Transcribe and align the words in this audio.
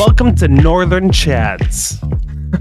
Welcome 0.00 0.34
to 0.36 0.48
Northern 0.48 1.10
Chads. 1.10 2.00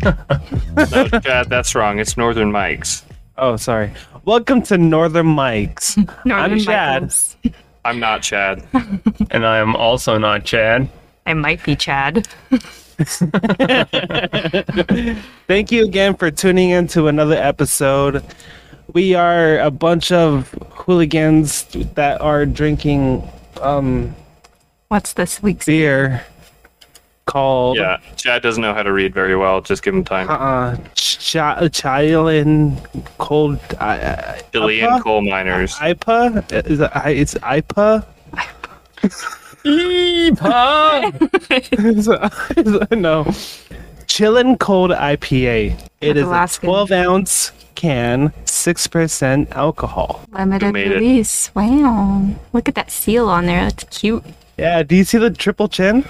No, 0.03 1.19
Chad, 1.21 1.47
that's 1.49 1.73
wrong. 1.73 1.97
It's 1.97 2.17
Northern 2.17 2.51
Mics. 2.51 3.03
Oh, 3.37 3.55
sorry. 3.55 3.93
Welcome 4.25 4.61
to 4.63 4.77
Northern 4.77 5.27
Mics. 5.27 5.95
Northern 6.25 6.51
I'm 6.51 6.59
Chad. 6.59 7.01
Michaels. 7.03 7.37
I'm 7.85 7.97
not 8.01 8.23
Chad. 8.23 8.67
And 9.31 9.45
I 9.45 9.59
am 9.59 9.73
also 9.77 10.17
not 10.17 10.43
Chad. 10.43 10.89
I 11.25 11.33
might 11.33 11.63
be 11.63 11.77
Chad. 11.77 12.27
Thank 15.47 15.71
you 15.71 15.85
again 15.85 16.15
for 16.17 16.31
tuning 16.31 16.71
in 16.71 16.87
to 16.87 17.07
another 17.07 17.35
episode. 17.35 18.21
We 18.91 19.15
are 19.15 19.59
a 19.59 19.71
bunch 19.71 20.11
of 20.11 20.49
hooligans 20.71 21.63
that 21.93 22.19
are 22.19 22.45
drinking 22.45 23.25
um, 23.61 24.13
What's 24.89 25.13
this 25.13 25.41
week's? 25.41 25.65
beer 25.67 26.25
called 27.29 27.77
Yeah, 27.77 27.97
Chad 28.17 28.41
doesn't 28.41 28.61
know 28.61 28.73
how 28.73 28.83
to 28.83 28.91
read 28.91 29.13
very 29.13 29.35
well. 29.35 29.61
Just 29.61 29.83
give 29.83 29.93
him 29.93 30.03
time. 30.03 30.27
uh, 30.29 30.75
Ch- 30.95 31.17
Chilean 31.71 32.77
cold 33.17 33.59
uh, 33.79 34.33
Chilean 34.51 34.89
IPA? 34.89 35.03
coal 35.03 35.21
miners. 35.21 35.75
IPA? 35.75 36.51
Is 36.67 36.79
it, 36.79 36.91
I- 36.93 37.09
it's 37.11 37.33
IPA? 37.35 38.05
IPA. 39.63 41.13
Is 41.95 42.07
it- 42.07 42.67
is 42.67 42.73
it- 42.75 42.91
no. 42.97 43.25
Chillin' 44.07 44.57
Cold 44.59 44.91
IPA. 44.91 45.73
It 46.01 46.13
That's 46.15 46.17
is 46.17 46.23
Alaskan. 46.25 46.67
a 46.69 46.71
12 46.71 46.91
ounce 46.91 47.51
can, 47.75 48.29
6% 48.45 49.51
alcohol. 49.51 50.21
Limited 50.31 50.73
made 50.73 50.91
it? 50.91 50.95
release. 50.95 51.53
Wow. 51.55 52.27
Look 52.51 52.67
at 52.67 52.75
that 52.75 52.89
seal 52.91 53.29
on 53.29 53.45
there. 53.45 53.61
That's 53.61 53.83
cute. 53.99 54.23
Yeah, 54.57 54.81
do 54.83 54.95
you 54.95 55.03
see 55.03 55.19
the 55.19 55.29
triple 55.29 55.69
chin? 55.69 56.03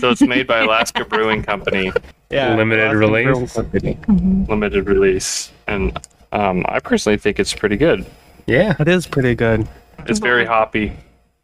So 0.00 0.10
it's 0.10 0.22
made 0.22 0.46
by 0.46 0.60
Alaska 0.60 1.04
Brewing 1.04 1.42
Company, 1.42 1.92
Yeah. 2.30 2.54
Limited 2.56 2.92
Alaska 2.92 2.98
release. 2.98 3.54
Brewing 3.54 3.96
Company. 3.98 4.46
limited 4.48 4.86
release, 4.88 5.52
and 5.66 5.98
um, 6.32 6.64
I 6.68 6.78
personally 6.80 7.18
think 7.18 7.38
it's 7.38 7.52
pretty 7.54 7.76
good. 7.76 8.06
Yeah. 8.46 8.74
It 8.80 8.88
is 8.88 9.06
pretty 9.06 9.34
good. 9.34 9.68
It's 10.06 10.18
very 10.18 10.44
hoppy. 10.46 10.92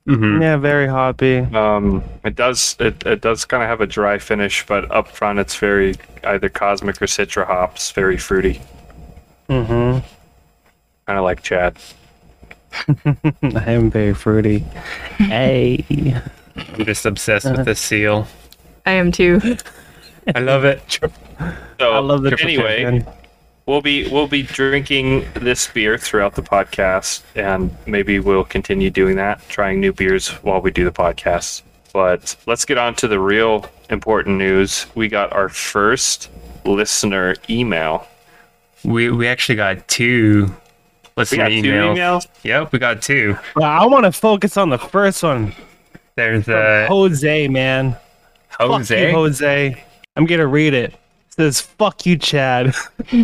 hmm 0.06 0.40
Yeah, 0.40 0.56
very 0.56 0.86
hoppy. 0.88 1.38
Um, 1.38 2.02
it 2.24 2.34
does 2.36 2.74
it, 2.80 3.04
it 3.06 3.20
does 3.20 3.44
kind 3.44 3.62
of 3.62 3.68
have 3.68 3.80
a 3.80 3.86
dry 3.86 4.18
finish, 4.18 4.64
but 4.66 4.90
up 4.90 5.08
front 5.08 5.38
it's 5.38 5.56
very 5.56 5.94
either 6.24 6.48
cosmic 6.48 7.00
or 7.02 7.06
citra 7.06 7.46
hops, 7.46 7.90
very 7.92 8.16
fruity, 8.16 8.60
Mm-hmm. 9.50 9.98
kind 11.06 11.18
of 11.18 11.24
like 11.24 11.42
Chad. 11.42 11.76
I 13.04 13.72
am 13.72 13.90
very 13.90 14.14
fruity. 14.14 14.58
Hey. 15.18 15.84
I'm 16.74 16.84
just 16.84 17.06
obsessed 17.06 17.46
with 17.46 17.54
uh-huh. 17.54 17.64
this 17.64 17.80
seal. 17.80 18.26
I 18.86 18.92
am 18.92 19.12
too. 19.12 19.40
I 20.34 20.40
love 20.40 20.64
it. 20.64 20.98
So 21.78 21.92
I 21.92 21.98
love 21.98 22.22
the 22.22 22.36
anyway, 22.40 22.82
chin. 22.82 23.06
we'll 23.66 23.80
be 23.80 24.08
we'll 24.08 24.26
be 24.26 24.42
drinking 24.42 25.26
this 25.34 25.68
beer 25.68 25.96
throughout 25.96 26.34
the 26.34 26.42
podcast, 26.42 27.22
and 27.34 27.74
maybe 27.86 28.18
we'll 28.18 28.44
continue 28.44 28.90
doing 28.90 29.16
that, 29.16 29.46
trying 29.48 29.80
new 29.80 29.92
beers 29.92 30.28
while 30.42 30.60
we 30.60 30.70
do 30.70 30.84
the 30.84 30.92
podcast. 30.92 31.62
But 31.92 32.36
let's 32.46 32.64
get 32.64 32.78
on 32.78 32.94
to 32.96 33.08
the 33.08 33.18
real 33.18 33.66
important 33.90 34.38
news. 34.38 34.86
We 34.94 35.08
got 35.08 35.32
our 35.32 35.48
first 35.48 36.30
listener 36.64 37.36
email. 37.48 38.06
We 38.84 39.10
we 39.10 39.26
actually 39.26 39.56
got 39.56 39.86
two 39.88 40.46
We 40.46 40.54
listener 41.16 41.44
got 41.44 41.48
two 41.48 41.54
emails. 41.62 41.96
emails. 41.96 42.26
Yep, 42.42 42.72
we 42.72 42.78
got 42.78 43.02
two. 43.02 43.38
Well, 43.56 43.70
I 43.70 43.86
want 43.86 44.04
to 44.04 44.12
focus 44.12 44.56
on 44.56 44.68
the 44.70 44.78
first 44.78 45.22
one. 45.22 45.54
There's 46.18 46.48
a 46.48 46.58
uh, 46.58 46.88
Jose, 46.88 47.46
man. 47.46 47.96
Fuck 48.48 48.66
you, 48.66 48.72
Jose. 48.72 49.12
Jose. 49.12 49.84
I'm 50.16 50.26
gonna 50.26 50.48
read 50.48 50.74
it. 50.74 50.92
It 50.92 50.98
says, 51.28 51.60
fuck 51.60 52.04
you, 52.06 52.18
Chad. 52.18 52.74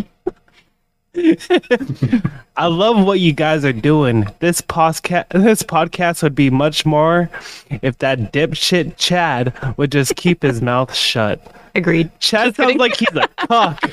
I 2.55 2.67
love 2.67 3.05
what 3.05 3.19
you 3.19 3.33
guys 3.33 3.65
are 3.65 3.73
doing. 3.73 4.27
This 4.39 4.61
podcast 4.61 5.27
this 5.43 5.61
podcast 5.61 6.23
would 6.23 6.35
be 6.35 6.49
much 6.49 6.85
more 6.85 7.29
if 7.81 7.97
that 7.97 8.31
dipshit 8.31 8.95
Chad 8.95 9.53
would 9.75 9.91
just 9.91 10.15
keep 10.15 10.41
his 10.41 10.61
mouth 10.61 10.95
shut. 10.95 11.53
Agreed. 11.75 12.17
Chad 12.21 12.55
sounds 12.55 12.77
like 12.77 12.95
he's 12.95 13.13
a 13.13 13.27
cock. 13.45 13.91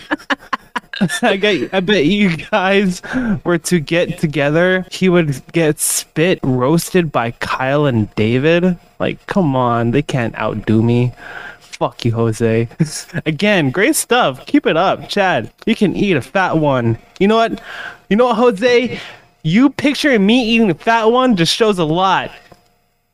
I 1.23 1.37
get, 1.37 1.73
I 1.73 1.81
bet 1.81 2.07
you 2.07 2.37
guys 2.37 3.03
were 3.45 3.59
to 3.59 3.81
get 3.81 4.19
together, 4.19 4.87
he 4.91 5.09
would 5.09 5.41
get 5.53 5.79
spit 5.79 6.39
roasted 6.43 7.11
by 7.11 7.33
Kyle 7.33 7.87
and 7.87 8.15
David. 8.15 8.77
Like, 8.99 9.27
come 9.27 9.57
on, 9.57 9.91
they 9.91 10.03
can't 10.03 10.39
outdo 10.39 10.83
me. 10.83 11.13
Fuck 11.61 12.05
you, 12.05 12.13
Jose. 12.13 12.69
Again, 13.27 13.71
great 13.71 13.97
stuff. 13.97 14.47
Keep 14.47 14.67
it 14.67 14.77
up, 14.77 15.09
Chad. 15.09 15.51
You 15.67 15.75
can 15.75 15.97
eat 15.97 16.17
a 16.17 16.21
fat 16.21 16.59
one. 16.59 16.99
You 17.19 17.29
know 17.29 17.37
what? 17.37 17.61
You 18.09 18.17
know 18.17 18.27
what, 18.27 18.37
Jose? 18.37 19.01
You 19.43 19.71
picturing 19.71 20.25
me 20.25 20.45
eating 20.45 20.71
a 20.71 20.75
fat 20.75 21.07
one 21.07 21.35
just 21.35 21.55
shows 21.55 21.79
a 21.79 21.85
lot. 21.85 22.31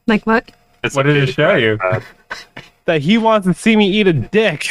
Like 0.07 0.27
what? 0.27 0.51
It's 0.85 0.95
What 0.95 1.05
did 1.05 1.17
it 1.17 1.33
show 1.33 1.55
you? 1.57 1.79
That 2.85 3.03
he 3.03 3.19
wants 3.19 3.47
to 3.47 3.53
see 3.53 3.77
me 3.77 3.87
eat 3.91 4.07
a 4.07 4.15
dick. 4.15 4.67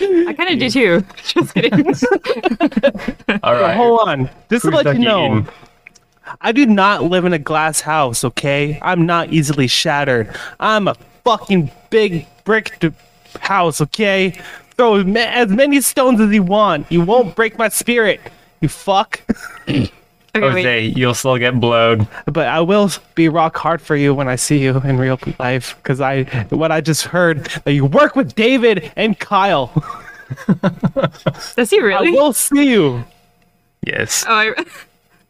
I 0.00 0.34
kind 0.36 0.50
of 0.50 0.58
do 0.58 0.70
too. 0.70 1.04
Just 1.24 1.54
kidding. 1.54 1.86
All 3.42 3.54
right. 3.54 3.76
Hold 3.76 4.08
on. 4.08 4.30
Just 4.50 4.64
to 4.64 4.70
Who's 4.70 4.84
let 4.84 4.96
you 4.96 5.04
know, 5.04 5.26
eating? 5.26 5.48
I 6.40 6.52
do 6.52 6.66
not 6.66 7.04
live 7.04 7.24
in 7.24 7.32
a 7.32 7.38
glass 7.38 7.80
house, 7.80 8.24
okay? 8.24 8.78
I'm 8.82 9.06
not 9.06 9.32
easily 9.32 9.66
shattered. 9.66 10.34
I'm 10.58 10.88
a 10.88 10.94
fucking 11.22 11.70
big 11.90 12.26
brick 12.44 12.78
d- 12.80 12.90
house, 13.40 13.80
okay? 13.80 14.38
Throw 14.76 14.96
as 14.96 15.50
many 15.50 15.80
stones 15.80 16.20
as 16.20 16.32
you 16.32 16.42
want. 16.42 16.90
You 16.90 17.02
won't 17.02 17.36
break 17.36 17.58
my 17.58 17.68
spirit, 17.68 18.20
you 18.60 18.68
fuck. 18.68 19.20
Okay, 20.36 20.46
wait. 20.46 20.64
Jose, 20.64 20.80
you'll 20.86 21.14
still 21.14 21.38
get 21.38 21.60
blown. 21.60 22.08
But 22.26 22.48
I 22.48 22.60
will 22.60 22.90
be 23.14 23.28
rock 23.28 23.56
hard 23.56 23.80
for 23.80 23.94
you 23.94 24.12
when 24.14 24.28
I 24.28 24.36
see 24.36 24.58
you 24.58 24.80
in 24.80 24.98
real 24.98 25.18
life, 25.38 25.76
because 25.76 26.00
I 26.00 26.24
what 26.50 26.72
I 26.72 26.80
just 26.80 27.04
heard 27.04 27.44
that 27.64 27.72
you 27.72 27.84
work 27.84 28.16
with 28.16 28.34
David 28.34 28.92
and 28.96 29.18
Kyle. 29.18 29.70
Does 31.54 31.70
he 31.70 31.80
really? 31.80 32.08
I 32.08 32.10
will 32.10 32.32
see 32.32 32.70
you. 32.70 33.04
Yes. 33.86 34.24
Oh, 34.26 34.32
I, 34.32 34.64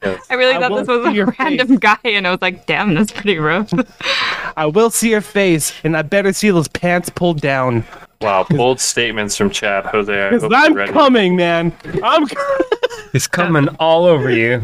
yes. 0.05 0.27
I 0.31 0.35
really 0.35 0.55
I 0.55 0.61
thought 0.61 0.77
this 0.79 0.89
was 0.89 1.05
see 1.07 1.13
your 1.15 1.29
a 1.31 1.37
random 1.39 1.69
face. 1.69 1.79
guy, 1.79 1.99
and 2.05 2.27
I 2.27 2.31
was 2.31 2.43
like, 2.43 2.67
damn, 2.67 2.95
that's 2.95 3.13
pretty 3.13 3.39
rough. 3.39 3.73
I 4.57 4.67
will 4.67 4.91
see 4.91 5.11
your 5.11 5.21
face, 5.21 5.73
and 5.85 5.97
I 5.97 6.03
better 6.03 6.33
see 6.33 6.51
those 6.51 6.69
pants 6.69 7.09
pulled 7.11 7.41
down. 7.41 7.85
Wow, 8.21 8.45
bold 8.51 8.81
statements 8.81 9.37
from 9.37 9.51
Chad. 9.51 9.87
Jose, 9.87 10.13
I 10.13 10.31
Because 10.31 10.43
hope 10.43 10.53
you're 10.75 10.83
I'm 10.83 10.93
coming, 10.93 11.37
man. 11.37 11.73
I'm 12.03 12.27
He's 13.13 13.27
coming 13.27 13.69
all 13.81 14.05
over 14.07 14.31
you. 14.31 14.61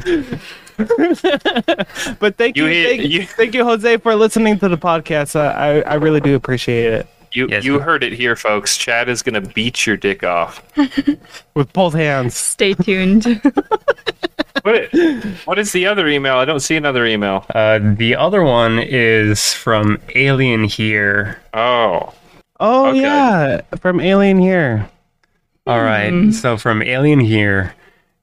But 2.19 2.37
thank 2.37 2.57
you, 2.57 2.67
You 2.67 2.71
hit- 2.72 2.89
thank, 2.99 3.11
you- 3.12 3.27
thank 3.27 3.55
you, 3.55 3.65
Jose, 3.65 3.97
for 3.99 4.15
listening 4.15 4.59
to 4.61 4.69
the 4.69 4.78
podcast. 4.78 5.37
Uh, 5.37 5.53
I 5.57 5.81
I 5.83 5.95
really 5.95 6.21
do 6.21 6.34
appreciate 6.34 6.93
it 6.93 7.07
You 7.32 7.46
Yes, 7.48 7.64
you 7.64 7.74
we- 7.74 7.78
heard 7.80 8.02
it 8.02 8.12
here, 8.12 8.34
folks. 8.36 8.76
Chad 8.76 9.08
is 9.08 9.22
gonna 9.22 9.41
beat 9.41 9.86
your 9.86 9.96
dick 9.96 10.22
off. 10.24 10.62
with 11.54 11.72
both 11.72 11.94
hands. 11.94 12.36
Stay 12.36 12.74
tuned. 12.74 13.41
What 14.62 14.91
what 15.46 15.58
is 15.58 15.72
the 15.72 15.86
other 15.86 16.06
email? 16.06 16.34
I 16.36 16.44
don't 16.44 16.60
see 16.60 16.76
another 16.76 17.06
email. 17.06 17.46
Uh, 17.54 17.78
the 17.82 18.14
other 18.16 18.42
one 18.42 18.78
is 18.78 19.54
from 19.54 19.98
Alien 20.14 20.64
Here. 20.64 21.41
Oh, 21.54 22.12
Oh 22.58 22.88
Okay. 22.91 23.00
yeah, 23.00 23.62
from 23.80 24.00
Alien 24.00 24.38
here. 24.38 24.86
All 25.66 25.80
right. 25.80 26.30
So 26.34 26.58
from 26.58 26.82
Alien 26.82 27.20
here. 27.20 27.74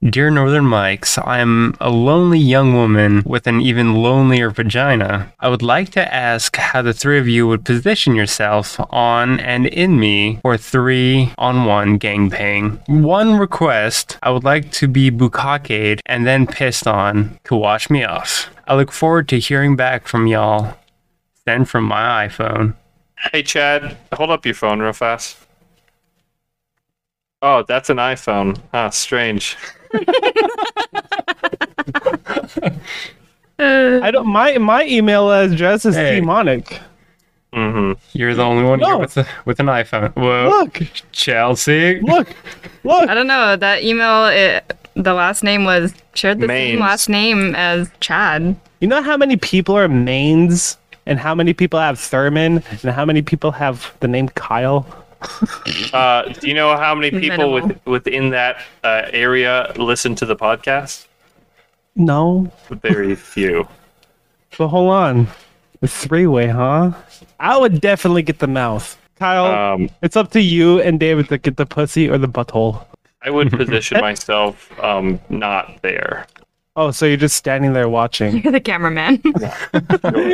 Dear 0.04 0.30
Northern 0.30 0.64
Mics, 0.64 1.20
I'm 1.26 1.74
a 1.80 1.90
lonely 1.90 2.38
young 2.38 2.72
woman 2.72 3.20
with 3.26 3.48
an 3.48 3.60
even 3.60 3.94
lonelier 3.94 4.48
vagina. 4.48 5.32
I 5.40 5.48
would 5.48 5.60
like 5.60 5.88
to 5.90 6.14
ask 6.14 6.54
how 6.54 6.82
the 6.82 6.92
three 6.92 7.18
of 7.18 7.26
you 7.26 7.48
would 7.48 7.64
position 7.64 8.14
yourself 8.14 8.78
on 8.90 9.40
and 9.40 9.66
in 9.66 9.98
me 9.98 10.38
for 10.42 10.56
three 10.56 11.32
on 11.36 11.64
one 11.64 11.98
gangbang. 11.98 12.80
One 12.88 13.40
request 13.40 14.18
I 14.22 14.30
would 14.30 14.44
like 14.44 14.70
to 14.72 14.86
be 14.86 15.10
bukaked 15.10 15.98
and 16.06 16.24
then 16.24 16.46
pissed 16.46 16.86
on 16.86 17.36
to 17.44 17.56
wash 17.56 17.90
me 17.90 18.04
off. 18.04 18.50
I 18.68 18.76
look 18.76 18.92
forward 18.92 19.28
to 19.30 19.40
hearing 19.40 19.74
back 19.74 20.06
from 20.06 20.28
y'all. 20.28 20.78
Send 21.44 21.68
from 21.68 21.82
my 21.82 22.28
iPhone. 22.28 22.76
hey 23.32 23.42
Chad, 23.42 23.96
hold 24.12 24.30
up 24.30 24.46
your 24.46 24.54
phone 24.54 24.78
real 24.78 24.92
fast. 24.92 25.47
Oh, 27.40 27.62
that's 27.68 27.88
an 27.90 27.98
iPhone. 27.98 28.58
Ah, 28.74 28.90
strange. 28.90 29.56
I 33.60 34.10
don't. 34.10 34.26
My 34.26 34.58
my 34.58 34.84
email 34.84 35.30
address 35.30 35.84
is 35.84 35.94
Hey. 35.96 36.16
demonic. 36.20 36.80
Mm-hmm. 37.52 37.92
You're 38.12 38.34
the 38.34 38.42
only 38.42 38.62
one 38.62 38.78
here 38.80 38.88
No. 38.90 38.98
with, 38.98 39.16
a, 39.16 39.26
with 39.46 39.58
an 39.58 39.66
iPhone. 39.66 40.12
Whoa. 40.14 40.48
Look, 40.48 40.82
Chelsea. 41.12 41.98
look, 42.00 42.28
look. 42.84 43.08
I 43.08 43.14
don't 43.14 43.26
know. 43.26 43.56
That 43.56 43.82
email, 43.82 44.26
it, 44.26 44.76
the 44.94 45.14
last 45.14 45.42
name 45.42 45.64
was 45.64 45.94
shared 46.14 46.40
the 46.40 46.46
Mains. 46.46 46.72
same 46.74 46.80
last 46.80 47.08
name 47.08 47.54
as 47.54 47.90
Chad. 48.00 48.54
You 48.80 48.88
know 48.88 49.02
how 49.02 49.16
many 49.16 49.36
people 49.38 49.76
are 49.76 49.88
mains 49.88 50.76
and 51.06 51.18
how 51.18 51.34
many 51.34 51.54
people 51.54 51.80
have 51.80 51.98
Thurman, 51.98 52.62
and 52.70 52.92
how 52.92 53.06
many 53.06 53.22
people 53.22 53.50
have 53.52 53.94
the 54.00 54.08
name 54.08 54.28
Kyle? 54.30 54.84
Uh, 55.92 56.22
do 56.40 56.46
you 56.48 56.54
know 56.54 56.76
how 56.76 56.94
many 56.94 57.10
people 57.10 57.52
with, 57.52 57.84
within 57.86 58.30
that 58.30 58.62
uh, 58.84 59.02
area 59.12 59.72
listen 59.76 60.14
to 60.16 60.26
the 60.26 60.36
podcast? 60.36 61.06
No, 61.96 62.50
Very 62.70 63.14
few. 63.16 63.66
but 64.56 64.68
hold 64.68 64.90
on. 64.90 65.26
The 65.80 65.88
three 65.88 66.26
way, 66.26 66.46
huh? 66.48 66.92
I 67.40 67.56
would 67.56 67.80
definitely 67.80 68.22
get 68.22 68.38
the 68.38 68.46
mouth. 68.46 68.96
Kyle, 69.16 69.46
Um, 69.74 69.90
it's 70.02 70.16
up 70.16 70.30
to 70.32 70.40
you 70.40 70.80
and 70.80 70.98
David 71.00 71.28
to 71.30 71.38
get 71.38 71.56
the 71.56 71.66
pussy 71.66 72.08
or 72.08 72.18
the 72.18 72.28
butthole. 72.28 72.84
I 73.22 73.30
would 73.30 73.50
position 73.50 74.00
myself 74.00 74.70
um, 74.80 75.20
not 75.28 75.82
there. 75.82 76.26
Oh, 76.80 76.92
so 76.92 77.06
you're 77.06 77.16
just 77.16 77.34
standing 77.34 77.72
there 77.72 77.88
watching. 77.88 78.36
You're 78.40 78.52
the 78.52 78.60
cameraman. 78.60 79.20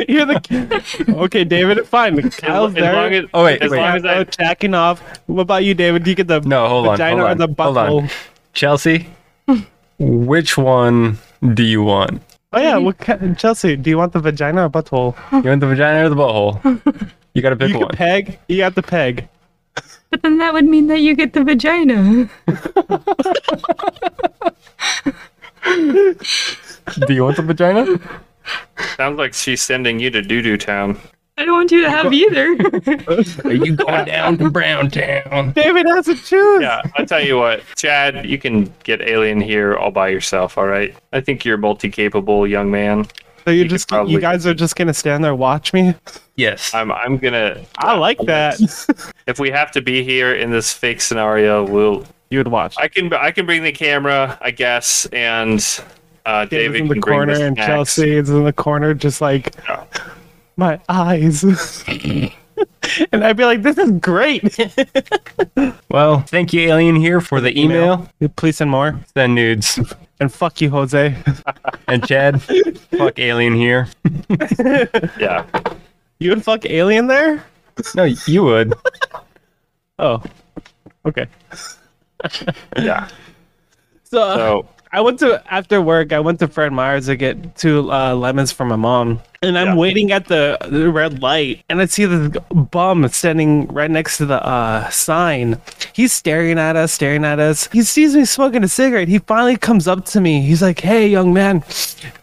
you're 0.07 0.27
the 0.27 1.05
okay, 1.09 1.43
David. 1.43 1.87
Fine, 1.87 2.21
Kyle's 2.29 2.69
as 2.75 2.75
there. 2.75 2.93
long 2.93 3.13
as, 3.15 3.25
Oh, 3.33 3.43
wait, 3.45 3.63
as 3.63 3.71
wait. 3.71 3.79
long 3.79 3.95
as 3.95 4.05
I'm 4.05 4.27
jacking 4.27 4.75
off. 4.75 5.01
What 5.25 5.41
about 5.41 5.63
you, 5.63 5.73
David? 5.73 6.03
Do 6.03 6.11
you 6.11 6.15
get 6.15 6.27
the 6.27 6.41
No, 6.41 6.67
hold 6.67 6.85
on, 6.85 6.93
vagina 6.97 7.17
hold 7.25 7.27
or 7.27 7.31
on, 7.31 7.37
the 7.55 7.63
hold 7.63 7.77
on. 7.79 8.09
Chelsea, 8.53 9.07
which 9.97 10.55
one 10.55 11.17
do 11.55 11.63
you 11.63 11.81
want? 11.81 12.21
Oh 12.53 12.59
yeah, 12.61 12.77
what 12.77 12.99
kind, 12.99 13.35
Chelsea? 13.39 13.75
Do 13.75 13.89
you 13.89 13.97
want 13.97 14.13
the 14.13 14.19
vagina 14.19 14.65
or 14.65 14.69
the 14.69 14.83
butthole? 14.83 15.15
You 15.43 15.49
want 15.49 15.61
the 15.61 15.67
vagina 15.67 16.05
or 16.05 16.09
the 16.09 16.15
butthole? 16.15 17.11
You 17.33 17.41
gotta 17.41 17.55
pick 17.55 17.69
You 17.71 17.79
one. 17.79 17.89
peg. 17.89 18.37
You 18.47 18.57
got 18.57 18.75
the 18.75 18.83
peg. 18.83 19.27
but 20.11 20.21
then 20.21 20.37
that 20.37 20.53
would 20.53 20.65
mean 20.65 20.85
that 20.87 20.99
you 20.99 21.15
get 21.15 21.33
the 21.33 21.43
vagina. 21.43 22.29
Do 25.65 27.13
you 27.13 27.23
want 27.23 27.37
the 27.37 27.43
vagina? 27.43 27.99
sounds 28.97 29.17
like 29.17 29.33
she's 29.33 29.61
sending 29.61 29.99
you 29.99 30.09
to 30.11 30.21
doo 30.21 30.41
doo 30.41 30.57
town. 30.57 30.97
I 31.37 31.43
don't 31.43 31.55
want 31.55 31.71
you 31.71 31.81
to 31.81 31.89
have 31.89 32.13
either. 32.13 32.51
Are 33.43 33.51
you 33.51 33.75
going 33.75 34.05
down 34.05 34.37
to 34.37 34.49
Brown 34.49 34.89
Town? 34.89 35.51
David 35.51 35.85
has 35.87 36.07
a 36.07 36.15
choose. 36.15 36.61
Yeah, 36.61 36.81
I'll 36.97 37.05
tell 37.05 37.19
you 37.21 37.37
what, 37.37 37.61
Chad, 37.75 38.25
you 38.25 38.37
can 38.37 38.73
get 38.83 39.01
Alien 39.01 39.41
here 39.41 39.75
all 39.75 39.91
by 39.91 40.07
yourself, 40.07 40.57
all 40.57 40.67
right? 40.67 40.95
I 41.11 41.19
think 41.19 41.43
you're 41.43 41.57
multi 41.57 41.89
capable 41.89 42.47
young 42.47 42.71
man. 42.71 43.05
So 43.43 43.51
you 43.51 43.63
could 43.63 43.71
just 43.71 43.89
probably- 43.89 44.13
you 44.13 44.21
guys 44.21 44.47
are 44.47 44.53
just 44.53 44.75
gonna 44.77 44.93
stand 44.93 45.23
there 45.25 45.35
watch 45.35 45.73
me. 45.73 45.93
Yes. 46.37 46.73
I'm 46.73 46.91
I'm 46.91 47.17
gonna 47.17 47.61
I 47.77 47.95
like 47.97 48.17
that. 48.25 48.59
if 49.27 49.37
we 49.37 49.49
have 49.51 49.71
to 49.73 49.81
be 49.81 50.03
here 50.03 50.33
in 50.33 50.51
this 50.51 50.71
fake 50.73 51.01
scenario, 51.01 51.63
we'll 51.65 52.05
you 52.29 52.39
would 52.39 52.47
watch. 52.47 52.75
I 52.77 52.87
can 52.87 53.11
I 53.13 53.31
can 53.31 53.45
bring 53.45 53.63
the 53.63 53.71
camera, 53.71 54.37
I 54.41 54.51
guess, 54.51 55.05
and 55.07 55.59
uh, 56.25 56.45
David's 56.45 56.49
David 56.49 56.81
in 56.81 56.87
the 56.87 56.93
can 56.95 57.01
bring 57.01 57.13
corner 57.15 57.37
the 57.37 57.45
and 57.45 57.55
snacks. 57.55 57.67
Chelsea 57.67 58.17
is 58.17 58.29
in 58.29 58.43
the 58.43 58.53
corner, 58.53 58.93
just 58.93 59.21
like 59.21 59.55
Yeah. 59.67 59.83
my 60.57 60.79
eyes. 60.89 61.43
and 63.11 63.23
I'd 63.23 63.37
be 63.37 63.45
like, 63.45 63.61
"This 63.61 63.77
is 63.77 63.91
great." 63.93 64.57
Well, 65.89 66.19
thank 66.23 66.51
you, 66.51 66.59
Alien, 66.67 66.97
here 66.97 67.21
for 67.21 67.39
the 67.39 67.57
email. 67.57 68.09
Please 68.35 68.57
send 68.57 68.69
more. 68.69 68.99
Send 69.13 69.33
nudes. 69.33 69.79
And 70.19 70.29
fuck 70.31 70.59
you, 70.59 70.69
Jose. 70.69 71.15
And 71.87 72.05
Chad, 72.05 72.41
fuck 72.41 73.17
Alien 73.17 73.53
here. 73.55 73.87
Yeah. 75.17 75.45
You 76.19 76.31
would 76.31 76.43
fuck 76.43 76.65
alien 76.65 77.07
there? 77.07 77.43
No, 77.95 78.03
you 78.03 78.43
would. 78.43 78.73
Oh, 79.99 80.21
okay. 81.05 81.27
Yeah. 82.77 83.07
So, 84.03 84.35
So 84.35 84.67
I 84.91 85.01
went 85.01 85.19
to 85.19 85.43
after 85.51 85.81
work. 85.81 86.13
I 86.13 86.19
went 86.19 86.39
to 86.39 86.47
Fred 86.47 86.71
Meyer's 86.71 87.07
to 87.07 87.15
get 87.15 87.55
two 87.57 87.91
uh, 87.91 88.13
lemons 88.15 88.51
for 88.51 88.65
my 88.65 88.75
mom, 88.77 89.19
and 89.41 89.57
I'm 89.57 89.67
Yeah. 89.69 89.75
waiting 89.75 90.11
at 90.11 90.27
the, 90.27 90.57
the 90.69 90.89
red 90.91 91.21
light, 91.21 91.63
and 91.69 91.81
I 91.81 91.85
see 91.85 92.05
this 92.05 92.31
bum 92.71 93.07
standing 93.09 93.67
right 93.67 93.91
next 93.91 94.17
to 94.17 94.25
the 94.25 94.45
uh, 94.45 94.89
sign. 94.89 95.59
He's 95.93 96.13
staring 96.13 96.57
at 96.59 96.75
us, 96.75 96.93
staring 96.93 97.25
at 97.25 97.39
us. 97.39 97.67
He 97.73 97.81
sees 97.83 98.15
me 98.15 98.23
smoking 98.25 98.63
a 98.63 98.67
cigarette. 98.69 99.07
He 99.09 99.19
finally 99.19 99.57
comes 99.57 99.87
up 99.87 100.05
to 100.05 100.21
me. 100.21 100.41
He's 100.41 100.61
like, 100.61 100.79
"Hey, 100.79 101.07
young 101.09 101.33
man, 101.33 101.63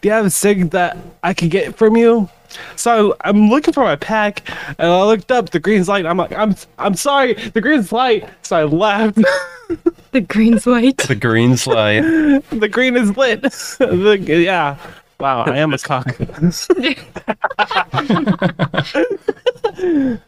do 0.01 0.07
you 0.07 0.11
have 0.11 0.25
a 0.25 0.29
cig 0.31 0.71
that 0.71 0.97
I 1.21 1.33
could 1.33 1.51
get 1.51 1.75
from 1.77 1.95
you?" 1.95 2.29
So 2.75 3.15
I'm 3.21 3.49
looking 3.49 3.73
for 3.73 3.83
my 3.83 3.95
pack, 3.95 4.47
and 4.79 4.87
I 4.87 5.03
looked 5.03 5.31
up. 5.31 5.49
The 5.51 5.59
green's 5.59 5.87
light. 5.87 6.05
I'm 6.05 6.17
like, 6.17 6.31
"I'm 6.33 6.55
I'm 6.79 6.95
sorry, 6.95 7.33
the 7.33 7.61
green's 7.61 7.91
light." 7.91 8.27
So 8.41 8.55
I 8.57 8.63
left. 8.63 9.17
the 10.11 10.21
green's 10.21 10.65
light. 10.67 10.97
The 10.97 11.15
green's 11.15 11.65
light. 11.67 12.01
the 12.49 12.69
green 12.69 12.95
is 12.97 13.15
lit. 13.17 13.41
The- 13.79 14.17
yeah. 14.43 14.77
Wow, 15.19 15.43
I 15.43 15.57
am 15.59 15.73
a 15.73 15.77
cock. 15.77 16.17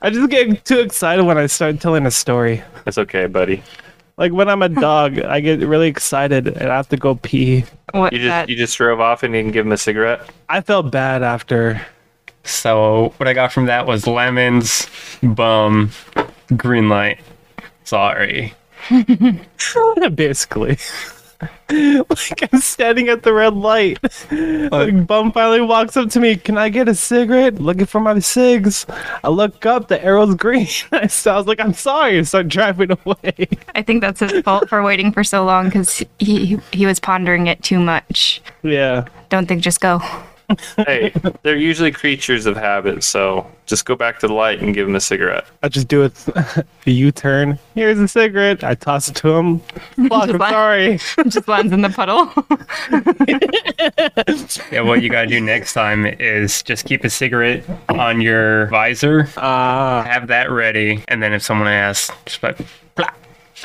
I 0.01 0.09
just 0.11 0.29
get 0.29 0.63
too 0.65 0.79
excited 0.79 1.23
when 1.23 1.37
I 1.37 1.47
start 1.47 1.79
telling 1.81 2.05
a 2.05 2.11
story. 2.11 2.63
That's 2.85 2.97
okay, 2.99 3.27
buddy. 3.27 3.61
Like 4.17 4.31
when 4.31 4.47
I'm 4.47 4.61
a 4.61 4.69
dog, 4.69 5.19
I 5.19 5.41
get 5.41 5.59
really 5.61 5.87
excited 5.87 6.47
and 6.47 6.71
I 6.71 6.75
have 6.77 6.87
to 6.89 6.97
go 6.97 7.15
pee. 7.15 7.65
What 7.91 8.13
You 8.13 8.19
just 8.19 8.29
that? 8.29 8.49
you 8.49 8.55
just 8.55 8.77
drove 8.77 8.99
off 9.01 9.23
and 9.23 9.33
didn't 9.33 9.51
give 9.51 9.65
him 9.65 9.71
a 9.73 9.77
cigarette. 9.77 10.29
I 10.47 10.61
felt 10.61 10.91
bad 10.91 11.23
after. 11.23 11.81
So 12.45 13.13
what 13.17 13.27
I 13.27 13.33
got 13.33 13.51
from 13.51 13.65
that 13.65 13.85
was 13.87 14.07
lemons, 14.07 14.87
bum, 15.21 15.91
green 16.55 16.89
light. 16.89 17.19
Sorry. 17.83 18.53
Basically. 20.15 20.77
like 21.69 22.53
I'm 22.53 22.61
standing 22.61 23.09
at 23.09 23.23
the 23.23 23.33
red 23.33 23.53
light. 23.55 23.99
Uh, 24.31 24.69
like 24.71 25.07
bum 25.07 25.31
finally 25.31 25.61
walks 25.61 25.97
up 25.97 26.09
to 26.11 26.19
me. 26.19 26.35
Can 26.35 26.57
I 26.57 26.69
get 26.69 26.87
a 26.87 26.95
cigarette? 26.95 27.55
Looking 27.55 27.85
for 27.85 27.99
my 27.99 28.19
cigs. 28.19 28.85
I 29.23 29.29
look 29.29 29.65
up. 29.65 29.87
The 29.87 30.03
arrow's 30.03 30.35
green. 30.35 30.67
I 30.91 31.01
was 31.01 31.47
like, 31.47 31.59
I'm 31.59 31.73
sorry. 31.73 32.17
and 32.17 32.27
start 32.27 32.47
driving 32.47 32.91
away. 32.91 33.47
I 33.73 33.81
think 33.81 34.01
that's 34.01 34.19
his 34.19 34.41
fault 34.43 34.69
for 34.69 34.81
waiting 34.83 35.11
for 35.11 35.23
so 35.23 35.43
long 35.43 35.65
because 35.65 36.03
he 36.19 36.59
he 36.71 36.85
was 36.85 36.99
pondering 36.99 37.47
it 37.47 37.61
too 37.63 37.79
much. 37.79 38.41
yeah. 38.63 39.05
Don't 39.29 39.47
think 39.47 39.61
just 39.61 39.81
go. 39.81 39.99
Hey, 40.77 41.11
they're 41.43 41.55
usually 41.57 41.91
creatures 41.91 42.45
of 42.45 42.55
habit, 42.55 43.03
so 43.03 43.49
just 43.65 43.85
go 43.85 43.95
back 43.95 44.19
to 44.19 44.27
the 44.27 44.33
light 44.33 44.61
and 44.61 44.73
give 44.73 44.87
him 44.87 44.95
a 44.95 44.99
cigarette. 44.99 45.45
I 45.63 45.69
just 45.69 45.87
do 45.87 46.03
it. 46.03 46.13
The 46.85 46.93
U-turn. 46.93 47.57
Here's 47.73 47.97
a 47.97 48.07
cigarette. 48.07 48.63
I 48.63 48.75
toss 48.75 49.09
it 49.09 49.15
to 49.15 49.29
him. 49.29 49.59
Fuck, 50.07 50.29
I'm 50.29 50.37
sorry. 50.37 50.97
just 51.27 51.47
lands 51.47 51.73
in 51.73 51.81
the 51.81 51.89
puddle. 51.89 52.31
Yeah, 54.71 54.81
what 54.81 55.01
you 55.01 55.09
gotta 55.09 55.25
do 55.27 55.41
next 55.41 55.73
time 55.73 56.05
is 56.05 56.61
just 56.61 56.85
keep 56.85 57.03
a 57.03 57.09
cigarette 57.09 57.63
on 57.89 58.21
your 58.21 58.67
visor, 58.67 59.27
Ah, 59.37 60.03
have 60.03 60.27
that 60.27 60.51
ready, 60.51 61.03
and 61.07 61.23
then 61.23 61.33
if 61.33 61.41
someone 61.41 61.67
asks, 61.67 62.15
just 62.27 62.43
like, 62.43 62.57
"Plah." 62.95 63.11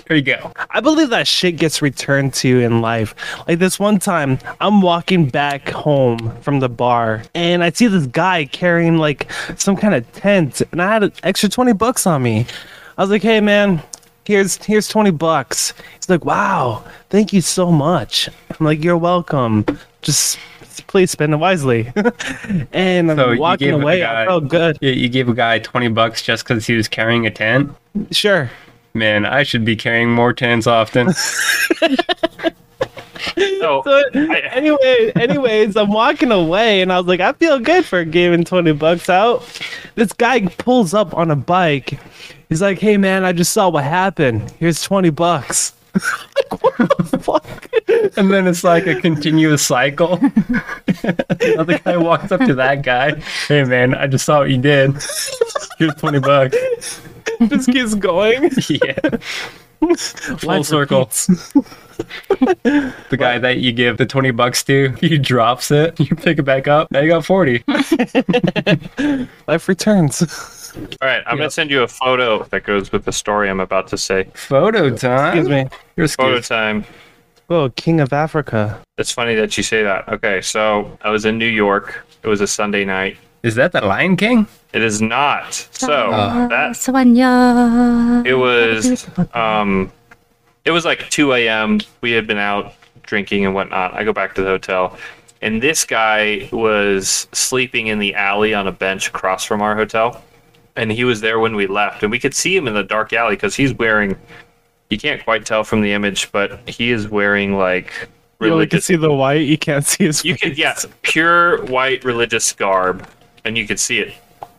There 0.07 0.17
you 0.17 0.23
go. 0.23 0.53
I 0.71 0.81
believe 0.81 1.11
that 1.11 1.27
shit 1.27 1.57
gets 1.57 1.83
returned 1.83 2.35
to 2.35 2.49
you 2.49 2.59
in 2.61 2.81
life. 2.81 3.15
Like 3.47 3.59
this 3.59 3.79
one 3.79 3.99
time, 3.99 4.39
I'm 4.61 4.83
walking 4.83 5.29
back 5.29 5.69
home 5.71 6.37
from 6.41 6.61
the 6.61 6.69
bar, 6.69 7.23
and 7.35 7.63
I 7.63 7.71
see 7.71 7.87
this 7.87 8.07
guy 8.07 8.45
carrying 8.47 8.99
like 8.99 9.31
some 9.57 9.77
kind 9.77 9.95
of 9.95 10.11
tent, 10.13 10.63
and 10.73 10.81
I 10.83 10.93
had 10.93 11.03
an 11.05 11.13
extra 11.23 11.49
twenty 11.49 11.73
bucks 11.73 12.07
on 12.07 12.23
me. 12.23 12.47
I 12.99 13.03
was 13.03 13.11
like, 13.11 13.23
"Hey, 13.23 13.41
man." 13.41 13.83
Here's 14.27 14.63
here's 14.63 14.87
twenty 14.87 15.11
bucks. 15.11 15.73
He's 15.97 16.09
like, 16.09 16.25
"Wow, 16.25 16.85
thank 17.09 17.33
you 17.33 17.41
so 17.41 17.73
much." 17.73 18.29
I'm 18.51 18.65
like, 18.67 18.85
"You're 18.85 18.99
welcome. 18.99 19.65
Just 20.03 20.39
please 20.87 21.11
spend 21.11 21.33
it 21.33 21.39
wisely." 21.39 21.91
and 22.73 23.11
I'm 23.11 23.39
walking 23.39 23.71
away. 23.71 24.01
guy- 24.01 24.23
I 24.23 24.27
felt 24.27 24.47
good. 24.49 24.79
You, 24.81 24.91
you 24.91 25.09
gave 25.09 25.29
a 25.29 25.35
guy 25.35 25.59
20 25.59 25.89
bucks 25.89 26.23
just 26.23 26.45
because 26.45 26.67
he 26.67 26.75
was 26.75 26.87
carrying 26.87 27.27
a 27.27 27.31
tent? 27.31 27.73
Sure. 28.13 28.51
Man, 28.93 29.25
I 29.25 29.45
should 29.45 29.65
be 29.65 29.77
carrying 29.77 30.11
more 30.11 30.33
tans 30.33 30.67
often. 30.67 31.11
So 33.61 33.83
So 33.85 34.03
anyway, 34.15 35.13
anyways, 35.15 35.77
I'm 35.77 35.93
walking 35.93 36.33
away 36.33 36.81
and 36.81 36.93
I 36.93 36.99
was 36.99 37.07
like, 37.07 37.21
I 37.21 37.33
feel 37.35 37.59
good 37.59 37.85
for 37.85 38.05
giving 38.05 38.45
20 38.45 38.73
bucks 38.73 39.09
out. 39.09 39.45
This 39.95 40.13
guy 40.13 40.47
pulls 40.47 40.95
up 40.95 41.15
on 41.15 41.31
a 41.31 41.37
bike. 41.37 41.99
He's 42.49 42.63
like, 42.63 42.79
hey 42.79 42.97
man, 42.97 43.25
I 43.25 43.33
just 43.33 43.53
saw 43.53 43.69
what 43.69 43.85
happened. 43.85 44.51
Here's 44.59 44.83
20 44.83 45.11
bucks. 45.11 45.75
like, 45.95 46.63
what 46.63 46.77
the 47.11 47.19
fuck? 47.19 47.69
and 48.17 48.31
then 48.31 48.47
it's 48.47 48.65
like 48.65 48.87
a 48.87 49.01
continuous 49.01 49.65
cycle. 49.65 50.15
Another 51.41 51.79
guy 51.79 51.97
walks 51.97 52.33
up 52.33 52.41
to 52.41 52.55
that 52.55 52.83
guy. 52.83 53.21
Hey 53.47 53.65
man, 53.65 53.95
I 53.95 54.07
just 54.07 54.25
saw 54.25 54.41
what 54.41 54.51
you 54.51 54.59
did. 54.59 54.93
Here's 55.79 55.95
20 55.97 56.21
bucks. 56.21 57.01
Just 57.49 57.71
keeps 57.71 57.95
going. 57.95 58.51
Yeah. 58.69 58.99
Full 59.81 60.49
Life 60.49 60.67
circle. 60.67 61.07
The 61.09 63.17
guy 63.19 63.39
that 63.39 63.59
you 63.59 63.73
give 63.73 63.97
the 63.97 64.07
20 64.07 64.31
bucks 64.33 64.63
to, 64.65 64.91
he 65.01 65.17
drops 65.19 65.71
it. 65.71 65.99
You 66.11 66.15
pick 66.17 66.39
it 66.39 66.43
back 66.43 66.69
up. 66.69 66.91
Now 66.91 67.01
you 67.01 67.09
got 67.09 67.25
40. 67.25 67.65
Life 69.47 69.69
returns. 69.69 70.75
all 70.77 70.83
right, 71.09 71.23
I'm 71.27 71.37
gonna 71.39 71.51
send 71.51 71.71
you 71.71 71.83
a 71.83 71.89
photo 71.89 72.45
that 72.45 72.65
goes 72.65 72.93
with 72.93 73.05
the 73.05 73.13
story 73.13 73.49
I'm 73.49 73.61
about 73.61 73.89
to 73.89 73.99
say. 73.99 74.25
Photo 74.35 74.95
time. 74.95 75.39
Excuse 75.39 75.49
me. 75.49 75.69
You're 75.97 76.09
Photo 76.09 76.37
excused. 76.37 76.49
time. 76.49 76.85
Oh, 77.49 77.71
King 77.71 78.01
of 78.01 78.13
Africa. 78.13 78.81
It's 78.99 79.11
funny 79.13 79.35
that 79.35 79.57
you 79.57 79.63
say 79.63 79.83
that. 79.83 80.09
Okay, 80.09 80.41
so 80.43 80.97
I 81.03 81.11
was 81.11 81.25
in 81.25 81.39
New 81.39 81.47
York. 81.49 82.07
It 82.23 82.29
was 82.29 82.41
a 82.41 82.47
Sunday 82.47 82.85
night, 82.85 83.17
Is 83.43 83.55
that 83.57 83.73
the 83.73 83.81
Lion 83.81 84.17
King? 84.17 84.47
It 84.73 84.83
is 84.83 85.03
not. 85.03 85.55
So 85.73 86.11
Uh. 86.11 86.49
that 86.49 86.73
Swanya. 86.73 88.25
it 88.27 88.35
was 88.35 89.07
um 89.35 89.91
it 90.65 90.71
was 90.71 90.85
like 90.85 91.09
2 91.11 91.33
a.m. 91.35 91.81
We 92.03 92.13
had 92.13 92.27
been 92.27 92.39
out 92.39 92.75
drinking 93.03 93.47
and 93.47 93.55
whatnot. 93.55 93.95
I 93.95 94.05
go 94.05 94.13
back 94.13 94.35
to 94.37 94.43
the 94.43 94.49
hotel, 94.49 94.97
and 95.43 95.61
this 95.63 95.85
guy 95.85 96.49
was 96.53 97.27
sleeping 97.33 97.87
in 97.89 97.99
the 97.99 98.15
alley 98.15 98.53
on 98.55 98.67
a 98.69 98.73
bench 98.73 99.09
across 99.09 99.45
from 99.45 99.63
our 99.63 99.75
hotel, 99.75 100.23
and 100.77 100.93
he 100.93 101.03
was 101.05 101.21
there 101.23 101.41
when 101.41 101.57
we 101.57 101.67
left, 101.67 102.03
and 102.03 102.13
we 102.13 102.19
could 102.19 102.35
see 102.35 102.55
him 102.57 102.69
in 102.69 102.75
the 102.75 102.85
dark 102.85 103.13
alley 103.13 103.35
because 103.37 103.57
he's 103.57 103.73
wearing. 103.75 104.17
You 104.91 104.99
can't 104.99 105.23
quite 105.25 105.47
tell 105.47 105.65
from 105.65 105.81
the 105.81 105.93
image, 105.93 106.31
but 106.33 106.69
he 106.69 106.91
is 106.91 107.09
wearing 107.09 107.57
like 107.57 107.93
You 108.41 108.53
only 108.53 108.67
can 108.67 108.81
see 108.83 108.97
the 108.97 109.13
white. 109.13 109.47
You 109.47 109.57
can't 109.59 109.85
see 109.87 110.05
his. 110.05 110.25
You 110.25 110.37
can 110.37 110.51
face. 110.51 110.59
yeah, 110.59 110.75
pure 111.03 111.65
white 111.67 112.05
religious 112.05 112.53
garb, 112.53 113.09
and 113.45 113.57
you 113.57 113.67
could 113.67 113.81
see 113.81 113.99
it. 113.99 114.13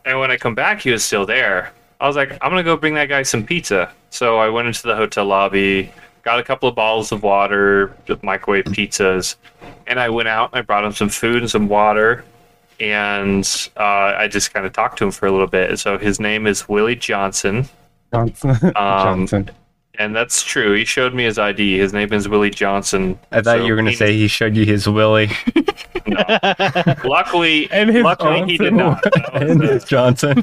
And 0.05 0.20
when 0.20 0.31
I 0.31 0.38
come 0.38 0.55
back, 0.55 0.81
he 0.81 0.91
was 0.91 1.03
still 1.03 1.25
there. 1.25 1.72
I 2.00 2.08
was 2.08 2.15
like, 2.15 2.31
I'm 2.41 2.51
gonna 2.51 2.63
go 2.63 2.75
bring 2.75 2.96
that 2.96 3.10
guy 3.10 3.24
some 3.24 3.46
pizza. 3.46 3.91
So 4.10 4.39
I 4.39 4.50
went 4.50 4.67
into 4.67 4.88
the 4.88 4.96
hotel 4.96 5.25
lobby, 5.25 5.91
got 6.24 6.39
a 6.39 6.43
couple 6.43 6.67
of 6.67 6.75
bottles 6.75 7.12
of 7.12 7.24
water, 7.24 7.96
microwave 8.24 8.65
pizzas, 8.65 9.36
and 9.88 10.00
I 10.00 10.10
went 10.10 10.27
out 10.27 10.51
and 10.51 10.60
I 10.60 10.62
brought 10.62 10.84
him 10.84 10.93
some 10.93 11.10
food 11.10 11.43
and 11.43 11.50
some 11.50 11.67
water. 11.67 12.24
And 12.79 13.48
uh, 13.77 14.13
I 14.17 14.27
just 14.27 14.53
kind 14.53 14.65
of 14.65 14.74
talked 14.74 14.98
to 14.98 15.05
him 15.05 15.12
for 15.12 15.27
a 15.27 15.31
little 15.31 15.48
bit. 15.48 15.77
So 15.77 16.00
his 16.00 16.20
name 16.20 16.48
is 16.48 16.67
Willy 16.67 16.96
Johnson. 16.96 17.70
Johnson. 18.12 18.50
Um, 18.75 19.27
Johnson. 19.27 19.51
And 20.00 20.15
that's 20.15 20.41
true. 20.43 20.74
He 20.74 20.86
showed 20.86 21.13
me 21.13 21.24
his 21.25 21.38
ID. 21.38 21.77
His 21.77 21.93
name 21.93 22.12
is 22.13 22.27
Willy 22.27 22.50
Johnson. 22.50 23.19
I 23.31 23.41
thought 23.41 23.57
So 23.60 23.65
you 23.65 23.74
were 23.74 23.77
gonna 23.77 23.91
he- 23.91 23.95
say 23.95 24.13
he 24.13 24.27
showed 24.27 24.55
you 24.55 24.65
his 24.65 24.88
Willie. 24.88 25.29
No. 26.07 26.24
Luckily, 27.03 27.69
And 27.71 27.89
his 27.89 28.03
luckily 28.03 28.43
he 28.45 28.57
did 28.57 28.74
not. 28.74 29.03
That 29.03 29.33
was, 29.33 29.41
and 29.51 29.62
his 29.63 29.83
Johnson. 29.83 30.41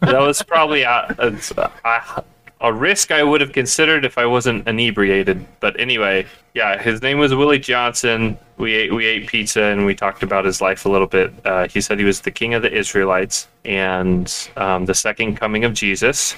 that 0.00 0.16
was 0.18 0.42
probably 0.42 0.82
a, 0.82 1.14
a, 1.18 1.36
a, 1.84 2.24
a 2.62 2.72
risk 2.72 3.10
I 3.10 3.22
would 3.22 3.40
have 3.40 3.52
considered 3.52 4.04
if 4.04 4.16
I 4.18 4.24
wasn't 4.26 4.66
inebriated. 4.66 5.44
But 5.60 5.78
anyway, 5.78 6.26
yeah, 6.54 6.80
his 6.80 7.02
name 7.02 7.18
was 7.18 7.34
Willy 7.34 7.58
Johnson. 7.58 8.38
We 8.56 8.74
ate 8.74 8.94
we 8.94 9.04
ate 9.06 9.26
pizza 9.26 9.62
and 9.64 9.84
we 9.84 9.94
talked 9.94 10.22
about 10.22 10.44
his 10.44 10.60
life 10.60 10.84
a 10.86 10.88
little 10.88 11.06
bit. 11.06 11.32
Uh, 11.44 11.68
he 11.68 11.80
said 11.80 11.98
he 11.98 12.04
was 12.04 12.20
the 12.20 12.30
king 12.30 12.54
of 12.54 12.62
the 12.62 12.72
Israelites 12.72 13.48
and 13.64 14.32
um, 14.56 14.86
the 14.86 14.94
second 14.94 15.36
coming 15.36 15.64
of 15.64 15.74
Jesus. 15.74 16.36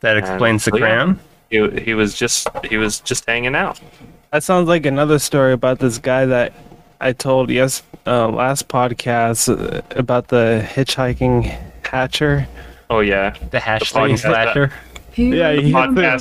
That 0.00 0.16
explains 0.16 0.64
the 0.64 0.72
oh, 0.74 0.78
yeah. 0.78 1.14
Crown. 1.50 1.76
He, 1.76 1.82
he 1.84 1.94
was 1.94 2.14
just 2.14 2.48
he 2.66 2.76
was 2.76 3.00
just 3.00 3.26
hanging 3.26 3.54
out. 3.54 3.80
That 4.32 4.42
sounds 4.42 4.68
like 4.68 4.86
another 4.86 5.18
story 5.18 5.52
about 5.52 5.78
this 5.80 5.98
guy 5.98 6.26
that 6.26 6.52
I 7.00 7.12
told 7.12 7.50
yes 7.50 7.82
uh, 8.06 8.28
last 8.28 8.68
podcast 8.68 9.48
uh, 9.48 9.82
about 9.96 10.28
the 10.28 10.66
hitchhiking 10.68 11.44
hatcher. 11.86 12.46
Oh 12.88 13.00
yeah, 13.00 13.36
The 13.50 13.58
hashtag 13.58 14.10
podcast. 14.12 14.18
slasher. 14.20 14.72
Yeah, 15.16 15.52
he, 15.52 15.72
podcast. 15.72 16.20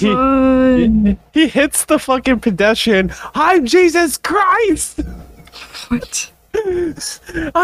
he, 1.34 1.40
he 1.40 1.48
hits 1.48 1.86
the 1.86 2.00
fucking 2.00 2.40
pedestrian. 2.40 3.14
I'm 3.36 3.66
Jesus 3.66 4.18
Christ. 4.18 5.00
What? 5.88 6.32
I'm 6.56 6.94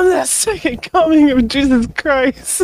the 0.09 0.25
second 0.25 0.83
coming 0.83 1.31
of 1.31 1.47
Jesus 1.47 1.87
Christ. 1.97 2.63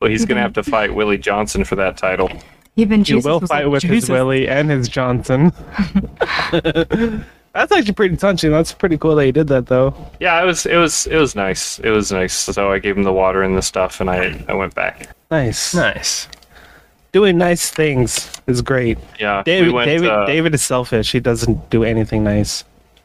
Well, 0.00 0.10
he's 0.10 0.24
gonna 0.24 0.40
have 0.40 0.52
to 0.54 0.62
fight 0.62 0.94
Willy 0.94 1.18
Johnson 1.18 1.64
for 1.64 1.76
that 1.76 1.96
title. 1.96 2.30
Even 2.76 3.00
You 3.00 3.04
Jesus 3.04 3.24
will 3.24 3.40
was 3.40 3.48
fight 3.48 3.64
like, 3.64 3.72
with 3.72 3.82
his 3.82 4.08
Willie 4.10 4.46
and 4.48 4.70
his 4.70 4.88
Johnson. 4.88 5.52
That's 6.52 7.72
actually 7.72 7.94
pretty 7.94 8.16
touching. 8.18 8.50
That's 8.50 8.72
pretty 8.72 8.98
cool 8.98 9.14
that 9.16 9.24
he 9.24 9.32
did 9.32 9.48
that, 9.48 9.66
though. 9.66 9.94
Yeah, 10.20 10.42
it 10.42 10.44
was 10.44 10.66
it 10.66 10.76
was 10.76 11.06
it 11.06 11.16
was 11.16 11.34
nice. 11.34 11.78
It 11.78 11.88
was 11.90 12.12
nice. 12.12 12.34
So 12.34 12.70
I 12.70 12.78
gave 12.78 12.98
him 12.98 13.02
the 13.04 13.12
water 13.14 13.42
and 13.42 13.56
the 13.56 13.62
stuff, 13.62 14.00
and 14.02 14.10
I 14.10 14.44
I 14.46 14.52
went 14.52 14.74
back. 14.74 15.08
Nice. 15.30 15.74
Nice. 15.74 16.28
Doing 17.12 17.38
nice 17.38 17.70
things 17.70 18.30
is 18.46 18.60
great. 18.60 18.98
Yeah, 19.18 19.42
David, 19.42 19.68
we 19.68 19.72
went. 19.72 19.86
David, 19.88 20.10
uh, 20.10 20.26
David 20.26 20.54
is 20.54 20.62
selfish. 20.62 21.12
He 21.12 21.20
doesn't 21.20 21.70
do 21.70 21.82
anything 21.82 22.22
nice. 22.24 22.62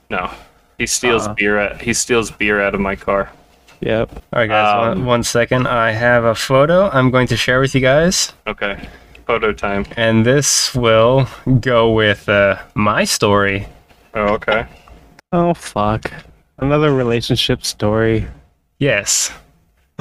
No, 0.09 0.29
he 0.77 0.85
steals 0.85 1.27
Uh. 1.27 1.33
beer. 1.33 1.57
At, 1.57 1.81
he 1.81 1.93
steals 1.93 2.29
beer 2.29 2.61
out 2.61 2.75
of 2.75 2.81
my 2.81 2.97
car. 2.97 3.31
Yep. 3.79 4.11
All 4.11 4.21
right, 4.41 4.47
guys. 4.49 4.75
Um, 4.75 4.97
one, 4.99 5.05
one 5.05 5.23
second. 5.23 5.65
I 5.65 5.91
have 5.91 6.25
a 6.25 6.35
photo 6.35 6.89
I'm 6.91 7.09
going 7.09 7.27
to 7.27 7.37
share 7.37 7.61
with 7.61 7.73
you 7.73 7.79
guys, 7.81 8.33
Okay, 8.45 8.85
photo 9.31 9.53
time. 9.53 9.85
and 9.95 10.25
this 10.25 10.75
will 10.75 11.25
go 11.61 11.89
with 11.93 12.27
uh, 12.27 12.57
my 12.73 13.05
story. 13.05 13.65
Oh, 14.13 14.33
okay. 14.33 14.65
Oh 15.31 15.53
fuck. 15.53 16.11
Another 16.57 16.93
relationship 16.93 17.63
story. 17.63 18.27
Yes. 18.79 19.31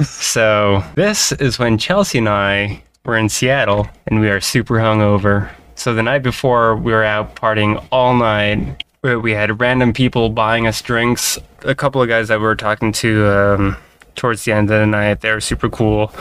So 0.01 0.83
this 0.95 1.31
is 1.31 1.57
when 1.57 1.77
Chelsea 1.77 2.17
and 2.17 2.27
I 2.27 2.83
were 3.05 3.15
in 3.15 3.29
Seattle, 3.29 3.87
and 4.07 4.19
we 4.19 4.29
are 4.29 4.41
super 4.41 4.75
hungover. 4.75 5.49
So 5.75 5.93
the 5.93 6.03
night 6.03 6.23
before, 6.23 6.75
we 6.75 6.91
were 6.91 7.05
out 7.05 7.35
partying 7.35 7.81
all 7.89 8.13
night. 8.13 8.83
We 9.01 9.15
we 9.15 9.31
had 9.31 9.61
random 9.61 9.93
people 9.93 10.29
buying 10.29 10.67
us 10.67 10.81
drinks. 10.81 11.39
A 11.63 11.73
couple 11.73 12.01
of 12.01 12.09
guys 12.09 12.27
that 12.27 12.39
we 12.39 12.45
were 12.45 12.57
talking 12.57 12.91
to 12.93 13.27
um, 13.27 13.77
towards 14.15 14.43
the 14.43 14.51
end 14.51 14.69
of 14.69 14.79
the 14.79 14.85
night, 14.85 15.21
they 15.21 15.31
were 15.31 15.39
super 15.39 15.69
cool. 15.69 16.11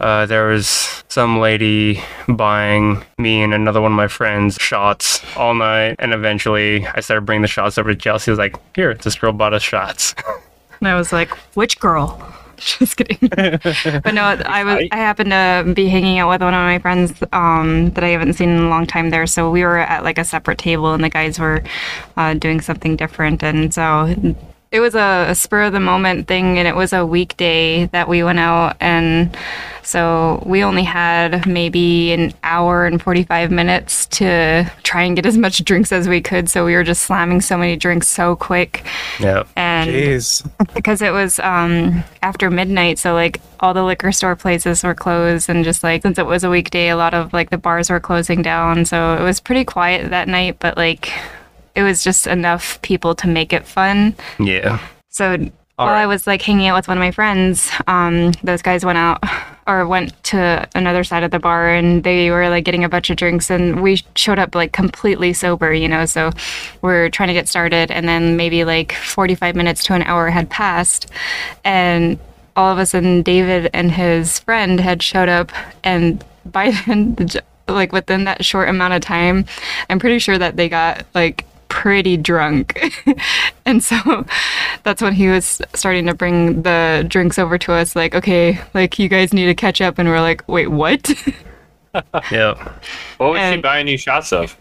Uh, 0.00 0.26
there 0.26 0.46
was 0.46 1.04
some 1.08 1.38
lady 1.38 2.02
buying 2.28 3.04
me 3.18 3.42
and 3.42 3.52
another 3.52 3.80
one 3.80 3.92
of 3.92 3.96
my 3.96 4.08
friends 4.08 4.56
shots 4.60 5.22
all 5.36 5.54
night, 5.54 5.96
and 5.98 6.14
eventually 6.14 6.86
I 6.86 7.00
started 7.00 7.26
bringing 7.26 7.42
the 7.42 7.48
shots 7.48 7.76
over 7.76 7.92
to 7.94 8.00
Chelsea. 8.00 8.30
I 8.30 8.32
was 8.32 8.38
like, 8.38 8.56
"Here, 8.74 8.94
this 8.94 9.16
girl 9.16 9.32
bought 9.32 9.54
us 9.54 9.62
shots." 9.62 10.14
And 10.80 10.88
I 10.88 10.94
was 10.94 11.12
like, 11.12 11.30
which 11.54 11.78
girl? 11.78 12.34
Just 12.56 12.96
kidding. 12.96 13.28
but 13.28 14.14
no, 14.14 14.22
I 14.22 14.64
was 14.64 14.88
I 14.92 14.96
happened 14.96 15.30
to 15.30 15.72
be 15.74 15.88
hanging 15.88 16.18
out 16.18 16.28
with 16.28 16.42
one 16.42 16.54
of 16.54 16.60
my 16.60 16.78
friends 16.78 17.22
um, 17.32 17.90
that 17.90 18.04
I 18.04 18.08
haven't 18.08 18.34
seen 18.34 18.50
in 18.50 18.60
a 18.60 18.68
long 18.68 18.86
time 18.86 19.10
there. 19.10 19.26
So 19.26 19.50
we 19.50 19.62
were 19.62 19.78
at 19.78 20.04
like 20.04 20.18
a 20.18 20.24
separate 20.24 20.58
table, 20.58 20.92
and 20.92 21.02
the 21.02 21.08
guys 21.08 21.38
were 21.38 21.62
uh, 22.16 22.34
doing 22.34 22.60
something 22.60 22.96
different, 22.96 23.42
and 23.42 23.72
so. 23.72 24.34
It 24.72 24.78
was 24.78 24.94
a, 24.94 25.26
a 25.28 25.34
spur 25.34 25.64
of 25.64 25.72
the 25.72 25.80
moment 25.80 26.28
thing, 26.28 26.56
and 26.56 26.68
it 26.68 26.76
was 26.76 26.92
a 26.92 27.04
weekday 27.04 27.86
that 27.86 28.08
we 28.08 28.22
went 28.22 28.38
out, 28.38 28.76
and 28.78 29.36
so 29.82 30.40
we 30.46 30.62
only 30.62 30.84
had 30.84 31.44
maybe 31.44 32.12
an 32.12 32.32
hour 32.44 32.86
and 32.86 33.02
45 33.02 33.50
minutes 33.50 34.06
to 34.06 34.70
try 34.84 35.02
and 35.02 35.16
get 35.16 35.26
as 35.26 35.36
much 35.36 35.64
drinks 35.64 35.90
as 35.90 36.08
we 36.08 36.20
could. 36.20 36.48
So 36.48 36.64
we 36.64 36.74
were 36.74 36.84
just 36.84 37.02
slamming 37.02 37.40
so 37.40 37.58
many 37.58 37.74
drinks 37.74 38.06
so 38.06 38.36
quick, 38.36 38.84
yeah. 39.18 39.42
and 39.56 39.90
Jeez. 39.90 40.48
because 40.74 41.02
it 41.02 41.12
was 41.12 41.40
um 41.40 42.04
after 42.22 42.48
midnight 42.48 42.98
so 42.98 43.12
like 43.12 43.40
all 43.58 43.74
the 43.74 43.82
liquor 43.82 44.12
store 44.12 44.36
places 44.36 44.84
were 44.84 44.94
closed 44.94 45.48
and 45.48 45.64
just 45.64 45.82
like 45.82 46.02
since 46.02 46.18
it 46.18 46.26
was 46.26 46.44
a 46.44 46.50
weekday 46.50 46.90
a 46.90 46.96
lot 46.96 47.12
of 47.12 47.32
like 47.32 47.50
the 47.50 47.58
bars 47.58 47.90
were 47.90 47.98
closing 47.98 48.40
down 48.40 48.84
so 48.84 49.16
it 49.16 49.22
was 49.22 49.40
pretty 49.40 49.64
quiet 49.64 50.10
that 50.10 50.28
night 50.28 50.56
but 50.60 50.76
like 50.76 51.12
it 51.74 51.82
was 51.82 52.02
just 52.04 52.26
enough 52.26 52.80
people 52.82 53.14
to 53.14 53.26
make 53.28 53.52
it 53.52 53.64
fun 53.66 54.14
Yeah. 54.38 54.78
so 55.08 55.50
while 55.76 55.88
I 55.94 56.04
was 56.04 56.26
like 56.26 56.42
hanging 56.42 56.66
out 56.66 56.76
with 56.76 56.88
one 56.88 56.98
of 56.98 57.00
my 57.00 57.10
friends, 57.10 57.70
um, 57.86 58.32
those 58.44 58.60
guys 58.60 58.84
went 58.84 58.98
out 58.98 59.24
or 59.66 59.86
went 59.86 60.12
to 60.24 60.68
another 60.74 61.02
side 61.04 61.22
of 61.22 61.30
the 61.30 61.38
bar 61.38 61.70
and 61.70 62.04
they 62.04 62.30
were 62.30 62.50
like 62.50 62.64
getting 62.66 62.84
a 62.84 62.88
bunch 62.90 63.08
of 63.08 63.16
drinks 63.16 63.48
and 63.50 63.80
we 63.82 64.02
showed 64.14 64.38
up 64.38 64.54
like 64.54 64.72
completely 64.74 65.32
sober, 65.32 65.72
you 65.72 65.88
know. 65.88 66.04
So 66.04 66.32
we're 66.82 67.08
trying 67.08 67.28
to 67.28 67.32
get 67.32 67.48
started 67.48 67.90
and 67.90 68.06
then 68.06 68.36
maybe 68.36 68.62
like 68.64 68.92
45 68.92 69.56
minutes 69.56 69.82
to 69.84 69.94
an 69.94 70.02
hour 70.02 70.28
had 70.28 70.50
passed 70.50 71.10
and 71.64 72.18
all 72.56 72.70
of 72.70 72.78
a 72.78 72.84
sudden 72.84 73.22
David 73.22 73.70
and 73.72 73.90
his 73.90 74.38
friend 74.40 74.80
had 74.80 75.02
showed 75.02 75.30
up 75.30 75.50
and 75.82 76.22
by 76.44 76.72
then 76.86 77.16
like 77.68 77.90
within 77.92 78.24
that 78.24 78.44
short 78.44 78.68
amount 78.68 78.92
of 78.92 79.00
time, 79.00 79.46
I'm 79.88 79.98
pretty 79.98 80.18
sure 80.18 80.36
that 80.36 80.56
they 80.56 80.68
got 80.68 81.06
like 81.14 81.46
pretty 81.70 82.18
drunk. 82.18 82.78
and 83.64 83.82
so 83.82 84.26
that's 84.82 85.00
when 85.00 85.14
he 85.14 85.28
was 85.28 85.62
starting 85.74 86.04
to 86.06 86.14
bring 86.14 86.60
the 86.62 87.06
drinks 87.08 87.38
over 87.38 87.56
to 87.58 87.72
us 87.72 87.96
like, 87.96 88.14
okay, 88.14 88.60
like 88.74 88.98
you 88.98 89.08
guys 89.08 89.32
need 89.32 89.46
to 89.46 89.54
catch 89.54 89.80
up 89.80 89.98
and 89.98 90.08
we're 90.08 90.20
like, 90.20 90.46
wait, 90.46 90.68
what? 90.68 91.10
Yeah. 92.30 92.54
What 93.18 93.30
was 93.32 93.38
she 93.40 93.44
And- 93.44 93.62
buying 93.62 93.88
you 93.88 93.98
shots 93.98 94.32
of? 94.32 94.56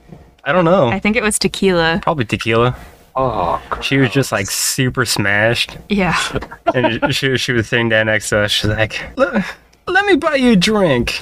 I 0.46 0.52
don't 0.52 0.66
know. 0.66 0.88
I 0.88 1.00
think 1.00 1.16
it 1.16 1.22
was 1.22 1.38
tequila. 1.38 2.00
Probably 2.02 2.26
tequila. 2.26 2.76
Oh, 3.16 3.62
She 3.84 3.98
was 3.98 4.10
just 4.10 4.32
like 4.32 4.50
super 4.50 5.06
smashed, 5.06 5.78
Yeah. 5.90 6.18
and 6.74 7.14
she 7.14 7.38
she 7.38 7.52
was 7.52 7.68
sitting 7.68 7.90
down 7.90 8.06
next 8.08 8.30
to 8.30 8.40
us. 8.40 8.52
She's 8.52 8.70
like, 8.72 9.00
"Let, 9.18 9.46
let 9.88 10.06
me 10.06 10.16
buy 10.16 10.36
you 10.36 10.54
a 10.54 10.56
drink. 10.56 11.22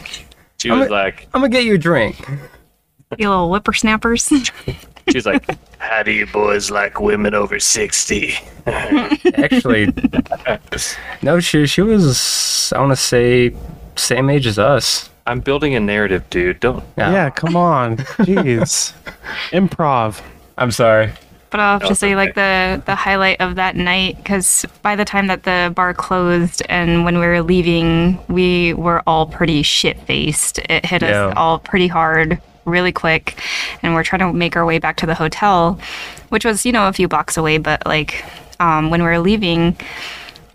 she 0.59 0.69
I'm 0.71 0.79
was 0.79 0.87
a- 0.89 0.91
like, 0.91 1.23
I'm 1.33 1.41
gonna 1.41 1.49
get 1.49 1.63
you 1.65 1.73
a 1.73 1.77
drink." 1.77 2.19
You 3.17 3.29
little 3.29 3.49
whippersnappers. 3.49 4.31
She's 5.09 5.25
like, 5.25 5.45
how 5.79 6.03
do 6.03 6.11
you 6.11 6.25
boys 6.27 6.69
like 6.71 6.99
women 6.99 7.33
over 7.33 7.59
sixty? 7.59 8.33
Actually, 8.67 9.93
no, 11.21 11.39
she 11.39 11.65
she 11.67 11.81
was 11.81 12.71
I 12.75 12.79
want 12.79 12.91
to 12.91 12.95
say 12.95 13.55
same 13.95 14.29
age 14.29 14.47
as 14.47 14.59
us. 14.59 15.09
I'm 15.25 15.41
building 15.41 15.75
a 15.75 15.79
narrative, 15.79 16.29
dude. 16.29 16.59
Don't. 16.61 16.83
Yeah. 16.97 17.11
Yeah, 17.11 17.29
come 17.29 17.55
on. 17.57 17.97
Jeez. 17.97 18.93
Improv. 19.51 20.21
I'm 20.57 20.71
sorry. 20.71 21.11
But 21.49 21.59
I'll 21.61 21.79
have 21.79 21.87
to 21.87 21.91
Oh, 21.91 21.93
say, 21.93 22.15
like 22.15 22.35
the 22.35 22.81
the 22.85 22.95
highlight 22.95 23.39
of 23.41 23.55
that 23.55 23.75
night, 23.75 24.17
because 24.17 24.65
by 24.81 24.95
the 24.95 25.05
time 25.05 25.27
that 25.27 25.43
the 25.43 25.71
bar 25.75 25.93
closed 25.93 26.61
and 26.69 27.03
when 27.05 27.19
we 27.19 27.25
were 27.25 27.41
leaving, 27.41 28.19
we 28.27 28.73
were 28.73 29.01
all 29.07 29.25
pretty 29.25 29.63
shit 29.63 29.99
faced. 30.01 30.59
It 30.69 30.85
hit 30.85 31.01
Yeah. 31.01 31.27
us 31.27 31.33
all 31.37 31.59
pretty 31.59 31.87
hard, 31.87 32.41
really 32.67 32.91
quick, 32.91 33.41
and 33.81 33.95
we're 33.95 34.03
trying 34.03 34.19
to 34.19 34.31
make 34.33 34.55
our 34.55 34.65
way 34.65 34.77
back 34.77 34.97
to 34.97 35.05
the 35.05 35.15
hotel, 35.15 35.79
which 36.29 36.45
was 36.45 36.65
you 36.65 36.71
know 36.71 36.87
a 36.87 36.93
few 36.93 37.07
blocks 37.07 37.37
away. 37.37 37.57
But 37.57 37.85
like 37.85 38.23
um, 38.59 38.89
when 38.91 39.01
we 39.01 39.07
were 39.07 39.19
leaving, 39.19 39.75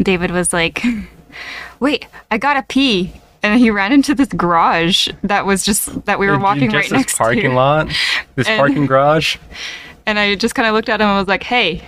David 0.01 0.31
was 0.31 0.53
like, 0.53 0.85
"Wait, 1.81 2.07
I 2.31 2.39
gotta 2.39 2.63
pee." 2.69 3.13
And 3.45 3.59
he 3.59 3.73
ran 3.73 3.93
into 3.93 4.15
this 4.15 4.29
garage 4.29 5.09
that 5.25 5.45
was 5.45 5.65
just 5.65 6.05
that 6.05 6.21
we 6.21 6.29
were 6.29 6.39
walking 6.39 6.71
just 6.71 6.75
right 6.75 6.83
this 6.85 6.93
next 6.93 7.19
parking 7.19 7.51
to. 7.51 7.57
lot, 7.57 7.89
this 8.37 8.47
And- 8.47 8.59
parking 8.59 8.87
garage. 8.87 9.37
And 10.05 10.19
I 10.19 10.35
just 10.35 10.57
kind 10.57 10.67
of 10.67 10.75
looked 10.75 10.89
at 10.89 11.01
him 11.01 11.07
and 11.07 11.17
was 11.17 11.29
like, 11.29 11.45
hey, 11.45 11.81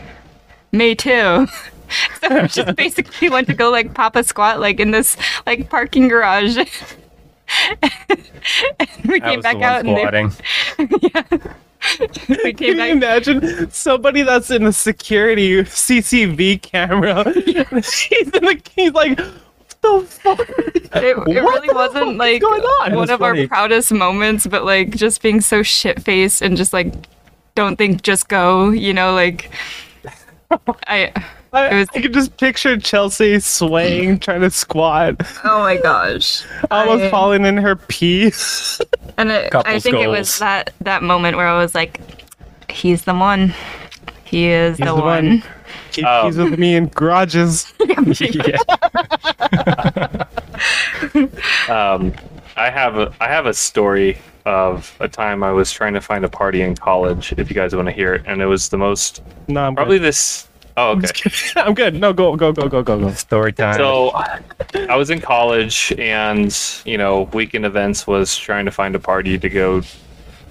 me 0.70 0.94
too. 0.94 1.48
so 2.20 2.46
just 2.46 2.76
basically 2.76 3.28
went 3.28 3.48
to 3.48 3.54
go 3.54 3.70
like 3.72 3.92
pop 3.92 4.14
a 4.14 4.22
squat 4.22 4.60
like 4.60 4.78
in 4.78 4.92
this 4.92 5.16
like 5.46 5.68
parking 5.68 6.06
garage. 6.06 6.56
And 8.80 8.88
we 9.06 9.20
I 9.20 9.20
came 9.20 9.36
was 9.36 9.42
back 9.42 9.58
the 9.58 9.62
out 9.62 9.84
one 9.84 9.86
and 9.86 10.32
squatting. 10.32 10.32
they, 10.78 10.88
we 12.44 12.52
Can 12.54 12.54
came 12.54 12.68
you 12.76 12.76
back. 12.76 12.90
imagine 12.90 13.70
somebody 13.70 14.22
that's 14.22 14.50
in 14.50 14.64
a 14.66 14.72
security 14.72 15.62
CCTV 15.64 16.62
camera? 16.62 17.24
he's 17.32 18.28
in 18.30 18.44
the. 18.44 18.60
He's 18.74 18.92
like, 18.92 19.18
what 19.18 19.76
the 19.82 20.06
fuck? 20.08 20.40
It, 20.96 21.16
it 21.28 21.42
really 21.44 21.68
the 21.68 21.74
wasn't 21.74 22.16
fuck 22.16 22.16
like 22.18 22.40
going 22.40 22.62
on? 22.62 22.94
one 22.94 23.10
of 23.10 23.20
funny. 23.20 23.42
our 23.42 23.48
proudest 23.48 23.92
moments, 23.92 24.46
but 24.46 24.64
like 24.64 24.90
just 24.96 25.22
being 25.22 25.40
so 25.40 25.62
shit 25.62 26.02
faced 26.02 26.42
and 26.42 26.56
just 26.56 26.72
like, 26.72 26.92
don't 27.54 27.76
think, 27.76 28.02
just 28.02 28.28
go, 28.28 28.70
you 28.70 28.94
know, 28.94 29.14
like. 29.14 29.50
I. 30.86 31.12
I, 31.54 31.68
It 31.68 31.78
was- 31.78 31.88
I 31.94 32.00
could 32.02 32.12
just 32.12 32.36
picture 32.36 32.76
Chelsea 32.78 33.38
swaying, 33.40 34.18
trying 34.26 34.40
to 34.42 34.50
squat, 34.50 35.14
Oh 35.44 35.60
my 35.60 35.76
gosh. 35.76 36.44
almost 36.70 37.04
I- 37.04 37.10
falling 37.10 37.44
in 37.46 37.56
her 37.56 37.76
pee. 37.76 38.32
And 39.16 39.30
it, 39.30 39.54
I 39.54 39.78
think 39.78 39.96
it 39.96 40.08
was 40.08 40.40
that 40.40 40.72
that 40.80 41.04
moment 41.04 41.36
where 41.36 41.46
I 41.46 41.56
was 41.56 41.72
like, 41.72 42.00
"He's 42.68 43.04
the 43.04 43.14
one. 43.14 43.54
He 44.24 44.46
is 44.48 44.76
He's 44.76 44.86
the, 44.86 44.92
the 44.96 45.00
one." 45.00 45.28
one. 45.28 45.42
Keep 45.92 46.04
Um, 46.04 46.26
keys 46.26 46.36
with 46.36 46.58
me 46.58 46.74
in 46.74 46.88
garages. 46.88 47.72
Um, 51.68 52.12
I 52.56 52.70
have 52.70 52.98
a 52.98 53.12
I 53.20 53.28
have 53.28 53.46
a 53.46 53.54
story 53.54 54.18
of 54.44 54.94
a 55.00 55.08
time 55.08 55.42
I 55.42 55.50
was 55.52 55.72
trying 55.72 55.94
to 55.94 56.00
find 56.00 56.24
a 56.24 56.28
party 56.28 56.62
in 56.62 56.74
college. 56.76 57.32
If 57.36 57.48
you 57.50 57.54
guys 57.54 57.74
want 57.74 57.86
to 57.88 57.92
hear 57.92 58.14
it, 58.14 58.22
and 58.26 58.42
it 58.42 58.46
was 58.46 58.68
the 58.68 58.76
most 58.76 59.22
No, 59.48 59.72
probably 59.74 59.98
good. 59.98 60.06
this. 60.08 60.48
Oh, 60.76 60.96
okay. 60.96 61.30
I'm 61.56 61.74
good. 61.74 61.94
No, 61.94 62.12
go, 62.12 62.34
go, 62.36 62.52
go, 62.52 62.68
go, 62.68 62.82
go, 62.82 62.98
go. 62.98 63.10
Story 63.12 63.52
time. 63.52 63.76
So 63.76 64.10
I 64.88 64.96
was 64.96 65.10
in 65.10 65.20
college, 65.20 65.92
and 65.98 66.56
you 66.84 66.98
know, 66.98 67.22
weekend 67.32 67.64
events 67.64 68.06
was 68.06 68.36
trying 68.36 68.64
to 68.64 68.70
find 68.70 68.94
a 68.94 68.98
party 68.98 69.38
to 69.38 69.48
go 69.48 69.82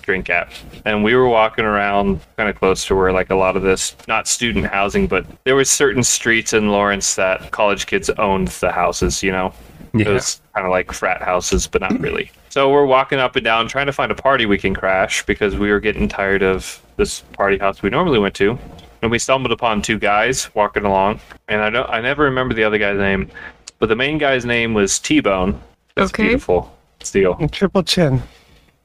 drink 0.01 0.29
at, 0.29 0.51
and 0.85 1.03
we 1.03 1.15
were 1.15 1.27
walking 1.27 1.65
around 1.65 2.19
kind 2.37 2.49
of 2.49 2.57
close 2.57 2.85
to 2.85 2.95
where 2.95 3.11
like 3.11 3.29
a 3.29 3.35
lot 3.35 3.55
of 3.55 3.63
this 3.63 3.95
not 4.07 4.27
student 4.27 4.65
housing, 4.65 5.07
but 5.07 5.25
there 5.43 5.55
was 5.55 5.69
certain 5.69 6.03
streets 6.03 6.53
in 6.53 6.69
Lawrence 6.69 7.15
that 7.15 7.51
college 7.51 7.85
kids 7.85 8.09
owned 8.11 8.47
the 8.47 8.71
houses. 8.71 9.23
You 9.23 9.31
know, 9.33 9.53
it 9.93 10.07
was 10.07 10.41
kind 10.53 10.65
of 10.65 10.71
like 10.71 10.91
frat 10.91 11.21
houses, 11.21 11.67
but 11.67 11.81
not 11.81 11.99
really. 11.99 12.31
So 12.49 12.69
we're 12.71 12.85
walking 12.85 13.19
up 13.19 13.35
and 13.35 13.43
down 13.43 13.67
trying 13.67 13.87
to 13.87 13.93
find 13.93 14.11
a 14.11 14.15
party 14.15 14.45
we 14.45 14.57
can 14.57 14.75
crash 14.75 15.25
because 15.25 15.57
we 15.57 15.69
were 15.69 15.79
getting 15.79 16.07
tired 16.07 16.43
of 16.43 16.81
this 16.97 17.21
party 17.33 17.57
house 17.57 17.81
we 17.81 17.89
normally 17.89 18.19
went 18.19 18.35
to. 18.35 18.57
And 19.03 19.11
we 19.11 19.19
stumbled 19.19 19.51
upon 19.51 19.81
two 19.81 19.99
guys 19.99 20.49
walking 20.55 20.85
along, 20.85 21.19
and 21.49 21.59
I 21.61 21.69
don't, 21.69 21.89
I 21.89 21.99
never 21.99 22.23
remember 22.23 22.53
the 22.53 22.63
other 22.63 22.77
guy's 22.77 22.97
name, 22.97 23.29
but 23.77 23.89
the 23.89 23.97
main 23.97 24.17
guy's 24.17 24.45
name 24.45 24.73
was 24.73 24.97
T 24.97 25.19
Bone. 25.19 25.59
That's 25.95 26.09
Okay. 26.11 26.23
beautiful. 26.23 26.73
Steel. 27.01 27.35
Triple 27.51 27.83
chin. 27.83 28.23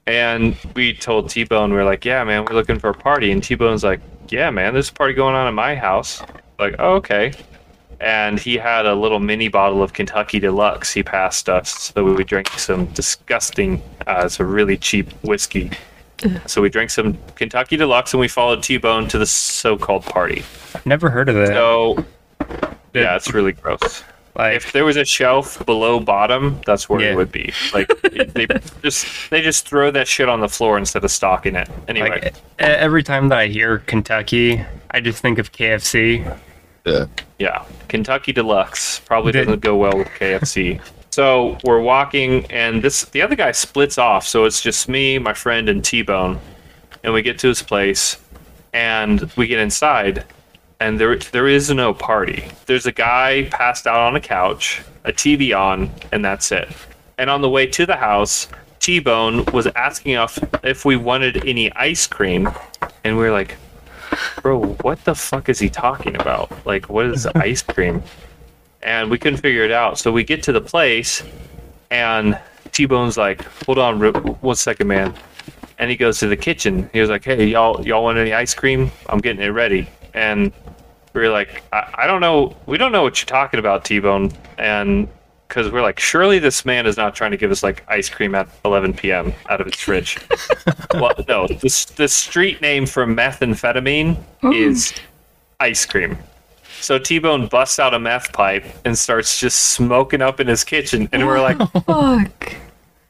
And 0.09 0.57
we 0.75 0.93
told 0.93 1.31
T 1.31 1.45
Bone, 1.45 1.73
we 1.73 1.79
are 1.79 1.85
like, 1.85 2.05
yeah, 2.05 2.25
man, 2.25 2.45
we're 2.45 2.57
looking 2.57 2.81
for 2.81 2.91
a 2.91 2.95
party. 2.95 3.31
And 3.31 3.45
T 3.45 3.55
Bone's 3.55 3.85
like, 3.85 4.01
yeah, 4.29 4.51
man, 4.51 4.73
there's 4.73 4.89
a 4.89 4.93
party 4.93 5.15
going 5.15 5.37
on 5.37 5.47
at 5.47 5.55
my 5.55 5.77
house. 5.77 6.21
Like, 6.59 6.75
oh, 6.81 6.95
okay. 6.97 7.33
And 8.01 8.41
he 8.41 8.57
had 8.57 8.87
a 8.87 8.95
little 8.97 9.21
mini 9.21 9.47
bottle 9.47 9.85
of 9.85 9.93
Kentucky 9.93 10.41
Deluxe 10.41 10.93
he 10.93 11.05
passed 11.05 11.49
us. 11.49 11.93
So 11.95 12.03
we 12.13 12.25
drank 12.25 12.49
some 12.59 12.87
disgusting, 12.87 13.81
uh, 14.09 14.23
it's 14.25 14.41
a 14.41 14.45
really 14.45 14.77
cheap 14.79 15.13
whiskey. 15.23 15.71
So 16.47 16.61
we 16.63 16.69
drank 16.69 16.91
some 16.91 17.17
Kentucky 17.37 17.77
Deluxe 17.77 18.13
and 18.13 18.21
we 18.21 18.29
followed 18.29 18.63
T 18.63 18.77
Bone 18.79 19.07
to 19.09 19.19
the 19.19 19.27
so 19.27 19.77
called 19.77 20.05
party. 20.05 20.43
I've 20.75 20.85
never 20.87 21.11
heard 21.11 21.29
of 21.29 21.35
that. 21.37 21.49
So, 21.49 22.05
yeah, 22.95 23.15
it's 23.17 23.33
really 23.33 23.53
gross. 23.53 24.03
like, 24.35 24.57
If 24.57 24.73
there 24.73 24.85
was 24.85 24.97
a 24.97 25.05
shelf 25.05 25.65
below 25.67 26.01
bottom, 26.01 26.61
that's 26.67 26.89
where 26.89 27.01
Yeah. 27.01 27.13
it 27.13 27.17
would 27.17 27.31
be. 27.33 27.53
Like 27.73 27.89
they 28.03 28.47
just 28.83 29.07
they 29.31 29.43
just 29.43 29.69
throw 29.69 29.91
that 29.93 30.09
shit 30.09 30.29
on 30.29 30.41
the 30.41 30.49
floor 30.49 30.77
instead 30.79 31.05
of 31.05 31.11
stocking 31.11 31.55
it. 31.55 31.69
Anyway, 31.89 32.09
like 32.11 32.35
every 32.59 33.03
time 33.03 33.29
that 33.29 33.39
I 33.39 33.47
hear 33.47 33.79
Kentucky, 33.79 34.65
I 34.91 35.01
just 35.01 35.21
think 35.23 35.39
of 35.39 35.53
KFC. 35.53 36.25
yeah, 36.85 37.05
Yeah. 37.39 37.65
Kentucky 37.89 38.33
Deluxe 38.33 39.01
probably 39.01 39.33
Did- 39.33 39.45
doesn't 39.47 39.61
go 39.61 39.77
well 39.77 39.97
with 39.97 40.09
KFC. 40.09 40.81
So 41.19 41.59
we're 41.65 41.81
walking, 41.81 42.45
and 42.49 42.81
this 42.81 43.07
the 43.07 43.23
other 43.23 43.35
guy 43.35 43.51
splits 43.51 43.99
off. 43.99 44.25
So 44.25 44.45
it's 44.45 44.61
just 44.61 44.89
me, 44.89 45.19
my 45.19 45.35
friend, 45.35 45.69
and 45.69 45.85
T 45.85 46.03
Bone, 46.03 46.39
and 47.03 47.13
we 47.13 47.23
get 47.23 47.41
to 47.41 47.49
his 47.49 47.61
place, 47.61 48.19
and 48.73 49.29
we 49.35 49.49
get 49.49 49.59
inside, 49.59 50.25
and 50.79 51.01
there 51.01 51.17
there 51.17 51.49
is 51.49 51.73
no 51.73 51.93
party. 51.93 52.49
There's 52.67 52.87
a 52.87 52.93
guy 52.93 53.49
passed 53.51 53.89
out 53.89 53.99
on 53.99 54.15
a 54.15 54.21
couch, 54.21 54.81
a 55.03 55.13
TV 55.13 55.59
on, 55.59 55.91
and 56.13 56.25
that's 56.25 56.53
it. 56.53 56.69
And 57.19 57.29
on 57.29 57.43
the 57.43 57.51
way 57.51 57.67
to 57.67 57.85
the 57.85 57.97
house, 57.97 58.47
T 58.79 59.01
Bone 59.01 59.45
was 59.47 59.67
asking 59.75 60.15
us 60.15 60.39
if 60.63 60.85
we 60.85 60.95
wanted 60.95 61.49
any 61.49 61.73
ice 61.73 62.07
cream, 62.07 62.49
and 63.03 63.17
we 63.17 63.25
were 63.25 63.33
like, 63.33 63.57
"Bro, 64.41 64.67
what 64.83 65.05
the 65.05 65.17
fuck 65.17 65.49
is 65.49 65.59
he 65.59 65.69
talking 65.69 66.15
about? 66.15 66.65
Like, 66.65 66.89
what 66.89 67.07
is 67.07 67.27
ice 67.35 67.63
cream?" 67.63 68.05
And 68.83 69.11
we 69.11 69.19
couldn't 69.19 69.41
figure 69.41 69.65
it 69.65 69.73
out. 69.73 69.99
So 69.99 70.13
we 70.13 70.25
get 70.25 70.43
to 70.45 70.53
the 70.53 70.61
place, 70.61 71.23
and 71.91 72.39
T 72.73 72.87
Bone's 72.87 73.17
like, 73.17 73.43
"Hold 73.65 73.79
on, 73.79 74.01
one 74.41 74.57
second, 74.57 74.87
man." 74.87 75.15
And 75.79 75.91
he 75.91 75.97
goes 75.97 76.19
to 76.21 76.29
the 76.29 76.37
kitchen. 76.37 76.89
He 76.93 77.01
was 77.01 77.11
like, 77.11 77.25
"Hey, 77.25 77.47
y'all, 77.47 77.85
y'all 77.87 78.05
want 78.05 78.19
any 78.19 78.33
ice 78.33 78.55
cream? 78.55 78.91
I'm 79.09 79.19
getting 79.19 79.43
it 79.43 79.49
ready." 79.49 79.89
And 80.15 80.53
we 81.13 81.27
are 81.27 81.31
like, 81.31 81.63
I, 81.73 81.93
I 81.95 82.07
don't 82.07 82.21
know. 82.21 82.57
We 82.67 82.79
don't 82.79 82.93
know 82.93 83.03
what 83.03 83.21
you're 83.21 83.27
talking 83.27 83.61
about, 83.61 83.85
T 83.85 83.99
Bone. 83.99 84.31
And 84.59 85.09
because 85.49 85.73
we're 85.73 85.83
like, 85.83 85.99
surely 85.99 86.39
this 86.39 86.65
man 86.65 86.87
is 86.87 86.97
not 86.97 87.15
trying 87.15 87.31
to 87.31 87.37
give 87.37 87.51
us 87.51 87.63
like 87.63 87.83
ice 87.89 88.09
cream 88.09 88.35
at 88.35 88.49
11 88.65 88.95
p.m. 88.95 89.33
out 89.49 89.61
of 89.61 89.67
his 89.67 89.77
fridge. 89.77 90.19
well, 90.95 91.15
no. 91.27 91.47
The, 91.47 91.93
the 91.97 92.09
street 92.09 92.61
name 92.61 92.85
for 92.85 93.07
methamphetamine 93.07 94.23
mm. 94.43 94.55
is 94.55 94.93
ice 95.59 95.87
cream. 95.87 96.19
So 96.81 96.99
T 96.99 97.19
Bone 97.19 97.47
busts 97.47 97.79
out 97.79 97.95
a 97.95 97.99
meth 97.99 98.33
pipe 98.33 98.65
and 98.85 98.97
starts 98.97 99.39
just 99.39 99.73
smoking 99.73 100.23
up 100.23 100.41
in 100.41 100.47
his 100.47 100.65
kitchen. 100.65 101.09
And 101.13 101.27
we're 101.27 101.41
like, 101.41 101.59
Fuck. 101.85 102.55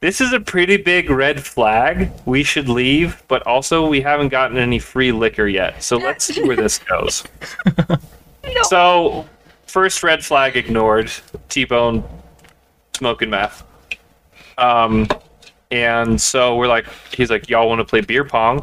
this 0.01 0.21
is 0.21 0.33
a 0.33 0.41
pretty 0.41 0.77
big 0.77 1.11
red 1.11 1.45
flag. 1.45 2.11
We 2.27 2.43
should 2.43 2.69
leave, 2.69 3.23
but 3.29 3.47
also 3.47 3.87
we 3.87 4.01
haven't 4.01 4.29
gotten 4.29 4.57
any 4.57 4.79
free 4.79 5.13
liquor 5.13 5.47
yet. 5.47 5.83
So 5.83 5.97
let's 5.97 6.25
see 6.25 6.43
where 6.43 6.57
this 6.57 6.79
goes. 6.79 7.25
So, 8.63 9.27
first 9.67 10.03
red 10.03 10.25
flag 10.25 10.57
ignored. 10.57 11.13
T 11.49 11.65
Bone 11.65 12.03
smoking 12.97 13.31
meth. 13.31 13.65
Um, 14.57 15.07
and 15.71 16.21
so 16.21 16.57
we're 16.57 16.67
like, 16.67 16.87
he's 17.13 17.31
like, 17.31 17.49
y'all 17.49 17.69
want 17.69 17.81
to 17.81 17.85
play 17.85 18.01
beer 18.01 18.25
pong? 18.25 18.61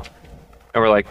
And 0.74 0.82
we're 0.82 0.90
like, 0.90 1.08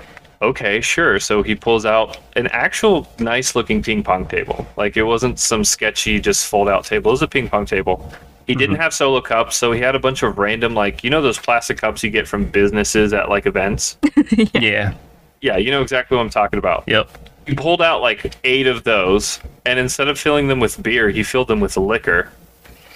okay, 0.48 0.80
sure. 0.80 1.18
So 1.20 1.42
he 1.42 1.54
pulls 1.54 1.86
out 1.86 2.18
an 2.36 2.46
actual 2.48 3.08
nice 3.18 3.54
looking 3.54 3.82
ping 3.82 4.02
pong 4.02 4.26
table. 4.26 4.66
Like 4.76 4.96
it 4.96 5.02
wasn't 5.02 5.38
some 5.38 5.64
sketchy, 5.64 6.20
just 6.20 6.46
fold 6.46 6.68
out 6.68 6.84
table. 6.84 7.10
It 7.10 7.14
was 7.14 7.22
a 7.22 7.28
ping 7.28 7.48
pong 7.48 7.66
table. 7.66 8.12
He 8.46 8.54
didn't 8.54 8.74
mm-hmm. 8.74 8.82
have 8.82 8.92
solo 8.92 9.22
cups, 9.22 9.56
so 9.56 9.72
he 9.72 9.80
had 9.80 9.94
a 9.94 9.98
bunch 9.98 10.22
of 10.22 10.36
random, 10.36 10.74
like, 10.74 11.02
you 11.02 11.08
know, 11.08 11.22
those 11.22 11.38
plastic 11.38 11.78
cups 11.78 12.02
you 12.02 12.10
get 12.10 12.28
from 12.28 12.44
businesses 12.44 13.12
at 13.14 13.28
like 13.28 13.46
events? 13.46 13.96
Yeah. 14.54 14.94
yeah, 15.40 15.56
you 15.56 15.70
know 15.70 15.82
exactly 15.82 16.16
what 16.16 16.22
I'm 16.22 16.30
talking 16.30 16.58
about. 16.58 16.84
Yep. 16.86 17.08
He 17.46 17.54
pulled 17.54 17.82
out 17.82 18.02
like 18.02 18.34
eight 18.44 18.66
of 18.66 18.84
those, 18.84 19.40
and 19.64 19.78
instead 19.78 20.08
of 20.08 20.18
filling 20.18 20.48
them 20.48 20.60
with 20.60 20.82
beer, 20.82 21.08
he 21.10 21.22
filled 21.22 21.48
them 21.48 21.60
with 21.60 21.76
liquor. 21.76 22.30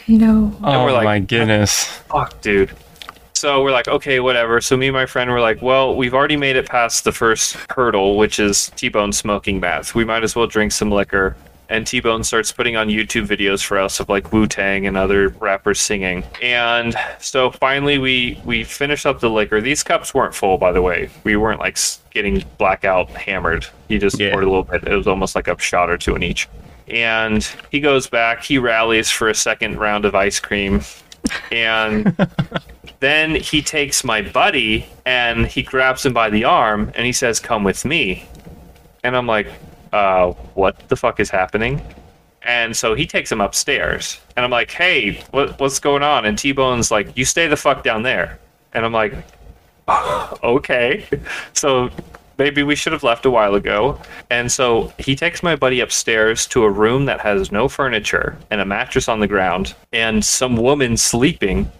No. 0.07 0.55
Oh 0.63 0.85
we're 0.85 0.93
like- 0.93 1.05
my 1.05 1.19
goodness. 1.21 1.85
Fuck, 1.85 2.41
dude. 2.41 2.71
So 3.39 3.63
we're 3.63 3.71
like, 3.71 3.87
okay, 3.87 4.19
whatever. 4.19 4.61
So 4.61 4.77
me 4.77 4.89
and 4.89 4.95
my 4.95 5.07
friend 5.07 5.31
were 5.31 5.41
like, 5.41 5.63
well, 5.63 5.95
we've 5.95 6.13
already 6.15 6.37
made 6.37 6.57
it 6.57 6.67
past 6.69 7.05
the 7.05 7.13
first 7.13 7.57
hurdle, 7.71 8.17
which 8.17 8.41
is 8.41 8.71
T-bone 8.75 9.13
smoking 9.13 9.61
meth. 9.61 9.95
We 9.95 10.05
might 10.05 10.25
as 10.25 10.35
well 10.35 10.49
drink 10.49 10.73
some 10.73 10.91
liquor 10.91 11.37
and 11.71 11.87
T 11.87 12.01
Bone 12.01 12.25
starts 12.25 12.51
putting 12.51 12.77
on 12.77 12.89
YouTube 12.89 13.27
videos 13.27 13.63
for 13.63 13.79
us 13.79 14.01
of 14.01 14.09
like 14.09 14.33
Wu 14.33 14.47
Tang 14.47 14.87
and 14.87 14.97
other 14.97 15.29
rappers 15.29 15.79
singing. 15.79 16.25
And 16.43 16.97
so 17.19 17.51
finally, 17.51 17.99
we 17.99 18.41
we 18.45 18.65
finished 18.65 19.05
up 19.05 19.21
the 19.21 19.29
liquor. 19.29 19.61
These 19.61 19.83
cups 19.83 20.15
weren't 20.15 20.35
full, 20.35 20.57
by 20.57 20.73
the 20.73 20.81
way. 20.81 21.11
We 21.25 21.37
weren't 21.37 21.61
like 21.61 21.77
getting 22.11 22.43
blackout 22.57 23.11
hammered. 23.11 23.67
He 23.89 23.99
just 23.99 24.19
Yeah. 24.19 24.31
poured 24.33 24.45
a 24.45 24.49
little 24.49 24.65
bit. 24.65 24.83
It 24.89 24.97
was 24.97 25.07
almost 25.07 25.35
like 25.37 25.47
a 25.47 25.59
shot 25.61 25.91
or 25.91 25.99
two 25.99 26.17
in 26.17 26.23
each. 26.23 26.49
And 26.89 27.47
he 27.71 27.81
goes 27.81 28.07
back. 28.07 28.43
He 28.43 28.57
rallies 28.57 29.11
for 29.11 29.29
a 29.29 29.35
second 29.35 29.77
round 29.79 30.07
of 30.07 30.15
ice 30.15 30.41
cream, 30.41 30.81
and 31.53 32.17
then 33.01 33.35
he 33.35 33.63
takes 33.63 34.03
my 34.05 34.23
buddy 34.23 34.87
and 35.07 35.47
he 35.47 35.63
grabs 35.63 36.05
him 36.05 36.13
by 36.13 36.31
the 36.31 36.45
arm 36.45 36.93
and 36.95 37.07
he 37.07 37.13
says, 37.13 37.41
"Come 37.41 37.65
with 37.65 37.85
me." 37.85 38.27
And 39.05 39.17
I'm 39.17 39.27
like, 39.27 39.49
uh, 39.93 40.33
what 40.55 40.89
the 40.89 40.97
fuck 40.97 41.21
is 41.21 41.31
happening? 41.31 41.81
And 42.43 42.77
so 42.77 42.95
he 42.95 43.07
takes 43.07 43.31
him 43.31 43.41
upstairs. 43.41 44.21
And 44.37 44.45
I'm 44.45 44.51
like, 44.51 44.71
hey, 44.71 45.23
what, 45.31 45.59
what's 45.61 45.81
going 45.81 46.03
on? 46.03 46.25
And 46.25 46.39
T 46.39 46.53
Bone's 46.53 46.91
like, 46.91 47.17
you 47.17 47.25
stay 47.25 47.47
the 47.47 47.57
fuck 47.57 47.83
down 47.83 48.03
there. 48.03 48.39
And 48.73 48.85
I'm 48.85 48.93
like, 48.93 49.15
okay. 50.43 51.05
So 51.53 51.91
maybe 52.39 52.63
we 52.63 52.77
should 52.77 52.93
have 52.93 53.03
left 53.03 53.27
a 53.27 53.31
while 53.31 53.55
ago. 53.55 54.01
And 54.31 54.51
so 54.51 54.93
he 54.99 55.17
takes 55.17 55.43
my 55.43 55.57
buddy 55.57 55.81
upstairs 55.81 56.47
to 56.49 56.65
a 56.65 56.71
room 56.71 57.07
that 57.07 57.21
has 57.21 57.51
no 57.51 57.69
furniture 57.69 58.39
and 58.51 58.61
a 58.61 58.65
mattress 58.65 59.09
on 59.09 59.21
the 59.21 59.27
ground 59.27 59.75
and 59.93 60.25
some 60.25 60.57
woman 60.57 60.97
sleeping. 60.97 61.71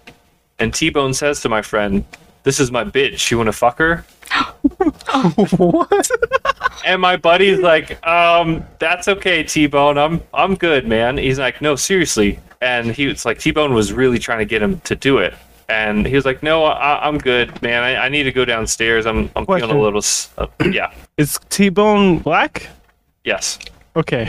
And 0.59 0.73
T 0.73 0.89
Bone 0.89 1.13
says 1.13 1.41
to 1.41 1.49
my 1.49 1.61
friend, 1.61 2.03
this 2.43 2.59
is 2.59 2.71
my 2.71 2.83
bitch. 2.83 3.31
You 3.31 3.37
want 3.37 3.47
to 3.47 3.53
fuck 3.53 3.77
her? 3.79 4.05
what? 5.57 6.09
And 6.85 7.01
my 7.01 7.17
buddy's 7.17 7.59
like, 7.59 8.05
um, 8.05 8.65
that's 8.79 9.07
okay, 9.07 9.43
T 9.43 9.67
Bone. 9.67 9.97
I'm 9.97 10.21
I'm 10.33 10.55
good, 10.55 10.87
man. 10.87 11.17
He's 11.17 11.39
like, 11.39 11.61
no, 11.61 11.75
seriously. 11.75 12.39
And 12.61 12.91
he 12.91 13.07
was 13.07 13.25
like, 13.25 13.39
T 13.39 13.51
Bone 13.51 13.73
was 13.73 13.93
really 13.93 14.19
trying 14.19 14.39
to 14.39 14.45
get 14.45 14.61
him 14.61 14.79
to 14.81 14.95
do 14.95 15.17
it. 15.19 15.33
And 15.67 16.05
he 16.05 16.15
was 16.15 16.25
like, 16.25 16.41
no, 16.41 16.65
I, 16.65 17.07
I'm 17.07 17.19
good, 17.19 17.61
man. 17.61 17.83
I, 17.83 18.05
I 18.05 18.09
need 18.09 18.23
to 18.23 18.31
go 18.31 18.43
downstairs. 18.45 19.05
I'm 19.05 19.29
I'm 19.35 19.45
feeling 19.45 19.69
a 19.69 19.79
little. 19.79 20.01
Uh, 20.37 20.47
yeah. 20.71 20.91
Is 21.17 21.39
T 21.49 21.69
Bone 21.69 22.19
black? 22.19 22.67
Yes. 23.23 23.59
Okay. 23.95 24.23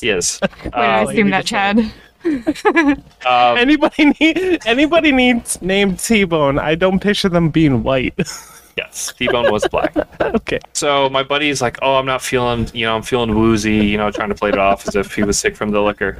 yes. 0.00 0.02
is. 0.02 0.40
Wait, 0.64 0.74
I 0.74 1.02
Uh, 1.02 1.08
assume 1.08 1.30
that 1.30 1.44
Chad. 1.44 1.92
Uh, 2.24 3.54
anybody 3.58 4.04
need 4.20 4.66
anybody 4.66 5.12
needs 5.12 5.60
named 5.62 5.98
T 5.98 6.24
Bone? 6.24 6.58
I 6.58 6.74
don't 6.74 7.00
picture 7.00 7.28
them 7.28 7.50
being 7.50 7.82
white. 7.82 8.14
yes. 8.76 9.12
T 9.16 9.28
Bone 9.28 9.50
was 9.50 9.66
black. 9.68 9.94
okay. 10.20 10.60
So 10.72 11.08
my 11.08 11.22
buddy's 11.22 11.62
like, 11.62 11.78
"Oh, 11.82 11.96
I'm 11.96 12.06
not 12.06 12.22
feeling, 12.22 12.68
you 12.74 12.86
know, 12.86 12.96
I'm 12.96 13.02
feeling 13.02 13.34
woozy, 13.34 13.86
you 13.86 13.96
know, 13.96 14.10
trying 14.10 14.28
to 14.28 14.34
play 14.34 14.50
it 14.50 14.58
off 14.58 14.86
as 14.88 14.96
if 14.96 15.14
he 15.14 15.22
was 15.22 15.38
sick 15.38 15.56
from 15.56 15.70
the 15.70 15.80
liquor." 15.80 16.18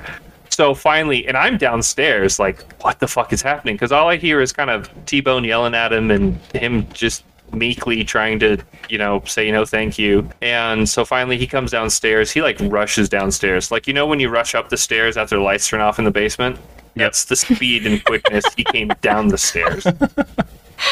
So 0.51 0.75
finally, 0.75 1.27
and 1.27 1.35
I'm 1.35 1.57
downstairs, 1.57 2.39
like, 2.39 2.61
what 2.83 3.01
the 3.01 3.09
fuck 3.09 3.33
is 3.33 3.41
happening? 3.41 3.75
Because 3.75 3.91
all 3.91 4.11
I 4.11 4.17
hear 4.17 4.43
is 4.43 4.53
kind 4.53 4.69
of 4.69 4.91
T-Bone 5.07 5.45
yelling 5.45 5.75
at 5.75 5.95
him 5.95 6.11
and 6.11 6.37
him 6.55 6.87
just 6.93 7.25
meekly 7.53 8.05
trying 8.05 8.39
to, 8.41 8.59
you 8.89 8.99
know, 8.99 9.23
say 9.27 9.51
no 9.51 9.65
thank 9.65 9.99
you. 9.99 10.29
And 10.41 10.89
so 10.89 11.05
finally, 11.05 11.39
he 11.39 11.47
comes 11.47 11.71
downstairs. 11.71 12.31
He 12.31 12.43
like 12.43 12.57
rushes 12.61 13.09
downstairs, 13.09 13.71
like 13.71 13.87
you 13.87 13.93
know 13.95 14.07
when 14.07 14.21
you 14.21 14.29
rush 14.29 14.55
up 14.55 14.69
the 14.69 14.77
stairs 14.77 15.17
after 15.17 15.37
the 15.37 15.43
lights 15.43 15.69
turn 15.69 15.81
off 15.81 15.99
in 15.99 16.05
the 16.05 16.11
basement. 16.11 16.59
That's 16.95 17.25
the 17.25 17.37
speed 17.37 17.87
and 17.87 18.05
quickness 18.05 18.45
he 18.55 18.65
came 18.65 18.93
down 19.01 19.29
the 19.29 19.39
stairs. 19.39 19.87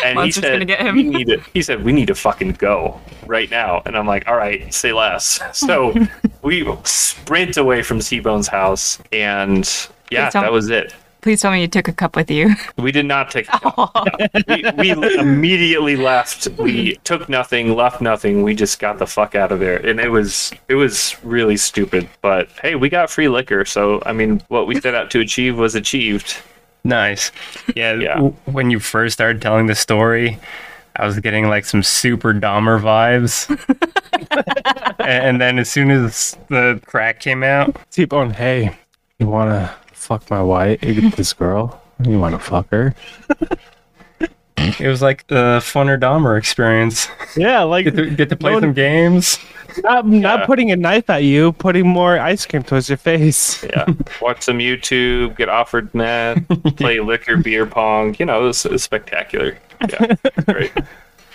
And 0.04 0.16
Monster's 0.16 0.36
he 0.36 0.40
said, 0.42 0.52
gonna 0.52 0.64
get 0.64 0.80
him. 0.80 0.96
"We 0.96 1.02
need 1.02 1.26
to." 1.26 1.40
He 1.52 1.62
said, 1.62 1.84
"We 1.84 1.92
need 1.92 2.06
to 2.06 2.14
fucking 2.14 2.52
go 2.52 3.00
right 3.26 3.50
now." 3.50 3.82
And 3.84 3.96
I'm 3.96 4.06
like, 4.06 4.28
"All 4.28 4.36
right, 4.36 4.72
say 4.72 4.92
less." 4.92 5.40
So 5.52 5.94
we 6.42 6.66
sprint 6.84 7.56
away 7.56 7.82
from 7.82 8.00
T-Bone's 8.00 8.48
house, 8.48 8.98
and 9.12 9.68
yeah, 10.10 10.30
that 10.30 10.52
was 10.52 10.70
it. 10.70 10.94
Please 11.22 11.40
tell 11.42 11.50
me 11.52 11.60
you 11.60 11.68
took 11.68 11.88
a 11.88 11.92
cup 11.92 12.16
with 12.16 12.30
you. 12.30 12.54
We 12.78 12.92
did 12.92 13.06
not 13.06 13.30
take. 13.30 13.46
Yeah. 13.46 13.58
Oh. 13.76 13.90
we, 14.78 14.94
we 14.94 15.18
immediately 15.18 15.96
left. 15.96 16.48
We 16.58 16.96
took 17.04 17.28
nothing, 17.28 17.74
left 17.74 18.00
nothing. 18.00 18.42
We 18.42 18.54
just 18.54 18.78
got 18.78 18.98
the 18.98 19.06
fuck 19.06 19.34
out 19.34 19.52
of 19.52 19.60
there, 19.60 19.76
and 19.86 20.00
it 20.00 20.08
was 20.10 20.52
it 20.68 20.74
was 20.76 21.16
really 21.22 21.56
stupid. 21.58 22.08
But 22.22 22.48
hey, 22.62 22.74
we 22.74 22.88
got 22.88 23.10
free 23.10 23.28
liquor, 23.28 23.64
so 23.64 24.02
I 24.06 24.12
mean, 24.12 24.42
what 24.48 24.66
we 24.66 24.80
set 24.80 24.94
out 24.94 25.10
to 25.12 25.20
achieve 25.20 25.58
was 25.58 25.74
achieved. 25.74 26.36
Nice. 26.84 27.30
Yeah, 27.76 27.94
Yeah. 27.94 28.14
w- 28.14 28.34
When 28.46 28.70
you 28.70 28.78
first 28.80 29.12
started 29.12 29.42
telling 29.42 29.66
the 29.66 29.74
story, 29.74 30.38
I 30.96 31.04
was 31.04 31.20
getting 31.20 31.48
like 31.48 31.66
some 31.66 31.82
super 31.82 32.32
Dahmer 32.32 32.80
vibes. 32.80 33.46
and 34.98 35.40
then 35.40 35.58
as 35.58 35.70
soon 35.70 35.90
as 35.90 36.36
the 36.48 36.80
crack 36.86 37.20
came 37.20 37.42
out, 37.42 37.76
T 37.90 38.06
on, 38.10 38.30
hey, 38.30 38.74
you 39.18 39.26
wanna 39.26 39.74
fuck 40.10 40.28
my 40.28 40.42
wife? 40.42 40.80
This 40.80 41.32
girl? 41.32 41.80
You 42.04 42.18
wanna 42.18 42.40
fuck 42.40 42.68
her? 42.70 42.94
it 44.18 44.88
was 44.88 45.00
like 45.00 45.24
the 45.28 45.60
funner 45.62 45.98
Dahmer 45.98 46.36
experience. 46.36 47.06
Yeah, 47.36 47.62
like 47.62 47.84
Get 47.84 47.94
to, 47.96 48.10
get 48.10 48.28
to 48.30 48.36
play 48.36 48.52
No- 48.54 48.60
some 48.60 48.72
games. 48.72 49.38
not, 49.84 50.04
Yeah. 50.06 50.18
not 50.18 50.46
putting 50.46 50.72
a 50.72 50.76
knife 50.76 51.08
at 51.10 51.22
you, 51.22 51.52
putting 51.52 51.86
more 51.86 52.18
ice 52.18 52.44
cream 52.44 52.64
towards 52.64 52.88
your 52.88 52.98
face. 52.98 53.62
Yeah, 53.62 53.86
watch 54.20 54.42
some 54.42 54.58
YouTube, 54.58 55.36
get 55.36 55.48
offered 55.48 55.94
meth, 55.94 56.42
play 56.76 56.98
liquor, 56.98 57.36
beer 57.36 57.66
pong. 57.66 58.16
You 58.18 58.26
know, 58.26 58.42
it 58.42 58.46
was, 58.46 58.66
it 58.66 58.72
was 58.72 58.82
spectacular. 58.82 59.56
Yeah, 59.88 60.14
great. 60.46 60.72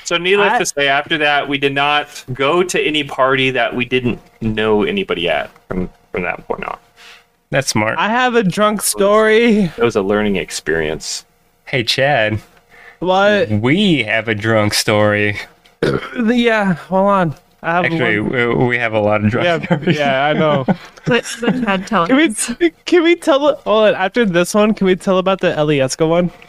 So, 0.04 0.18
needless 0.18 0.52
I- 0.52 0.60
to 0.60 0.66
say, 0.66 0.88
after 0.90 1.18
that, 1.20 1.48
we 1.48 1.58
did 1.58 1.74
not 1.74 2.26
go 2.34 2.62
to 2.62 2.80
any 2.82 3.06
party 3.06 3.52
that 3.52 3.74
we 3.74 3.86
didn't 3.86 4.20
know 4.42 4.84
anybody 4.84 5.30
at 5.30 5.50
from 5.70 5.90
from 6.12 6.24
that 6.24 6.46
point 6.46 6.66
on. 6.66 6.78
That's 7.52 7.68
smart. 7.70 7.98
I 7.98 8.10
have 8.10 8.36
a 8.36 8.44
drunk 8.44 8.82
story. 8.82 9.64
It 9.66 9.78
was 9.78 9.96
a 9.96 10.02
learning 10.02 10.36
experience. 10.36 11.26
hey, 11.66 11.84
Chad, 11.84 12.40
What? 13.00 13.50
we 13.50 14.04
have 14.04 14.28
a 14.28 14.36
drunk 14.36 14.74
story. 14.74 15.38
Yeah, 16.26 16.74
hold 16.74 17.08
on. 17.10 17.36
I 17.65 17.71
have 17.73 17.86
Actually, 17.86 18.19
one. 18.19 18.60
we, 18.60 18.67
we 18.67 18.78
have 18.78 18.93
a 18.93 18.99
lot 18.99 19.23
of 19.25 19.32
drunk 19.32 19.45
Yeah, 19.45 19.60
stories. 19.78 19.97
yeah, 19.97 20.25
I 20.28 20.34
know. 20.34 20.65
Let, 21.08 21.25
let 21.41 21.63
Chad 21.63 21.88
tell 21.88 22.08
Can 22.08 22.17
we 22.17 22.69
can 22.86 23.04
we 23.04 23.15
tell? 23.15 23.62
Oh, 23.65 23.86
after 23.86 24.23
this 24.25 24.54
one, 24.54 24.73
can 24.73 24.86
we 24.88 24.95
tell 24.95 25.17
about 25.17 25.41
the 25.41 25.47
Alyeska 25.51 26.08
one? 26.08 26.32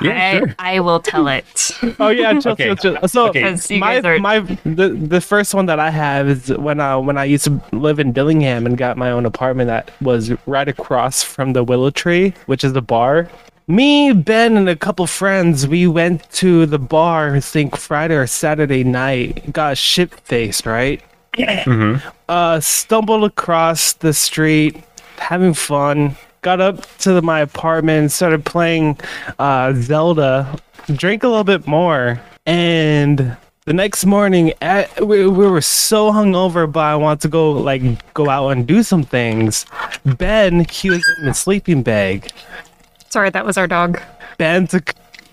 Yeah, 0.00 0.12
I, 0.12 0.38
sure. 0.38 0.54
I 0.58 0.80
will 0.80 1.00
tell 1.00 1.28
it. 1.28 1.70
Oh 2.00 2.08
yeah, 2.08 2.38
chill, 2.40 2.52
Okay. 2.52 2.64
chill, 2.66 2.76
chill. 2.76 3.08
So 3.08 3.28
Okay. 3.28 3.42
'Cause 3.42 3.70
you 3.70 3.78
my 3.80 3.98
are- 4.00 4.18
my 4.18 4.40
the 4.64 4.88
the 4.90 5.20
first 5.20 5.54
one 5.54 5.66
that 5.66 5.78
I 5.80 5.90
have 5.90 6.28
is 6.28 6.48
when 6.56 6.80
I 6.80 6.96
when 6.96 7.16
I 7.18 7.24
used 7.24 7.44
to 7.44 7.60
live 7.72 7.98
in 7.98 8.12
Dillingham 8.12 8.66
and 8.66 8.76
got 8.76 8.96
my 8.96 9.10
own 9.10 9.24
apartment 9.26 9.68
that 9.68 9.90
was 10.00 10.32
right 10.46 10.68
across 10.68 11.22
from 11.22 11.52
the 11.52 11.62
Willow 11.64 11.90
Tree, 11.90 12.34
which 12.46 12.64
is 12.64 12.72
the 12.72 12.82
bar. 12.82 13.28
Me, 13.70 14.14
Ben, 14.14 14.56
and 14.56 14.66
a 14.66 14.74
couple 14.74 15.06
friends, 15.06 15.68
we 15.68 15.86
went 15.86 16.30
to 16.32 16.64
the 16.64 16.78
bar. 16.78 17.34
I 17.34 17.40
think 17.40 17.76
Friday 17.76 18.14
or 18.14 18.26
Saturday 18.26 18.82
night. 18.82 19.52
Got 19.52 19.76
shit 19.76 20.12
faced, 20.20 20.64
right? 20.64 21.02
uh, 22.30 22.60
stumbled 22.60 23.24
across 23.24 23.92
the 23.92 24.14
street, 24.14 24.82
having 25.18 25.52
fun. 25.52 26.16
Got 26.40 26.62
up 26.62 26.96
to 26.98 27.12
the, 27.12 27.20
my 27.20 27.40
apartment, 27.40 28.10
started 28.10 28.46
playing 28.46 28.98
uh, 29.38 29.74
Zelda, 29.74 30.58
drank 30.86 31.22
a 31.22 31.28
little 31.28 31.44
bit 31.44 31.66
more, 31.66 32.20
and 32.46 33.36
the 33.66 33.74
next 33.74 34.06
morning, 34.06 34.54
at, 34.62 35.06
we, 35.06 35.26
we 35.26 35.46
were 35.46 35.60
so 35.60 36.10
hungover, 36.10 36.70
but 36.70 36.80
I 36.80 36.96
wanted 36.96 37.20
to 37.20 37.28
go 37.28 37.52
like 37.52 38.14
go 38.14 38.30
out 38.30 38.48
and 38.48 38.66
do 38.66 38.82
some 38.82 39.02
things. 39.02 39.66
Ben, 40.06 40.64
he 40.70 40.88
was 40.88 41.04
in 41.18 41.26
the 41.26 41.34
sleeping 41.34 41.82
bag. 41.82 42.30
Sorry, 43.10 43.30
that 43.30 43.44
was 43.44 43.56
our 43.56 43.66
dog. 43.66 44.00
Ben 44.36 44.66
to 44.68 44.82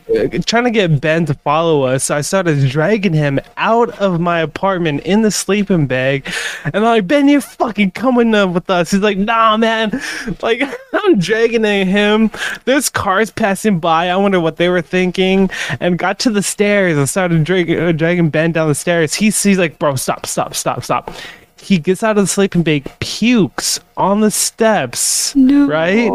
uh, 0.07 0.27
trying 0.45 0.65
to 0.65 0.71
get 0.71 1.01
Ben 1.01 1.25
to 1.25 1.33
follow 1.33 1.83
us. 1.83 2.11
I 2.11 2.21
started 2.21 2.69
dragging 2.69 3.13
him 3.13 3.39
out 3.57 3.89
of 3.97 4.19
my 4.19 4.39
apartment 4.39 5.01
in 5.01 5.23
the 5.23 5.31
sleeping 5.31 5.87
bag, 5.87 6.31
and 6.63 6.75
I'm 6.75 6.83
like, 6.83 7.07
Ben, 7.07 7.27
you're 7.27 7.41
fucking 7.41 7.91
coming 7.91 8.35
up 8.35 8.51
with 8.51 8.69
us. 8.69 8.91
He's 8.91 9.01
like, 9.01 9.17
Nah, 9.17 9.57
man. 9.57 9.99
Like 10.43 10.61
I'm 10.93 11.17
dragging 11.17 11.63
him. 11.63 12.29
There's 12.65 12.89
cars 12.89 13.31
passing 13.31 13.79
by. 13.79 14.09
I 14.09 14.15
wonder 14.17 14.39
what 14.39 14.57
they 14.57 14.69
were 14.69 14.81
thinking. 14.83 15.49
And 15.79 15.97
got 15.97 16.19
to 16.19 16.29
the 16.29 16.43
stairs 16.43 16.97
and 16.97 17.09
started 17.09 17.43
dragging, 17.43 17.79
uh, 17.79 17.91
dragging 17.91 18.29
Ben 18.29 18.51
down 18.51 18.67
the 18.67 18.75
stairs. 18.75 19.15
He 19.15 19.31
sees 19.31 19.57
like, 19.57 19.79
bro, 19.79 19.95
stop, 19.95 20.27
stop, 20.27 20.53
stop, 20.53 20.83
stop. 20.83 21.11
He 21.65 21.79
gets 21.79 22.03
out 22.03 22.17
of 22.19 22.23
the 22.23 22.27
sleeping 22.27 22.61
bag, 22.61 22.83
pukes 22.99 23.79
on 23.97 24.19
the 24.21 24.29
steps, 24.29 25.35
No. 25.35 25.65
right? 25.67 26.09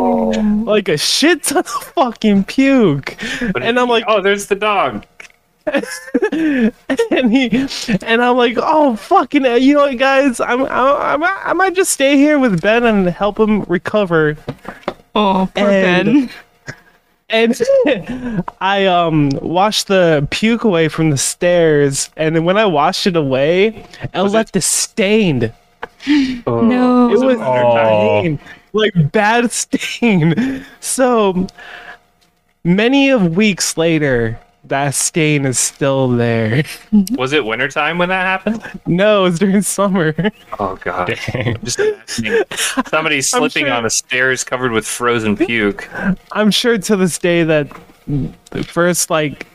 Like 0.64 0.88
a 0.88 0.96
shit 0.96 1.42
ton 1.42 1.58
of 1.58 1.66
fucking 1.66 2.44
puke. 2.44 3.16
But 3.52 3.64
And 3.64 3.76
I'm 3.80 3.88
like, 3.88 4.04
oh, 4.06 4.22
there's 4.22 4.46
the 4.46 4.54
dog. 4.54 5.04
and 6.32 7.32
he, 7.32 7.66
and 8.02 8.22
I'm 8.22 8.36
like, 8.36 8.54
oh 8.58 8.96
fucking, 8.96 9.44
uh, 9.44 9.54
you 9.54 9.74
know 9.74 9.82
what, 9.82 9.98
guys? 9.98 10.40
I'm, 10.40 10.64
I, 10.64 11.12
I, 11.12 11.16
might- 11.16 11.42
I 11.44 11.52
might 11.52 11.74
just 11.74 11.92
stay 11.92 12.16
here 12.16 12.38
with 12.38 12.60
Ben 12.60 12.84
and 12.84 13.08
help 13.08 13.38
him 13.38 13.62
recover. 13.64 14.36
Oh, 15.14 15.48
poor 15.54 15.68
And- 15.68 16.06
Ben. 16.06 16.30
And 17.30 17.60
I 18.60 18.86
um 18.86 19.30
washed 19.40 19.86
the 19.88 20.26
puke 20.30 20.64
away 20.64 20.88
from 20.88 21.10
the 21.10 21.18
stairs, 21.18 22.10
and 22.16 22.34
then 22.34 22.44
when 22.44 22.56
I 22.56 22.66
washed 22.66 23.06
it 23.06 23.16
away, 23.16 23.86
I 24.14 24.22
left 24.22 24.56
a 24.56 24.60
stain 24.60 25.52
Oh, 26.46 26.60
No. 26.62 27.08
It 27.12 27.18
was 27.24 27.38
Oh. 27.40 28.20
stain, 28.22 28.38
like 28.72 28.92
bad 29.12 29.50
stain. 29.52 30.64
So 30.80 31.46
many 32.64 33.10
of 33.10 33.36
weeks 33.36 33.76
later, 33.76 34.38
that 34.64 34.94
stain 34.94 35.46
is 35.46 35.58
still 35.58 36.08
there. 36.08 36.62
Was 37.12 37.32
it 37.32 37.44
wintertime 37.44 37.98
when 37.98 38.08
that 38.10 38.24
happened? 38.26 38.62
No, 38.86 39.24
it's 39.24 39.38
during 39.38 39.62
summer. 39.62 40.14
Oh 40.58 40.76
god. 40.82 41.18
Dang. 41.32 41.56
Just 41.64 41.78
imagining 41.80 42.44
somebody 42.86 43.20
slipping 43.22 43.66
sure- 43.66 43.74
on 43.74 43.82
the 43.84 43.90
stairs 43.90 44.44
covered 44.44 44.72
with 44.72 44.86
frozen 44.86 45.36
puke. 45.36 45.88
I'm 46.32 46.50
sure 46.50 46.78
to 46.78 46.96
this 46.96 47.18
day 47.18 47.42
that 47.44 47.68
the 48.06 48.62
first, 48.64 49.10
like, 49.10 49.46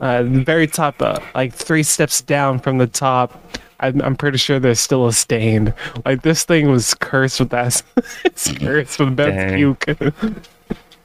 uh, 0.00 0.22
the 0.22 0.42
very 0.44 0.66
top, 0.66 1.02
uh, 1.02 1.18
like 1.34 1.52
three 1.52 1.82
steps 1.82 2.20
down 2.20 2.58
from 2.58 2.78
the 2.78 2.86
top, 2.86 3.42
I'm, 3.80 4.00
I'm 4.00 4.16
pretty 4.16 4.38
sure 4.38 4.58
there's 4.58 4.80
still 4.80 5.06
a 5.06 5.12
stain. 5.12 5.74
Like 6.04 6.22
this 6.22 6.44
thing 6.44 6.70
was 6.70 6.94
cursed 6.94 7.40
with 7.40 7.50
that. 7.50 7.82
it's 8.24 8.50
cursed 8.52 8.98
with 8.98 9.16
bad 9.16 9.50
Dang. 9.50 9.56
puke. 9.56 9.86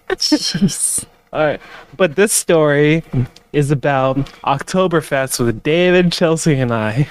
Jeez. 0.09 1.05
All 1.33 1.45
right, 1.45 1.61
but 1.95 2.15
this 2.17 2.33
story 2.33 3.03
is 3.53 3.71
about 3.71 4.17
Oktoberfest 4.43 5.43
with 5.43 5.63
David, 5.63 6.11
Chelsea, 6.11 6.59
and 6.59 6.73
I. 6.73 7.07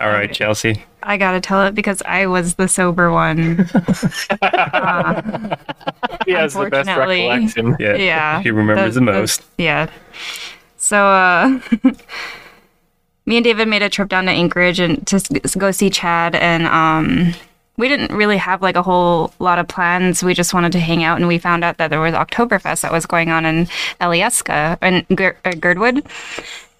All 0.00 0.08
right, 0.08 0.32
Chelsea. 0.32 0.82
I 1.02 1.16
gotta 1.18 1.40
tell 1.40 1.66
it 1.66 1.74
because 1.74 2.02
I 2.06 2.26
was 2.26 2.54
the 2.54 2.68
sober 2.68 3.10
one. 3.12 3.68
Uh, 4.42 5.56
He 6.26 6.32
has 6.32 6.54
the 6.54 6.68
best 6.70 6.88
recollection. 6.88 7.76
Yeah. 7.78 7.94
yeah. 7.96 8.42
He 8.42 8.50
remembers 8.50 8.94
the 8.94 9.00
most. 9.00 9.42
yeah. 9.58 9.88
So, 10.76 11.06
uh, 11.06 11.60
me 13.26 13.36
and 13.36 13.44
David 13.44 13.68
made 13.68 13.82
a 13.82 13.88
trip 13.90 14.08
down 14.08 14.24
to 14.26 14.30
Anchorage 14.32 14.80
and 14.80 15.06
to 15.06 15.16
s- 15.16 15.54
go 15.56 15.70
see 15.70 15.90
Chad, 15.90 16.34
and 16.34 16.66
um, 16.66 17.34
we 17.80 17.88
didn't 17.88 18.14
really 18.14 18.36
have 18.36 18.62
like 18.62 18.76
a 18.76 18.82
whole 18.82 19.32
lot 19.38 19.58
of 19.58 19.66
plans. 19.66 20.22
We 20.22 20.34
just 20.34 20.54
wanted 20.54 20.72
to 20.72 20.78
hang 20.80 21.02
out, 21.02 21.16
and 21.16 21.26
we 21.26 21.38
found 21.38 21.64
out 21.64 21.78
that 21.78 21.88
there 21.88 22.00
was 22.00 22.14
Oktoberfest 22.14 22.82
that 22.82 22.92
was 22.92 23.06
going 23.06 23.30
on 23.30 23.44
in 23.44 23.66
Alyeska 24.00 24.78
and 24.80 25.04
Ger- 25.16 25.36
uh, 25.44 25.52
Girdwood. 25.52 26.06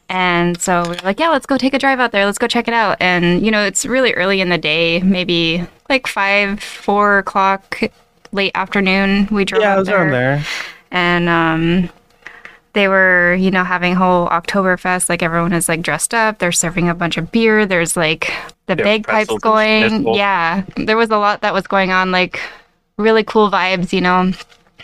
And 0.09 0.61
so 0.61 0.83
we 0.83 0.89
were 0.89 0.95
like, 1.05 1.21
yeah, 1.21 1.29
let's 1.29 1.47
go 1.47 1.57
take 1.57 1.73
a 1.73 1.79
drive 1.79 2.01
out 2.01 2.11
there. 2.13 2.27
Let's 2.27 2.39
go 2.39 2.49
check 2.49 2.67
it 2.67 2.75
out. 2.75 2.97
And, 3.01 3.45
you 3.45 3.51
know, 3.53 3.65
it's 3.65 3.87
really 3.87 4.13
early 4.15 4.41
in 4.41 4.49
the 4.49 4.59
day, 4.59 5.01
maybe 5.03 5.65
like 5.89 6.07
five, 6.09 6.61
four 6.61 7.19
o'clock, 7.19 7.81
late 8.33 8.51
afternoon. 8.57 9.29
We 9.31 9.45
drove 9.45 9.63
out. 9.63 9.67
Yeah, 9.67 9.71
I 9.71 9.75
out 9.75 9.79
was 9.79 9.89
around 9.89 10.11
there. 10.11 10.45
and 10.91 11.29
um 11.29 11.91
they 12.73 12.89
were 12.89 13.35
you 13.35 13.51
know 13.51 13.65
having 13.65 13.95
whole 13.95 14.29
oktoberfest 14.29 15.09
like 15.09 15.23
everyone 15.23 15.53
is 15.53 15.69
like 15.69 15.83
dressed 15.83 16.15
up 16.15 16.39
they're 16.39 16.53
serving 16.53 16.89
a 16.89 16.95
bunch 16.95 17.17
of 17.17 17.31
beer 17.33 17.67
there's 17.67 17.97
like 17.97 18.33
the 18.67 18.77
Yeah, 18.77 18.85
bagpipes 18.85 19.35
going. 19.41 20.15
yeah 20.15 20.65
there 20.77 20.97
was 20.97 21.11
a 21.11 21.19
lot 21.19 21.41
that 21.43 21.53
was 21.55 21.67
going 21.67 21.91
on 21.91 22.11
like 22.13 22.41
really 22.97 23.25
cool 23.25 23.51
vibes 23.51 23.93
you 23.93 24.01
know 24.01 24.33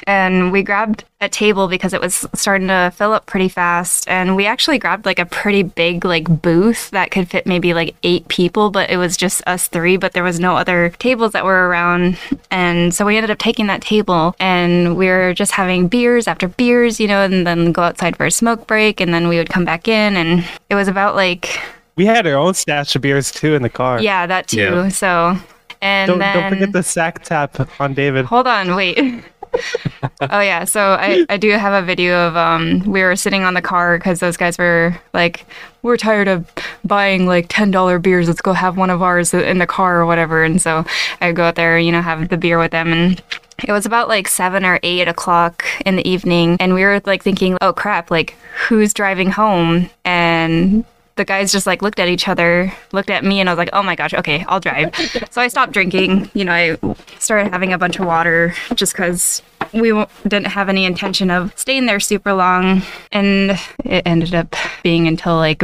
and 0.07 0.53
we 0.53 0.63
grabbed 0.63 1.05
a 1.21 1.29
table 1.29 1.67
because 1.69 1.93
it 1.93 2.01
was 2.01 2.27
starting 2.35 2.69
to 2.69 2.93
fill 2.95 3.13
up 3.13 3.25
pretty 3.27 3.49
fast 3.49 4.07
and 4.09 4.37
we 4.37 4.45
actually 4.47 4.79
grabbed 4.79 5.07
like 5.07 5.19
a 5.19 5.25
pretty 5.25 5.63
big 5.63 6.05
like 6.05 6.43
booth 6.43 6.91
that 6.91 7.11
could 7.11 7.29
fit 7.29 7.47
maybe 7.47 7.73
like 7.73 7.97
eight 8.03 8.29
people 8.29 8.71
but 8.71 8.91
it 8.91 8.97
was 8.99 9.17
just 9.17 9.43
us 9.47 9.67
three 9.69 9.97
but 9.97 10.13
there 10.13 10.23
was 10.23 10.39
no 10.39 10.57
other 10.57 10.91
tables 10.99 11.33
that 11.33 11.45
were 11.45 11.69
around 11.69 12.19
and 12.51 12.95
so 12.95 13.07
we 13.07 13.17
ended 13.17 13.31
up 13.31 13.39
taking 13.39 13.67
that 13.67 13.81
table 13.81 14.37
and 14.39 14.97
we 14.97 15.07
were 15.07 15.33
just 15.33 15.53
having 15.53 15.89
beers 15.89 16.29
after 16.29 16.49
beers 16.49 17.01
you 17.01 17.09
know 17.09 17.23
and 17.23 17.47
then 17.47 17.73
go 17.73 17.83
outside 17.83 18.15
for 18.17 18.27
a 18.27 18.31
smoke 18.31 18.67
break 18.67 19.01
and 19.01 19.15
then 19.15 19.27
we 19.29 19.37
would 19.39 19.49
come 19.49 19.65
back 19.65 19.89
in 19.89 20.17
and 20.17 20.45
it 20.69 20.75
was 20.75 20.87
about 20.89 21.15
like 21.17 21.59
We 21.97 22.05
had 22.05 22.27
our 22.27 22.35
own 22.37 22.53
stash 22.53 22.95
of 22.95 23.01
beers 23.03 23.31
too 23.33 23.55
in 23.55 23.63
the 23.63 23.71
car. 23.71 24.01
yeah 24.03 24.27
that 24.27 24.49
too 24.49 24.59
Yeah. 24.59 24.89
so 24.89 25.39
and 25.83 26.09
Don't, 26.09 26.19
then 26.19 26.35
don't 26.41 26.51
forget 26.53 26.73
the 26.73 26.83
sack 26.83 27.23
tap 27.23 27.69
on 27.79 27.93
David. 27.93 28.25
Hold 28.25 28.47
on, 28.47 28.75
wait. 28.75 28.99
oh 30.21 30.40
yeah, 30.40 30.64
so 30.64 30.81
I, 30.81 31.25
I 31.29 31.37
do 31.37 31.51
have 31.51 31.83
a 31.83 31.87
video 31.87 32.29
of 32.29 32.37
um 32.37 32.81
we 32.87 33.03
were 33.03 33.16
sitting 33.16 33.42
on 33.42 33.55
the 33.55 33.62
car 33.62 33.99
because 33.99 34.21
those 34.21 34.37
guys 34.37 34.59
were 34.59 34.99
like 35.12 35.47
we're 35.83 35.97
tired 35.97 36.29
of 36.29 36.51
buying 36.85 37.27
like 37.27 37.47
ten 37.49 37.71
dollar 37.71 37.99
beers. 37.99 38.29
Let's 38.29 38.40
go 38.40 38.53
have 38.53 38.77
one 38.77 38.90
of 38.90 39.03
ours 39.03 39.33
in 39.33 39.59
the 39.59 39.66
car 39.66 40.01
or 40.01 40.07
whatever. 40.07 40.42
And 40.42 40.61
so 40.61 40.85
I 41.21 41.33
go 41.33 41.45
out 41.45 41.55
there, 41.55 41.79
you 41.79 41.92
know, 41.92 42.03
have 42.03 42.29
the 42.29 42.37
beer 42.37 42.59
with 42.59 42.73
them 42.73 42.92
and. 42.92 43.23
It 43.66 43.73
was 43.73 43.87
about 43.87 44.09
like 44.09 44.29
seven 44.29 44.66
or 44.66 44.79
eight 44.83 45.09
o'clock 45.09 45.64
in 45.87 45.97
the 45.97 46.07
evening, 46.07 46.59
and 46.61 46.75
we 46.75 46.85
were 46.85 47.01
like 47.07 47.23
thinking, 47.23 47.57
"Oh 47.62 47.73
crap! 47.73 48.11
Like, 48.11 48.37
who's 48.69 48.92
driving 48.92 49.31
home?" 49.31 49.88
And 50.05 50.85
the 51.17 51.25
guys 51.25 51.51
just 51.51 51.67
like 51.67 51.83
looked 51.83 51.99
at 51.99 52.09
each 52.09 52.29
other, 52.29 52.73
looked 52.93 53.11
at 53.11 53.25
me, 53.25 53.41
and 53.41 53.49
I 53.49 53.53
was 53.53 53.59
like, 53.59 53.71
"Oh 53.73 53.83
my 53.83 53.97
gosh, 53.97 54.15
okay, 54.15 54.45
I'll 54.49 54.61
drive." 54.61 54.95
so 55.31 55.41
I 55.41 55.49
stopped 55.49 55.73
drinking. 55.73 56.31
You 56.35 56.45
know, 56.45 56.53
I 56.53 56.77
started 57.19 57.53
having 57.53 57.73
a 57.73 57.79
bunch 57.79 57.99
of 57.99 58.07
water 58.07 58.55
just 58.75 58.93
because 58.93 59.43
we 59.73 59.91
didn't 60.23 60.47
have 60.49 60.69
any 60.69 60.85
intention 60.85 61.31
of 61.31 61.53
staying 61.59 61.87
there 61.87 62.01
super 62.01 62.33
long, 62.33 62.83
and 63.13 63.59
it 63.85 64.03
ended 64.07 64.35
up 64.35 64.55
being 64.83 65.09
until 65.09 65.37
like 65.37 65.63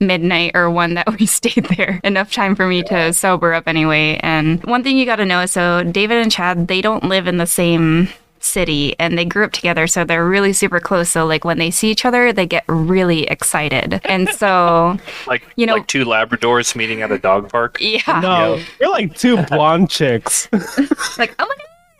midnight 0.00 0.52
or 0.54 0.70
one 0.70 0.94
that 0.94 1.18
we 1.18 1.26
stayed 1.40 1.66
there 1.76 2.00
enough 2.04 2.32
time 2.32 2.54
for 2.54 2.66
me 2.66 2.82
to 2.82 3.12
sober 3.12 3.54
up 3.54 3.66
anyway 3.66 4.18
and 4.22 4.62
one 4.64 4.82
thing 4.82 4.98
you 4.98 5.06
got 5.06 5.16
to 5.16 5.24
know 5.24 5.46
so 5.46 5.82
david 5.84 6.18
and 6.18 6.32
chad 6.32 6.66
they 6.66 6.80
don't 6.80 7.04
live 7.04 7.26
in 7.26 7.36
the 7.36 7.46
same 7.46 8.08
city 8.44 8.94
and 8.98 9.16
they 9.18 9.24
grew 9.24 9.44
up 9.44 9.52
together 9.52 9.86
so 9.86 10.04
they're 10.04 10.26
really 10.26 10.52
super 10.52 10.80
close. 10.80 11.08
So 11.10 11.24
like 11.26 11.44
when 11.44 11.58
they 11.58 11.70
see 11.70 11.90
each 11.90 12.04
other 12.04 12.32
they 12.32 12.46
get 12.46 12.64
really 12.68 13.24
excited. 13.24 14.00
And 14.04 14.28
so 14.28 14.98
Like 15.26 15.44
You 15.56 15.66
know- 15.66 15.74
like 15.74 15.86
two 15.86 16.04
Labradors 16.04 16.76
meeting 16.76 17.02
at 17.02 17.10
a 17.10 17.18
dog 17.18 17.50
park. 17.50 17.78
yeah. 17.80 18.20
No, 18.20 18.60
you're 18.80 18.90
like 18.90 19.16
two 19.16 19.42
blonde 19.48 19.90
chicks. 19.90 20.48
like 21.18 21.34
oh 21.38 21.46
my 21.48 21.54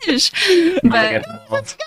gosh. 0.07 0.31
But 1.49 1.77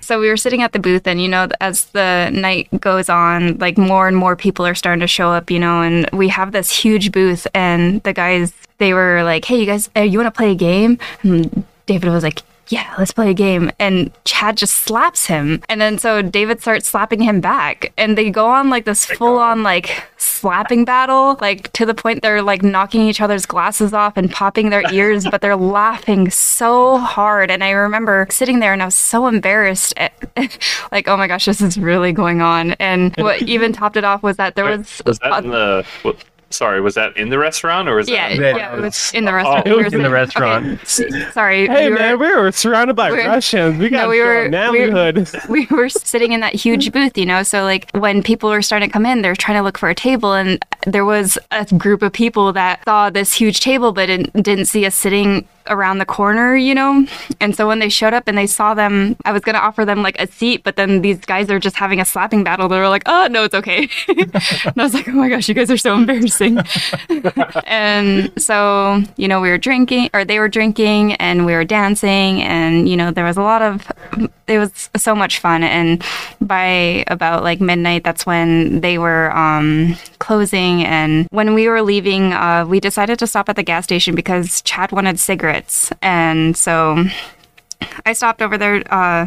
so 0.00 0.20
we 0.20 0.28
were 0.28 0.36
sitting 0.36 0.62
at 0.62 0.72
the 0.72 0.78
booth 0.78 1.06
and 1.06 1.20
you 1.20 1.28
know 1.28 1.48
as 1.60 1.86
the 1.86 2.30
night 2.32 2.68
goes 2.80 3.08
on 3.08 3.58
like 3.58 3.76
more 3.76 4.06
and 4.08 4.16
more 4.16 4.36
people 4.36 4.64
are 4.66 4.74
starting 4.74 5.00
to 5.00 5.06
show 5.08 5.30
up 5.32 5.50
you 5.50 5.58
know 5.58 5.82
and 5.82 6.08
we 6.12 6.28
have 6.28 6.52
this 6.52 6.70
huge 6.70 7.10
booth 7.10 7.46
and 7.54 8.00
the 8.04 8.12
guys 8.12 8.52
they 8.78 8.92
were 8.94 9.22
like 9.24 9.44
hey 9.44 9.58
you 9.58 9.66
guys 9.66 9.90
uh, 9.96 10.00
you 10.00 10.18
want 10.18 10.32
to 10.32 10.36
play 10.36 10.52
a 10.52 10.54
game? 10.54 10.98
And 11.22 11.64
david 11.86 12.10
was 12.10 12.22
like 12.22 12.42
yeah, 12.68 12.94
let's 12.98 13.12
play 13.12 13.30
a 13.30 13.34
game. 13.34 13.70
And 13.78 14.10
Chad 14.24 14.56
just 14.56 14.74
slaps 14.74 15.26
him. 15.26 15.62
And 15.68 15.80
then 15.80 15.98
so 15.98 16.22
David 16.22 16.60
starts 16.60 16.88
slapping 16.88 17.20
him 17.20 17.40
back. 17.40 17.92
And 17.96 18.18
they 18.18 18.30
go 18.30 18.46
on 18.46 18.70
like 18.70 18.84
this 18.84 19.04
full 19.04 19.38
on 19.38 19.62
like 19.62 20.04
slapping 20.16 20.84
battle, 20.84 21.36
like 21.40 21.72
to 21.74 21.86
the 21.86 21.94
point 21.94 22.22
they're 22.22 22.42
like 22.42 22.62
knocking 22.62 23.02
each 23.02 23.20
other's 23.20 23.46
glasses 23.46 23.92
off 23.92 24.16
and 24.16 24.30
popping 24.30 24.70
their 24.70 24.82
ears, 24.92 25.26
but 25.30 25.40
they're 25.40 25.56
laughing 25.80 26.30
so 26.30 26.98
hard. 26.98 27.50
And 27.50 27.62
I 27.62 27.70
remember 27.70 28.26
sitting 28.30 28.60
there 28.60 28.72
and 28.72 28.82
I 28.82 28.86
was 28.86 28.94
so 28.94 29.26
embarrassed. 29.26 29.94
At, 29.96 30.12
like, 30.92 31.08
oh 31.08 31.16
my 31.16 31.26
gosh, 31.26 31.44
this 31.44 31.60
is 31.60 31.78
really 31.78 32.12
going 32.12 32.40
on. 32.40 32.72
And 32.72 33.14
what 33.16 33.42
even 33.48 33.72
topped 33.72 33.96
it 33.96 34.04
off 34.04 34.22
was 34.22 34.36
that 34.36 34.56
there 34.56 34.64
was. 34.64 35.02
was 35.06 35.18
that 35.20 35.44
in 35.44 35.50
the? 35.50 35.86
What, 36.02 36.16
sorry, 36.50 36.80
was 36.80 36.94
that 36.94 37.16
in 37.16 37.28
the 37.28 37.38
restaurant 37.38 37.88
or 37.88 37.96
was 37.96 38.08
yeah, 38.08 38.28
that? 38.28 38.38
That 38.40 38.56
yeah, 38.56 38.72
it 38.72 38.76
was 38.76 38.82
was- 38.82 39.12
in 39.14 39.24
the 39.24 39.32
restaurant. 39.34 39.66
it 39.66 39.76
was 39.76 39.92
in 39.92 40.02
the 40.02 40.08
oh, 40.08 40.12
restaurant. 40.22 40.66
okay, 41.00 41.30
Sorry. 41.32 41.66
Hey 41.66 41.86
we 41.86 41.92
were- 41.92 41.98
man, 41.98 42.18
we 42.18 42.34
were 42.34 42.52
surrounded 42.52 42.94
by 42.94 43.10
we're- 43.10 43.26
Russians. 43.26 43.78
We 43.78 43.88
got 43.88 44.04
No, 44.04 44.08
we 44.10 44.20
were- 44.20 44.48
we 44.72 44.90
were- 44.90 45.24
we 45.48 45.66
were 45.70 45.88
sitting 45.88 46.32
in 46.32 46.40
that 46.40 46.54
huge 46.54 46.92
booth, 46.92 47.18
you 47.18 47.26
know. 47.26 47.42
So 47.42 47.64
like 47.64 47.90
when 47.92 48.22
people 48.22 48.50
were 48.50 48.62
starting 48.62 48.88
to 48.88 48.92
come 48.92 49.06
in, 49.06 49.22
they're 49.22 49.34
trying 49.36 49.58
to 49.58 49.62
look 49.62 49.78
for 49.78 49.88
a 49.88 49.94
table, 49.94 50.32
and 50.34 50.64
there 50.86 51.04
was 51.04 51.38
a 51.50 51.64
group 51.76 52.02
of 52.02 52.12
people 52.12 52.52
that 52.52 52.84
saw 52.84 53.10
this 53.10 53.32
huge 53.34 53.60
table, 53.60 53.92
but 53.92 54.06
didn't, 54.06 54.32
didn't 54.42 54.66
see 54.66 54.86
us 54.86 54.94
sitting 54.94 55.46
around 55.68 55.98
the 55.98 56.06
corner, 56.06 56.56
you 56.56 56.74
know. 56.74 57.06
And 57.40 57.54
so 57.54 57.66
when 57.66 57.78
they 57.78 57.88
showed 57.88 58.14
up 58.14 58.28
and 58.28 58.36
they 58.36 58.46
saw 58.46 58.74
them, 58.74 59.16
I 59.24 59.32
was 59.32 59.42
gonna 59.42 59.58
offer 59.58 59.84
them 59.84 60.02
like 60.02 60.20
a 60.20 60.26
seat, 60.26 60.62
but 60.64 60.76
then 60.76 61.02
these 61.02 61.18
guys 61.20 61.50
are 61.50 61.58
just 61.58 61.76
having 61.76 62.00
a 62.00 62.04
slapping 62.04 62.44
battle. 62.44 62.68
They 62.68 62.78
were 62.78 62.88
like, 62.88 63.04
"Oh 63.06 63.28
no, 63.30 63.44
it's 63.44 63.54
okay." 63.54 63.88
and 64.08 64.32
I 64.76 64.82
was 64.82 64.94
like, 64.94 65.08
"Oh 65.08 65.12
my 65.12 65.28
gosh, 65.28 65.48
you 65.48 65.54
guys 65.54 65.70
are 65.70 65.76
so 65.76 65.94
embarrassing." 65.94 66.58
and 67.66 68.32
so 68.40 69.02
you 69.16 69.28
know 69.28 69.40
we 69.40 69.50
were 69.50 69.58
drinking 69.58 70.10
or 70.14 70.24
they 70.24 70.38
were 70.38 70.48
drinking 70.48 71.14
and 71.14 71.46
we 71.46 71.52
were 71.52 71.64
dancing 71.64 72.42
and 72.42 72.88
you 72.88 72.96
know 72.96 73.10
there 73.10 73.24
was 73.24 73.36
a 73.36 73.42
lot 73.42 73.62
of 73.62 73.86
it 74.48 74.58
was 74.58 74.90
so 74.96 75.14
much 75.14 75.38
fun. 75.40 75.62
And 75.62 76.02
by 76.40 77.04
about 77.08 77.42
like 77.42 77.60
midnight 77.60 78.04
that's 78.04 78.24
when 78.26 78.80
they 78.80 78.98
were 78.98 79.36
um 79.36 79.96
closing. 80.18 80.84
And 80.84 81.26
when 81.30 81.54
we 81.54 81.68
were 81.68 81.82
leaving 81.82 82.32
uh 82.32 82.64
we 82.66 82.80
decided 82.80 83.18
to 83.20 83.26
stop 83.26 83.48
at 83.48 83.56
the 83.56 83.62
gas 83.62 83.84
station 83.84 84.14
because 84.14 84.62
chad 84.62 84.92
wanted 84.92 85.18
cigarettes. 85.18 85.92
And 86.02 86.56
so 86.56 87.04
i 88.06 88.12
stopped 88.14 88.40
over 88.40 88.56
there 88.56 88.82
uh 88.90 89.26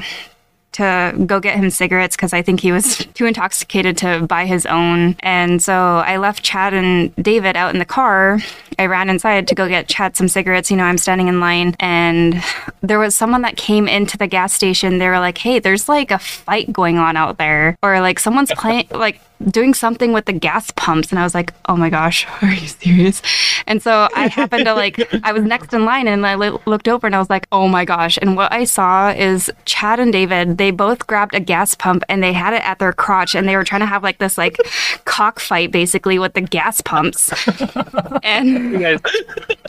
to 0.74 1.14
go 1.26 1.40
get 1.40 1.58
him 1.58 1.70
cigarettes 1.70 2.16
because 2.16 2.34
I 2.34 2.42
think 2.42 2.60
he 2.60 2.72
was 2.72 2.98
too 3.14 3.26
intoxicated 3.26 3.98
to 3.98 4.26
buy 4.28 4.46
his 4.46 4.66
own. 4.66 5.16
And 5.20 5.62
so 5.62 5.74
I 5.74 6.18
left 6.18 6.44
Chad 6.44 6.74
and 6.74 7.16
David 7.16 7.56
out 7.56 7.74
in 7.74 7.80
the 7.80 7.86
car. 7.86 8.40
I 8.78 8.86
ran 8.86 9.10
inside 9.10 9.48
to 9.50 9.56
go 9.56 9.68
get 9.68 9.88
Chad 9.88 10.16
some 10.16 10.28
cigarettes. 10.28 10.72
You 10.72 10.78
know, 10.78 10.86
I'm 10.86 10.98
standing 10.98 11.28
in 11.28 11.40
line, 11.40 11.76
and 11.80 12.42
there 12.82 13.00
was 13.00 13.16
someone 13.16 13.42
that 13.42 13.58
came 13.58 13.88
into 13.88 14.18
the 14.18 14.28
gas 14.28 14.54
station. 14.54 15.00
They 15.00 15.10
were 15.10 15.20
like, 15.20 15.38
hey, 15.38 15.60
there's 15.60 15.90
like 15.90 16.12
a 16.12 16.20
fight 16.20 16.72
going 16.72 16.98
on 16.98 17.18
out 17.18 17.38
there, 17.38 17.78
or 17.84 18.00
like 18.00 18.20
someone's 18.20 18.52
playing, 18.58 18.88
like, 18.92 19.20
doing 19.50 19.74
something 19.74 20.12
with 20.12 20.26
the 20.26 20.34
gas 20.34 20.72
pumps. 20.72 21.12
And 21.12 21.20
I 21.20 21.24
was 21.24 21.34
like, 21.34 21.54
oh 21.68 21.76
my 21.78 21.90
gosh, 21.90 22.28
are 22.42 22.52
you 22.54 22.68
serious? 22.68 23.22
And 23.68 23.82
so 23.82 24.10
I 24.16 24.28
happened 24.28 24.66
to 24.66 24.74
like, 24.74 25.08
I 25.24 25.32
was 25.32 25.44
next 25.44 25.74
in 25.74 25.86
line 25.86 26.08
and 26.08 26.26
I 26.26 26.36
li- 26.36 26.58
looked 26.66 26.88
over 26.88 27.08
and 27.08 27.16
I 27.16 27.20
was 27.20 27.30
like, 27.30 27.48
oh 27.52 27.68
my 27.68 27.86
gosh. 27.86 28.18
And 28.22 28.36
what 28.36 28.52
I 28.52 28.66
saw 28.66 29.12
is 29.12 29.50
Chad 29.66 30.00
and 30.00 30.12
David, 30.12 30.58
they 30.58 30.72
both 30.72 31.08
grabbed 31.08 31.34
a 31.36 31.40
gas 31.40 31.74
pump 31.76 32.04
and 32.10 32.22
they 32.22 32.34
had 32.34 32.54
it 32.54 32.66
at 32.66 32.80
their 32.80 32.92
crotch 32.94 33.36
and 33.36 33.48
they 33.48 33.56
were 33.56 33.64
trying 33.64 33.82
to 33.82 33.86
have 33.88 34.04
like 34.04 34.18
this 34.18 34.38
like 34.38 34.58
cockfight 35.06 35.72
basically 35.72 36.20
with 36.20 36.34
the 36.34 36.42
gas 36.42 36.82
pumps. 36.82 37.32
and 38.24 38.48
You 38.74 38.80
guys 38.80 39.00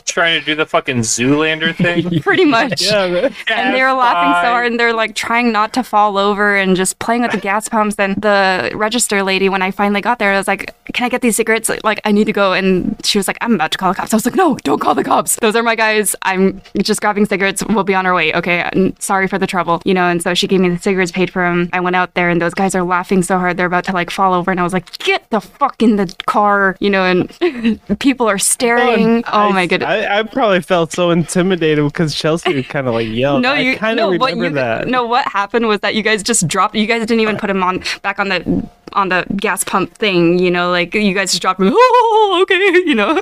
trying 0.05 0.39
to 0.39 0.45
do 0.45 0.55
the 0.55 0.65
fucking 0.65 0.99
Zoolander 0.99 1.73
thing? 1.75 2.19
pretty 2.21 2.45
much. 2.45 2.81
Yeah, 2.81 3.07
man. 3.07 3.35
and 3.47 3.73
they 3.75 3.81
were 3.81 3.93
laughing 3.93 4.43
so 4.43 4.51
hard 4.51 4.67
and 4.67 4.79
they're 4.79 4.93
like 4.93 5.15
trying 5.15 5.51
not 5.51 5.73
to 5.73 5.83
fall 5.83 6.17
over 6.17 6.55
and 6.57 6.75
just 6.75 6.99
playing 6.99 7.21
with 7.21 7.31
the 7.31 7.37
gas 7.39 7.69
pumps 7.69 7.95
and 7.97 8.15
the 8.21 8.71
register 8.75 9.23
lady 9.23 9.47
when 9.47 9.60
i 9.61 9.71
finally 9.71 10.01
got 10.01 10.19
there 10.19 10.33
i 10.33 10.37
was 10.37 10.47
like 10.47 10.73
can 10.93 11.05
i 11.05 11.09
get 11.09 11.21
these 11.21 11.35
cigarettes? 11.35 11.69
Like 11.83 12.01
i 12.05 12.11
need 12.11 12.25
to 12.25 12.33
go. 12.33 12.53
And 12.53 12.99
she 13.05 13.17
was 13.17 13.27
like 13.27 13.37
i'm 13.41 13.55
about 13.55 13.71
to 13.71 13.77
call 13.77 13.91
the 13.91 13.97
cops. 13.97 14.13
I 14.13 14.17
was 14.17 14.25
like 14.25 14.35
no 14.35 14.55
don't 14.63 14.79
call 14.79 14.95
the 14.95 15.03
cops. 15.03 15.35
Those 15.37 15.55
are 15.55 15.63
my 15.63 15.75
guys. 15.75 16.15
I'm 16.23 16.61
just 16.77 17.01
grabbing 17.01 17.25
cigarettes. 17.25 17.63
We'll 17.67 17.83
be 17.83 17.95
on 17.95 18.05
our 18.05 18.13
way. 18.13 18.33
Okay 18.33 18.61
and 18.71 18.99
sorry 19.01 19.27
for 19.27 19.37
the 19.37 19.47
trouble 19.47 19.81
you 19.85 19.93
know? 19.93 20.07
And 20.07 20.21
so 20.21 20.33
she 20.33 20.47
gave 20.47 20.59
me 20.59 20.69
the 20.69 20.79
cigarettes 20.79 21.11
paid 21.11 21.31
for 21.31 21.43
them 21.43 21.69
i 21.73 21.79
went 21.79 21.95
out 21.95 22.13
there 22.13 22.29
and 22.29 22.41
those 22.41 22.53
guys 22.53 22.75
are 22.75 22.83
laughing 22.83 23.23
so 23.23 23.37
hard. 23.37 23.57
They're 23.57 23.65
about 23.65 23.85
to 23.85 23.93
like 23.93 24.09
fall 24.09 24.33
over. 24.33 24.51
And 24.51 24.59
i 24.59 24.63
was 24.63 24.73
like 24.73 24.97
get 24.99 25.29
the 25.29 25.41
fuck 25.41 25.81
in 25.81 25.95
the 25.95 26.13
car 26.25 26.75
you 26.79 26.89
know? 26.89 27.03
And 27.03 27.79
people 27.99 28.27
are 28.27 28.39
staring. 28.39 29.23
Oh 29.27 29.49
I- 29.49 29.51
my 29.51 29.65
goodness. 29.67 29.89
I, 29.89 30.19
I 30.19 30.23
probably 30.23 30.61
felt 30.61 30.91
so 30.91 31.11
intimidated 31.11 31.85
because 31.85 32.15
Chelsea 32.15 32.63
kind 32.63 32.87
of 32.87 32.93
like 32.93 33.07
yelled. 33.07 33.41
No, 33.41 33.53
I 33.53 33.59
you 33.59 33.77
kind 33.77 33.97
no, 33.97 34.13
of 34.13 34.19
what 34.19 34.33
remember 34.33 34.59
you, 34.59 34.63
that. 34.63 34.87
No, 34.87 35.05
what 35.05 35.27
happened 35.27 35.67
was 35.67 35.79
that 35.81 35.95
you 35.95 36.03
guys 36.03 36.23
just 36.23 36.47
dropped. 36.47 36.75
You 36.75 36.87
guys 36.87 37.01
didn't 37.01 37.19
even 37.21 37.37
put 37.37 37.49
him 37.49 37.63
on 37.63 37.83
back 38.01 38.19
on 38.19 38.29
the 38.29 38.69
on 38.93 39.09
the 39.09 39.25
gas 39.35 39.63
pump 39.63 39.93
thing. 39.95 40.39
You 40.39 40.51
know, 40.51 40.71
like 40.71 40.80
you 40.81 41.13
guys 41.13 41.31
just 41.31 41.41
dropped 41.41 41.59
me. 41.59 41.69
Oh, 41.71 42.39
okay, 42.43 42.55
you 42.85 42.95
know. 42.95 43.21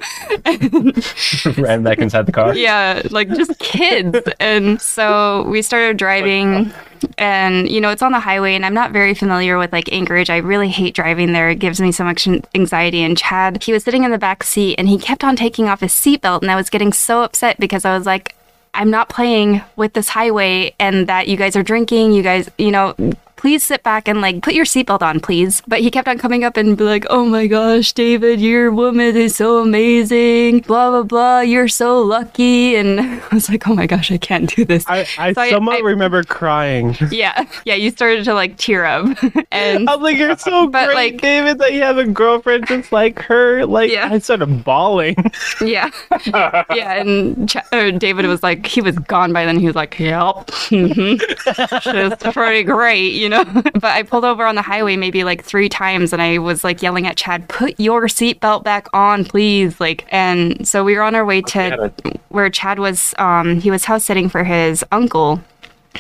Ran 1.64 1.84
back 1.84 2.00
inside 2.00 2.26
the 2.26 2.32
car. 2.32 2.56
yeah, 2.56 3.02
like 3.12 3.30
just 3.30 3.58
kids. 3.60 4.18
and 4.40 4.82
so 4.82 5.44
we 5.50 5.62
started 5.62 5.98
driving. 5.98 6.72
And 7.18 7.70
you 7.70 7.80
know, 7.80 7.92
it's 7.92 8.02
on 8.02 8.12
the 8.12 8.20
highway, 8.20 8.56
and 8.56 8.66
I'm 8.66 8.74
not 8.74 8.92
very 8.92 9.14
familiar 9.14 9.58
with 9.58 9.72
like 9.72 9.92
Anchorage. 9.92 10.30
I 10.30 10.38
really 10.38 10.68
hate 10.68 10.94
driving 10.94 11.32
there. 11.32 11.50
It 11.50 11.60
gives 11.60 11.80
me 11.80 11.94
so 11.94 12.04
much 12.04 12.28
anxiety. 12.54 13.04
And 13.04 13.18
Chad, 13.18 13.64
he 13.64 13.72
was 13.72 13.86
sitting 13.86 14.04
in 14.04 14.12
the 14.12 14.18
back 14.18 14.44
seat, 14.44 14.76
and 14.78 14.90
he 14.90 14.98
kept 14.98 15.24
on 15.24 15.38
taking 15.38 15.70
off 15.70 15.80
his 15.80 15.94
seatbelt, 15.94 16.42
and 16.42 16.52
I 16.52 16.58
was 16.58 16.70
getting 16.70 16.92
so 16.92 17.24
upset 17.24 17.58
because 17.58 17.86
I 17.86 17.98
was 17.98 18.06
like, 18.06 18.36
I'm 18.74 18.92
not 18.92 19.10
playing 19.10 19.62
with 19.76 19.94
this 19.94 20.10
highway 20.10 20.74
and 20.80 21.08
that 21.08 21.28
you 21.28 21.38
guys 21.38 21.56
are 21.56 21.64
drinking. 21.64 22.12
You 22.14 22.24
guys, 22.24 22.50
you 22.58 22.72
know, 22.72 22.96
please 23.40 23.64
sit 23.64 23.82
back 23.84 24.08
and 24.10 24.20
like 24.20 24.42
put 24.44 24.54
your 24.54 24.66
seatbelt 24.66 25.02
on, 25.02 25.22
please. 25.22 25.62
But 25.66 25.80
he 25.80 25.90
kept 25.90 26.10
on 26.10 26.18
coming 26.18 26.44
up 26.44 26.58
and 26.58 26.78
be 26.78 26.84
like, 26.84 27.06
oh 27.10 27.24
my 27.26 27.48
gosh, 27.48 27.94
David, 27.94 28.42
your 28.42 28.70
woman 28.70 29.16
is 29.16 29.38
so 29.38 29.60
amazing. 29.60 30.60
Blah, 30.60 30.90
blah, 30.90 31.04
blah. 31.04 31.40
You're 31.40 31.70
so 31.70 32.02
lucky. 32.02 32.76
And 32.76 33.00
I 33.02 33.22
was 33.32 33.48
like, 33.50 33.66
oh 33.68 33.74
my 33.76 33.88
gosh, 33.88 34.12
I 34.12 34.18
can't 34.18 34.54
do 34.54 34.66
this. 34.66 34.84
I, 34.88 35.08
I 35.18 35.32
So 35.34 35.42
I- 35.42 35.50
somewhat 35.52 35.78
I- 35.78 35.86
remember 35.86 36.22
crying. 36.24 36.98
yeah. 37.12 37.46
Yeah. 37.64 37.76
You 37.76 37.92
started 37.92 38.26
to 38.26 38.34
like 38.34 38.58
tear 38.58 38.84
up. 38.84 39.06
and 39.52 39.90
I 39.90 39.96
was 39.96 40.04
like, 40.04 40.18
"You're 40.18 40.38
so 40.38 40.68
But, 40.68 40.88
great, 40.88 40.96
like- 41.14 41.22
David, 41.22 41.60
that 41.60 41.72
you 41.74 41.82
have 41.84 41.98
a 41.98 42.06
girlfriend 42.06 42.68
just 42.68 42.92
like 42.92 43.20
her." 43.20 43.66
Like, 43.66 43.90
Yeah. 43.90 44.10
I 44.12 44.20
started 44.20 44.66
bawling. 44.66 45.16
yeah. 45.62 45.90
yeah. 46.26 46.94
And 47.00 47.50
Ch- 47.50 47.56
uh, 47.72 47.92
David 47.92 48.26
was 48.26 48.44
like, 48.44 48.66
he 48.66 48.82
was 48.82 48.98
gone 49.00 49.32
by 49.32 49.46
then. 49.46 49.58
He 49.60 49.66
was 49.66 49.76
like, 49.76 49.98
yep. 49.98 50.48
Mm-hmm. 50.70 51.80
She's 51.80 52.34
pretty 52.34 52.64
great, 52.64 53.14
you 53.14 53.29
know? 53.30 53.44
but 53.74 53.86
I 53.86 54.04
pulled 54.04 54.26
over 54.26 54.46
on 54.46 54.56
the 54.56 54.62
highway 54.62 54.96
maybe 54.96 55.24
like 55.24 55.44
three 55.44 55.70
times 55.70 56.14
and 56.14 56.22
I 56.22 56.38
was 56.38 56.64
like 56.64 56.82
yelling 56.82 57.08
at 57.08 57.18
Chad, 57.18 57.48
put 57.48 57.80
your 57.80 58.04
seatbelt 58.04 58.64
back 58.64 58.88
on, 58.94 59.26
please. 59.26 59.80
Like, 59.80 60.06
and 60.10 60.68
so 60.68 60.84
we 60.84 60.96
were 60.96 61.04
on 61.04 61.16
our 61.16 61.26
way 61.26 61.42
to 61.42 61.92
where 62.30 62.50
Chad 62.50 62.80
was, 62.80 63.14
um, 63.18 63.60
he 63.60 63.72
was 63.72 63.86
house 63.86 64.04
sitting 64.04 64.30
for 64.30 64.44
his 64.44 64.84
uncle 64.92 65.42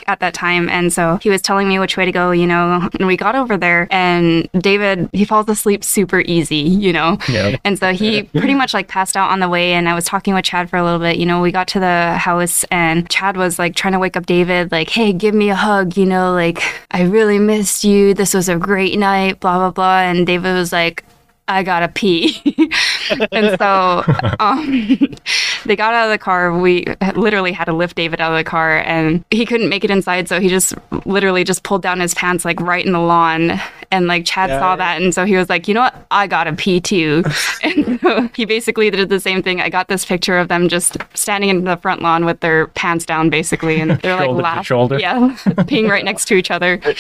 at 0.08 0.20
that 0.20 0.34
time. 0.34 0.70
And 0.70 0.92
so 0.92 1.18
he 1.22 1.30
was 1.30 1.42
telling 1.42 1.68
me 1.68 1.80
which 1.80 1.98
way 1.98 2.06
to 2.06 2.12
go 2.12 2.32
you 2.32 2.48
know 2.48 2.90
and 2.98 3.08
we 3.08 3.18
got 3.18 3.36
over 3.36 3.58
there. 3.58 3.88
And 3.92 4.50
david 4.60 5.10
he 5.14 5.26
falls 5.26 5.48
asleep 5.50 5.84
super 5.84 6.22
easy 6.22 6.58
you 6.58 6.94
know? 6.94 7.18
Yeah. 7.28 7.58
and 7.64 7.78
so 7.78 7.94
he 7.94 8.24
pretty 8.24 8.56
much 8.56 8.74
like 8.74 8.88
passed 8.88 9.16
out 9.16 9.32
on 9.32 9.40
the 9.40 9.50
way. 9.50 9.74
And 9.74 9.88
i 9.88 9.94
was 9.94 10.06
talking 10.06 10.34
with 10.34 10.46
chad 10.46 10.70
for 10.70 10.78
a 10.78 10.84
little 10.84 11.00
bit. 11.00 11.18
You 11.18 11.26
know 11.26 11.42
we 11.42 11.52
got 11.52 11.68
to 11.70 11.80
the 11.80 12.18
house 12.18 12.64
and 12.66 13.10
chad 13.10 13.38
was 13.38 13.60
like 13.60 13.76
trying 13.76 13.94
to 13.94 14.00
wake 14.00 14.18
up 14.18 14.26
david 14.26 14.72
like 14.72 14.90
hey 14.90 15.14
give 15.14 15.34
me 15.36 15.50
a 15.50 15.56
hug 15.56 15.98
you 15.98 16.06
know 16.06 16.34
like 16.34 16.62
i 16.92 17.04
really 17.04 17.40
missed 17.40 17.84
you. 17.84 18.14
This 18.14 18.34
was 18.34 18.50
a 18.50 18.58
great 18.58 18.98
night 18.98 19.40
blah 19.40 19.58
blah 19.58 19.72
blah. 19.72 20.00
And 20.02 20.26
david 20.26 20.54
was 20.54 20.72
like 20.72 21.04
I 21.50 21.64
gotta 21.64 21.88
pee. 21.88 22.40
and 23.32 23.58
so 23.58 24.04
um, 24.40 25.16
they 25.66 25.76
got 25.76 25.94
out 25.94 26.06
of 26.06 26.12
the 26.12 26.18
car. 26.20 26.58
We 26.58 26.86
literally 27.16 27.52
had 27.52 27.66
to 27.66 27.74
lift 27.74 27.96
David 27.96 28.22
out 28.22 28.32
of 28.32 28.38
the 28.38 28.44
car, 28.44 28.78
and 28.78 29.26
he 29.32 29.46
couldn't 29.46 29.68
make 29.68 29.84
it 29.84 29.90
inside. 29.90 30.30
So 30.30 30.40
he 30.40 30.48
just 30.48 30.76
literally 31.06 31.44
just 31.44 31.64
pulled 31.64 31.82
down 31.82 32.00
his 32.00 32.14
pants 32.14 32.46
like 32.46 32.62
right 32.62 32.86
in 32.86 32.92
the 32.92 33.00
lawn. 33.00 33.60
And 33.92 34.06
like 34.06 34.24
Chad 34.24 34.52
saw 34.52 34.76
that, 34.76 35.02
and 35.02 35.14
so 35.16 35.26
he 35.26 35.36
was 35.36 35.50
like, 35.50 35.68
you 35.68 35.74
know 35.74 35.82
what? 35.82 36.06
I 36.12 36.28
gotta 36.28 36.54
pee 36.54 36.80
too. 36.80 37.24
and 37.64 38.00
so 38.00 38.30
he 38.36 38.46
basically 38.46 38.90
did 38.92 39.10
the 39.10 39.20
same 39.20 39.42
thing. 39.42 39.62
I 39.62 39.70
got 39.70 39.88
this 39.88 40.06
picture 40.06 40.38
of 40.38 40.48
them 40.48 40.70
just 40.70 40.98
standing 41.16 41.50
in 41.50 41.64
the 41.64 41.76
front 41.78 42.02
lawn 42.04 42.24
with 42.24 42.40
their 42.42 42.68
pants 42.68 43.04
down, 43.06 43.32
basically, 43.32 43.82
and 43.82 43.92
they're 44.02 44.16
like 44.16 44.30
laughing. 44.30 44.64
shoulder. 44.64 45.00
Yeah, 45.00 45.16
peeing 45.66 45.90
right 45.90 46.06
next 46.06 46.26
to 46.26 46.36
each 46.36 46.52
other. 46.52 46.78
Hitting 46.78 46.98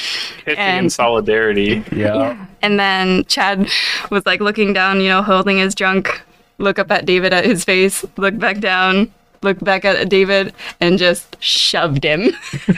in 0.47 0.58
And- 0.58 0.91
solidarity. 0.91 1.84
Yeah. 1.91 2.43
And 2.63 2.80
then 2.80 3.23
Chad 3.25 3.69
was 4.10 4.25
like 4.25 4.41
looking 4.41 4.73
down, 4.73 4.99
you 4.99 5.10
know, 5.10 5.21
holding 5.21 5.58
his 5.60 5.75
junk, 5.75 6.21
look 6.58 6.80
up 6.80 6.89
at 6.91 7.06
David 7.06 7.34
at 7.34 7.45
his 7.45 7.63
face, 7.63 8.04
look 8.17 8.38
back 8.39 8.60
down, 8.60 9.13
look 9.41 9.60
back 9.60 9.86
at 9.86 10.10
David, 10.10 10.54
and 10.80 10.97
just 10.97 11.41
shoved 11.41 12.04
him. 12.04 12.32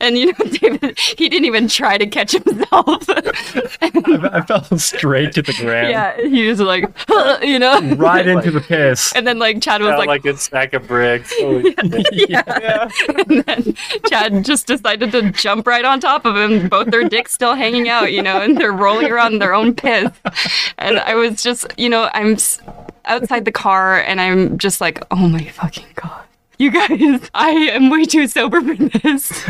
and, 0.00 0.16
you 0.18 0.26
know, 0.26 0.44
David, 0.50 0.98
he 0.98 1.28
didn't 1.28 1.44
even 1.46 1.68
try 1.68 1.98
to 1.98 2.06
catch 2.06 2.32
himself. 2.32 3.04
I, 3.08 3.90
I 4.32 4.40
fell 4.42 4.64
straight 4.78 5.32
to 5.32 5.42
the 5.42 5.54
ground. 5.54 5.88
yeah, 5.90 6.16
he 6.20 6.46
was 6.48 6.60
like, 6.60 6.84
you 7.42 7.58
know, 7.58 7.80
Right 7.96 8.26
into 8.26 8.50
the 8.50 8.60
piss. 8.60 9.12
and 9.14 9.26
then 9.26 9.38
like 9.38 9.60
Chad 9.62 9.80
was 9.80 9.90
Felt 9.90 9.98
like, 10.06 10.24
like 10.24 10.34
a 10.34 10.36
sack 10.36 10.72
of 10.74 10.86
bricks. 10.86 11.32
Holy 11.38 11.72
shit. 11.74 12.30
yeah. 12.30 12.88
and 13.28 13.44
then 13.44 13.74
Chad 14.08 14.44
just 14.44 14.66
decided 14.66 15.12
to 15.12 15.30
jump 15.32 15.66
right 15.66 15.84
on 15.84 16.00
top 16.00 16.24
of 16.24 16.36
him, 16.36 16.68
both 16.68 16.88
their 16.90 17.08
dicks 17.08 17.32
still 17.32 17.54
hanging 17.54 17.88
out, 17.88 18.12
you 18.12 18.22
know, 18.22 18.40
and 18.40 18.56
they're 18.58 18.72
rolling 18.72 19.10
around 19.10 19.34
in 19.34 19.38
their 19.38 19.54
own 19.54 19.74
piss. 19.74 20.10
And 20.78 20.98
I 20.98 21.14
was 21.14 21.42
just, 21.42 21.66
you 21.78 21.88
know, 21.88 22.10
I'm 22.14 22.32
s- 22.34 22.60
outside 23.06 23.44
the 23.44 23.52
car 23.52 24.00
and 24.00 24.20
I'm 24.20 24.58
just 24.58 24.80
like, 24.80 25.02
oh 25.10 25.28
my 25.28 25.44
fucking 25.44 25.86
God. 25.94 26.24
You 26.56 26.70
guys, 26.70 27.30
I 27.34 27.50
am 27.50 27.90
way 27.90 28.04
too 28.04 28.28
sober 28.28 28.60
for 28.60 28.76
this. 28.76 29.44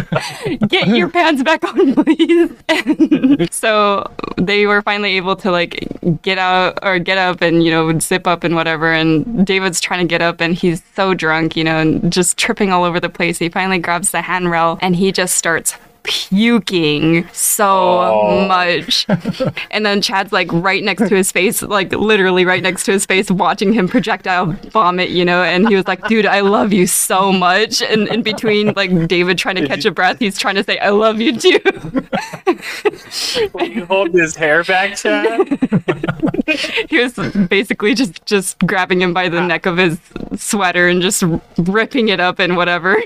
Get 0.69 0.89
your 0.89 1.11
pants 1.11 1.43
back 1.43 1.63
on, 1.63 1.95
please. 1.95 2.51
And 2.69 3.53
so 3.53 4.11
they 4.39 4.67
were 4.67 4.81
finally 4.81 5.17
able 5.17 5.37
to 5.37 5.51
like 5.51 5.87
get 6.23 6.39
out 6.39 6.79
or 6.83 6.99
get 6.99 7.19
up 7.19 7.43
and, 7.43 7.63
you 7.63 7.71
know, 7.71 7.99
zip 7.99 8.27
up 8.27 8.43
and 8.43 8.55
whatever. 8.55 8.91
And 8.91 9.47
David's 9.47 9.81
trying 9.83 10.01
to 10.01 10.11
get 10.11 10.23
up 10.23 10.41
and 10.41 10.55
he's 10.55 10.83
so 10.97 11.13
drunk, 11.13 11.57
you 11.57 11.65
know, 11.65 11.79
and 11.79 12.11
just 12.11 12.39
tripping 12.39 12.73
all 12.73 12.85
over 12.85 12.99
the 13.01 13.11
place. 13.11 13.39
He 13.39 13.51
finally 13.51 13.79
grabs 13.79 14.11
the 14.11 14.23
handrail 14.23 14.79
and 14.81 14.97
he 14.97 15.13
just 15.13 15.37
starts 15.37 15.77
puking 16.05 17.27
so 17.33 17.65
Oh. 17.67 18.47
much. 18.47 19.07
and 19.71 19.85
then 19.85 20.01
Chad's 20.01 20.33
like 20.33 20.53
right 20.53 20.83
next 20.83 21.09
to 21.09 21.17
his 21.17 21.33
face, 21.33 21.63
like 21.63 21.93
literally 21.93 22.45
right 22.45 22.63
next 22.63 22.85
to 22.85 22.93
his 22.93 23.05
face, 23.05 23.31
watching 23.31 23.73
him 23.73 23.89
projectile 23.89 24.53
vomit, 24.71 25.11
you 25.11 25.25
know. 25.25 25.43
And 25.43 25.69
he 25.69 25.75
was 25.75 25.87
like, 25.89 26.07
dude, 26.07 26.27
I 26.27 26.41
love 26.41 26.73
you 26.73 26.87
so 26.87 27.33
much. 27.33 27.83
And 27.83 28.07
in 28.09 28.23
between, 28.23 28.73
like 28.77 29.09
David 29.09 29.39
trying 29.39 29.57
to 29.57 29.67
catch 29.67 29.85
a 29.85 29.91
breath, 29.91 30.19
he's 30.19 30.39
trying 30.39 30.55
to 30.57 30.65
say, 30.65 30.79
I 30.79 30.91
love 30.91 31.21
you 31.21 31.37
too. 31.37 31.61
Will 33.53 33.67
you 33.67 33.85
hold 33.87 34.13
his 34.13 34.37
hair 34.37 34.63
back, 34.65 34.97
Chad? 34.97 35.59
he 36.89 36.99
was 36.99 37.15
basically 37.49 37.95
just 37.95 38.25
just 38.27 38.59
grabbing 38.61 39.01
him 39.01 39.13
by 39.15 39.29
the 39.29 39.39
ah. 39.39 39.47
neck 39.47 39.67
of 39.67 39.79
his 39.79 39.99
sweater 40.37 40.89
and 40.89 41.01
just 41.03 41.23
ripping 41.59 42.09
it 42.09 42.21
up 42.21 42.39
and 42.39 42.57
whatever. 42.57 42.97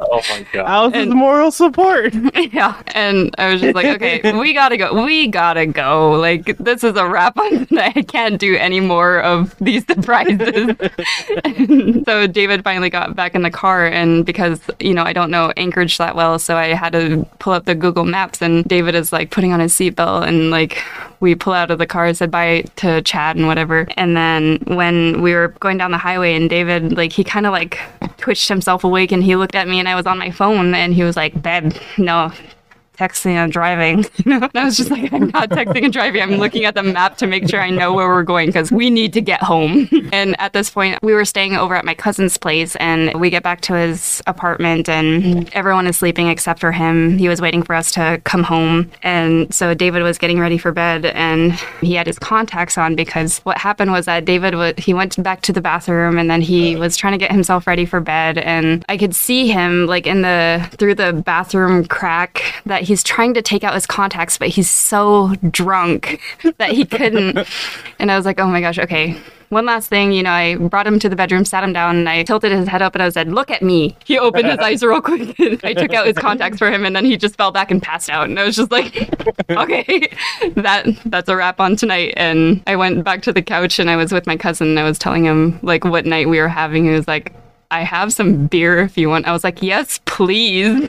Oh 0.00 0.20
my 0.30 0.46
god. 0.52 0.66
Alice's 0.66 1.02
And- 1.02 1.12
moral 1.14 1.50
support. 1.50 2.14
yeah. 2.52 2.82
And 2.88 3.34
I 3.38 3.52
was 3.52 3.60
just 3.60 3.74
like, 3.74 3.86
okay, 3.86 4.32
we 4.38 4.52
gotta 4.52 4.76
go. 4.76 5.04
We 5.04 5.28
gotta 5.28 5.66
go. 5.66 6.12
Like, 6.12 6.56
this 6.58 6.84
is 6.84 6.96
a 6.96 7.06
wrap 7.06 7.36
on. 7.38 7.66
I 7.78 8.02
can't 8.02 8.38
do 8.38 8.56
any 8.56 8.80
more 8.80 9.20
of 9.20 9.54
these 9.60 9.84
surprises. 9.90 10.74
So 12.06 12.26
David 12.26 12.64
finally 12.64 12.90
got 12.90 13.14
back 13.14 13.34
in 13.34 13.42
the 13.42 13.50
car, 13.50 13.86
and 13.86 14.24
because, 14.24 14.60
you 14.80 14.94
know, 14.94 15.02
I 15.02 15.12
don't 15.12 15.30
know 15.30 15.52
Anchorage 15.56 15.98
that 15.98 16.14
well, 16.14 16.38
so 16.38 16.56
I 16.56 16.68
had 16.68 16.92
to 16.92 17.26
pull 17.38 17.52
up 17.52 17.64
the 17.64 17.74
Google 17.74 18.04
Maps, 18.04 18.40
and 18.42 18.64
David 18.64 18.94
is 18.94 19.12
like 19.12 19.30
putting 19.30 19.52
on 19.52 19.60
his 19.60 19.72
seatbelt, 19.72 20.26
and 20.26 20.50
like, 20.50 20.82
we 21.20 21.34
pull 21.34 21.52
out 21.52 21.70
of 21.70 21.78
the 21.78 21.86
car, 21.86 22.12
said 22.14 22.30
bye 22.30 22.64
to 22.76 23.02
Chad 23.02 23.36
and 23.36 23.46
whatever. 23.46 23.86
And 23.96 24.16
then 24.16 24.58
when 24.66 25.22
we 25.22 25.34
were 25.34 25.48
going 25.48 25.78
down 25.78 25.90
the 25.90 25.98
highway, 25.98 26.34
and 26.34 26.48
David, 26.50 26.96
like, 26.96 27.12
he 27.12 27.24
kind 27.24 27.46
of 27.46 27.52
like 27.52 27.78
twitched 28.16 28.48
himself 28.48 28.84
awake, 28.84 29.12
and 29.12 29.22
he 29.22 29.36
looked 29.36 29.54
at 29.54 29.68
me, 29.68 29.78
and 29.78 29.88
I 29.88 29.94
was 29.94 30.06
on 30.06 30.18
my 30.18 30.30
phone, 30.30 30.74
and 30.74 30.94
he 30.94 31.02
was 31.02 31.16
like, 31.16 31.40
babe, 31.42 31.72
no, 31.98 32.32
texting 32.96 33.32
and 33.32 33.52
driving. 33.52 34.04
And 34.26 34.50
I 34.54 34.64
was 34.64 34.76
just 34.76 34.90
like, 34.90 35.12
I'm 35.12 35.28
not 35.28 35.50
texting 35.50 35.84
and 35.84 35.92
driving. 35.92 36.20
I'm 36.20 36.32
looking 36.32 36.64
at 36.64 36.74
the 36.74 36.82
map 36.82 37.16
to 37.18 37.26
make 37.26 37.48
sure 37.48 37.60
I 37.60 37.70
know 37.70 37.92
where 37.92 38.08
we're 38.08 38.22
going 38.22 38.48
because 38.48 38.70
we 38.70 38.90
need 38.90 39.12
to 39.14 39.20
get 39.20 39.42
home. 39.42 39.88
and 40.12 40.38
at 40.40 40.52
this 40.52 40.68
point, 40.68 40.98
we 41.02 41.14
were 41.14 41.24
staying 41.24 41.54
over 41.54 41.74
at 41.74 41.84
my 41.84 41.94
cousin's 41.94 42.36
place, 42.36 42.76
and 42.76 43.18
we 43.20 43.30
get 43.30 43.42
back 43.42 43.60
to 43.62 43.74
his 43.74 44.22
apartment, 44.26 44.88
and 44.88 45.48
everyone 45.54 45.86
is 45.86 45.98
sleeping 45.98 46.28
except 46.28 46.60
for 46.60 46.72
him. 46.72 47.18
He 47.18 47.28
was 47.28 47.40
waiting 47.40 47.62
for 47.62 47.74
us 47.74 47.90
to 47.92 48.20
come 48.24 48.42
home, 48.42 48.90
and 49.02 49.52
so 49.54 49.74
David 49.74 50.02
was 50.02 50.18
getting 50.18 50.38
ready 50.38 50.58
for 50.58 50.72
bed, 50.72 51.06
and 51.06 51.52
he 51.80 51.94
had 51.94 52.06
his 52.06 52.18
contacts 52.18 52.76
on 52.76 52.96
because 52.96 53.38
what 53.40 53.58
happened 53.58 53.92
was 53.92 54.06
that 54.06 54.24
David 54.24 54.54
was 54.54 54.74
he 54.76 54.92
went 54.92 55.22
back 55.22 55.42
to 55.42 55.52
the 55.52 55.60
bathroom, 55.60 56.18
and 56.18 56.30
then 56.30 56.40
he 56.40 56.76
was 56.76 56.96
trying 56.96 57.12
to 57.12 57.18
get 57.18 57.30
himself 57.30 57.66
ready 57.66 57.84
for 57.84 58.00
bed, 58.00 58.38
and 58.38 58.84
I 58.88 58.96
could 58.96 59.14
see 59.14 59.48
him 59.48 59.86
like 59.86 60.06
in 60.06 60.22
the 60.22 60.68
through 60.78 60.96
the 60.96 61.12
bathroom 61.12 61.84
crack 61.86 62.42
that 62.66 62.82
he's 62.86 63.02
trying 63.02 63.34
to 63.34 63.42
take 63.42 63.64
out 63.64 63.74
his 63.74 63.86
contacts, 63.86 64.38
but 64.38 64.48
he's 64.48 64.70
so 64.70 65.34
drunk 65.50 66.20
that 66.58 66.70
he 66.72 66.84
couldn't. 66.84 67.46
and 67.98 68.10
I 68.10 68.16
was 68.16 68.26
like, 68.26 68.40
oh 68.40 68.46
my 68.46 68.60
gosh, 68.60 68.78
okay. 68.78 69.20
One 69.48 69.64
last 69.64 69.88
thing, 69.88 70.10
you 70.10 70.24
know, 70.24 70.32
I 70.32 70.56
brought 70.56 70.88
him 70.88 70.98
to 70.98 71.08
the 71.08 71.14
bedroom, 71.14 71.44
sat 71.44 71.62
him 71.62 71.72
down, 71.72 71.94
and 71.96 72.08
I 72.08 72.24
tilted 72.24 72.50
his 72.50 72.66
head 72.66 72.82
up 72.82 72.96
and 72.96 73.02
I 73.02 73.08
said, 73.10 73.28
Look 73.28 73.48
at 73.48 73.62
me. 73.62 73.96
He 74.04 74.18
opened 74.18 74.48
his 74.48 74.58
eyes 74.58 74.82
real 74.82 75.00
quick. 75.00 75.36
I 75.64 75.72
took 75.72 75.94
out 75.94 76.04
his 76.06 76.16
contacts 76.16 76.58
for 76.58 76.68
him 76.68 76.84
and 76.84 76.96
then 76.96 77.04
he 77.04 77.16
just 77.16 77.36
fell 77.36 77.52
back 77.52 77.70
and 77.70 77.80
passed 77.80 78.10
out. 78.10 78.28
And 78.28 78.40
I 78.40 78.44
was 78.44 78.56
just 78.56 78.72
like, 78.72 79.08
Okay, 79.50 80.08
that 80.56 80.86
that's 81.04 81.28
a 81.28 81.36
wrap 81.36 81.60
on 81.60 81.76
tonight. 81.76 82.14
And 82.16 82.60
I 82.66 82.74
went 82.74 83.04
back 83.04 83.22
to 83.22 83.32
the 83.32 83.40
couch 83.42 83.78
and 83.78 83.88
I 83.88 83.94
was 83.94 84.10
with 84.10 84.26
my 84.26 84.36
cousin 84.36 84.66
and 84.68 84.80
I 84.80 84.84
was 84.84 84.98
telling 84.98 85.24
him 85.24 85.60
like 85.62 85.84
what 85.84 86.06
night 86.06 86.28
we 86.28 86.40
were 86.40 86.48
having. 86.48 86.84
He 86.84 86.90
was 86.90 87.06
like, 87.06 87.32
I 87.70 87.82
have 87.82 88.12
some 88.12 88.48
beer 88.48 88.80
if 88.80 88.98
you 88.98 89.08
want. 89.08 89.26
I 89.26 89.32
was 89.32 89.44
like, 89.44 89.62
Yes, 89.62 90.00
please. 90.06 90.88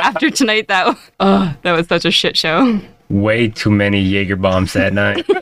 After 0.00 0.30
tonight, 0.30 0.68
that 0.68 0.96
oh, 1.20 1.54
that 1.62 1.72
was 1.72 1.86
such 1.86 2.04
a 2.04 2.10
shit 2.10 2.36
show. 2.36 2.80
Way 3.08 3.48
too 3.48 3.70
many 3.72 4.00
Jaeger 4.00 4.36
bombs 4.36 4.72
that 4.74 4.92
night. 4.92 5.26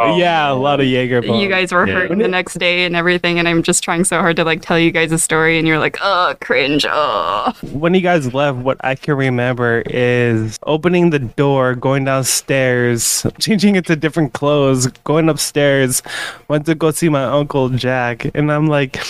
Oh, 0.00 0.16
yeah, 0.16 0.50
a 0.50 0.54
lot 0.54 0.80
of 0.80 0.86
Jaeger 0.86 1.22
bombs. 1.22 1.40
You 1.40 1.48
guys 1.48 1.72
were 1.72 1.86
Yeah. 1.86 1.94
hurt 1.94 2.18
the 2.18 2.26
next 2.26 2.54
day 2.58 2.84
and 2.84 2.96
everything, 2.96 3.38
and 3.38 3.46
I'm 3.48 3.62
just 3.62 3.84
trying 3.84 4.02
so 4.04 4.18
hard 4.18 4.34
to 4.36 4.44
like 4.44 4.60
tell 4.60 4.78
you 4.78 4.90
guys 4.90 5.12
a 5.12 5.18
story, 5.18 5.56
and 5.58 5.68
you're 5.68 5.78
like, 5.78 5.98
oh, 6.02 6.34
cringe, 6.40 6.84
oh. 6.88 7.52
when 7.72 7.94
you 7.94 8.00
guys 8.00 8.34
left, 8.34 8.58
what 8.58 8.76
I 8.84 8.96
can 8.96 9.14
remember 9.14 9.82
is 9.86 10.58
opening 10.64 11.10
the 11.10 11.20
door, 11.20 11.74
going 11.76 12.04
downstairs, 12.04 13.24
changing 13.38 13.76
into 13.76 13.94
different 13.94 14.32
clothes, 14.32 14.88
going 15.04 15.28
upstairs, 15.28 16.02
went 16.48 16.66
to 16.66 16.74
go 16.74 16.90
see 16.90 17.08
my 17.08 17.24
uncle 17.24 17.68
Jack, 17.68 18.26
and 18.34 18.50
I'm 18.50 18.66
like, 18.66 19.00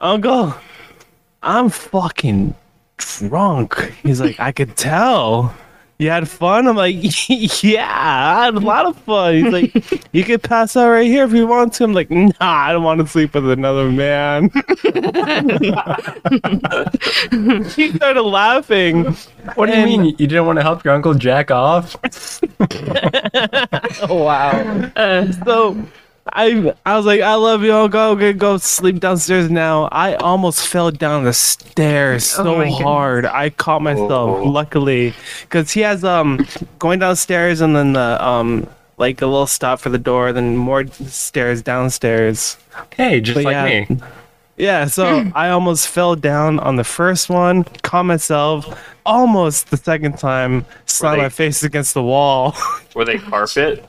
Uncle, 0.00 0.54
I'm 1.42 1.68
fucking 1.68 2.54
drunk. 2.96 3.78
He's 4.02 4.20
like, 4.20 4.40
I 4.40 4.52
could 4.52 4.76
tell. 4.76 5.54
You 5.98 6.10
had 6.10 6.28
fun? 6.28 6.66
I'm 6.66 6.76
like, 6.76 6.96
yeah, 7.62 7.88
I 7.88 8.46
had 8.46 8.54
a 8.54 8.60
lot 8.60 8.86
of 8.86 8.96
fun. 8.98 9.34
He's 9.34 9.52
like, 9.52 9.72
you 10.12 10.24
could 10.24 10.42
pass 10.42 10.76
out 10.76 10.90
right 10.90 11.06
here 11.06 11.24
if 11.24 11.32
you 11.32 11.46
want 11.46 11.72
to. 11.74 11.84
I'm 11.84 11.92
like, 11.92 12.10
nah, 12.10 12.32
I 12.40 12.72
don't 12.72 12.82
want 12.82 13.00
to 13.00 13.06
sleep 13.06 13.34
with 13.34 13.48
another 13.48 13.92
man. 13.92 14.50
he 17.76 17.92
started 17.92 18.22
laughing. 18.22 19.04
What 19.54 19.66
do 19.66 19.78
you 19.78 19.84
mean? 19.84 20.06
You 20.06 20.26
didn't 20.26 20.46
want 20.46 20.58
to 20.58 20.62
help 20.62 20.84
your 20.84 20.94
uncle 20.94 21.14
jack 21.14 21.52
off? 21.52 21.94
wow. 24.10 24.90
so 25.44 25.76
I 26.32 26.72
I 26.86 26.96
was 26.96 27.04
like, 27.06 27.20
I 27.20 27.34
love 27.34 27.62
you. 27.62 27.72
I'll 27.72 27.88
go 27.88 28.14
go 28.16 28.32
go 28.32 28.56
sleep 28.56 28.98
downstairs 29.00 29.50
now. 29.50 29.88
I 29.92 30.14
almost 30.16 30.66
fell 30.66 30.90
down 30.90 31.24
the 31.24 31.32
stairs 31.34 32.32
Oh 32.38 32.44
so 32.44 32.56
my 32.56 32.64
goodness. 32.64 32.80
hard. 32.82 33.26
I 33.26 33.50
caught 33.50 33.82
myself 33.82 34.08
Whoa. 34.40 34.44
luckily 34.50 35.12
because 35.42 35.70
he 35.72 35.80
has 35.80 36.02
um 36.02 36.46
going 36.78 36.98
downstairs 36.98 37.60
and 37.60 37.76
then 37.76 37.92
the 37.92 38.24
um 38.24 38.66
like 38.96 39.20
a 39.22 39.26
little 39.26 39.46
stop 39.46 39.80
for 39.80 39.90
the 39.90 39.98
door, 39.98 40.32
then 40.32 40.56
more 40.56 40.86
stairs 40.86 41.60
downstairs. 41.62 42.56
Hey, 42.96 43.20
just 43.20 43.34
But 43.34 43.44
like 43.44 43.52
yeah. 43.52 43.84
me. 43.94 44.00
Yeah, 44.56 44.84
so 44.86 45.30
I 45.34 45.50
almost 45.50 45.88
fell 45.88 46.14
down 46.16 46.58
on 46.60 46.76
the 46.76 46.84
first 46.84 47.28
one, 47.28 47.64
caught 47.82 48.04
myself 48.04 48.64
almost 49.04 49.70
the 49.70 49.76
second 49.76 50.16
time, 50.18 50.64
slammed 50.86 51.18
they- 51.18 51.22
my 51.24 51.28
face 51.28 51.62
against 51.64 51.92
the 51.92 52.02
wall. 52.04 52.54
Were 52.94 53.04
they 53.04 53.18
carpet? 53.18 53.84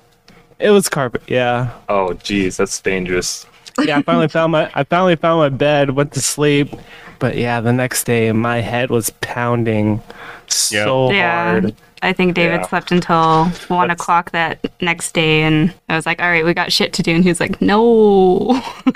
It 0.59 0.69
was 0.71 0.89
carpet, 0.89 1.23
yeah. 1.27 1.71
Oh, 1.89 2.13
geez, 2.13 2.57
that's 2.57 2.79
dangerous. 2.81 3.45
yeah, 3.83 3.97
I 3.97 4.01
finally 4.01 4.27
found 4.27 4.51
my 4.53 4.69
I 4.73 4.83
finally 4.83 5.15
found 5.15 5.39
my 5.39 5.49
bed, 5.49 5.91
went 5.91 6.13
to 6.13 6.21
sleep. 6.21 6.73
But 7.19 7.37
yeah, 7.37 7.61
the 7.61 7.73
next 7.73 8.03
day 8.05 8.31
my 8.31 8.59
head 8.61 8.89
was 8.89 9.09
pounding 9.21 10.01
so 10.47 11.11
Yeah. 11.11 11.51
hard. 11.51 11.75
I 12.05 12.13
think 12.13 12.35
David 12.35 12.61
Yeah. 12.61 12.67
slept 12.67 12.91
until 12.91 13.45
one 13.67 13.87
That's- 13.87 13.91
o'clock 14.01 14.31
that 14.31 14.59
next 14.81 15.13
day, 15.13 15.41
and 15.41 15.73
I 15.89 15.95
was 15.95 16.05
like, 16.05 16.21
all 16.21 16.27
right, 16.29 16.45
we 16.45 16.53
got 16.53 16.71
shit 16.71 16.93
to 16.93 17.03
do. 17.03 17.13
And 17.15 17.23
he 17.23 17.29
was 17.29 17.39
like, 17.39 17.61
no. 17.61 18.61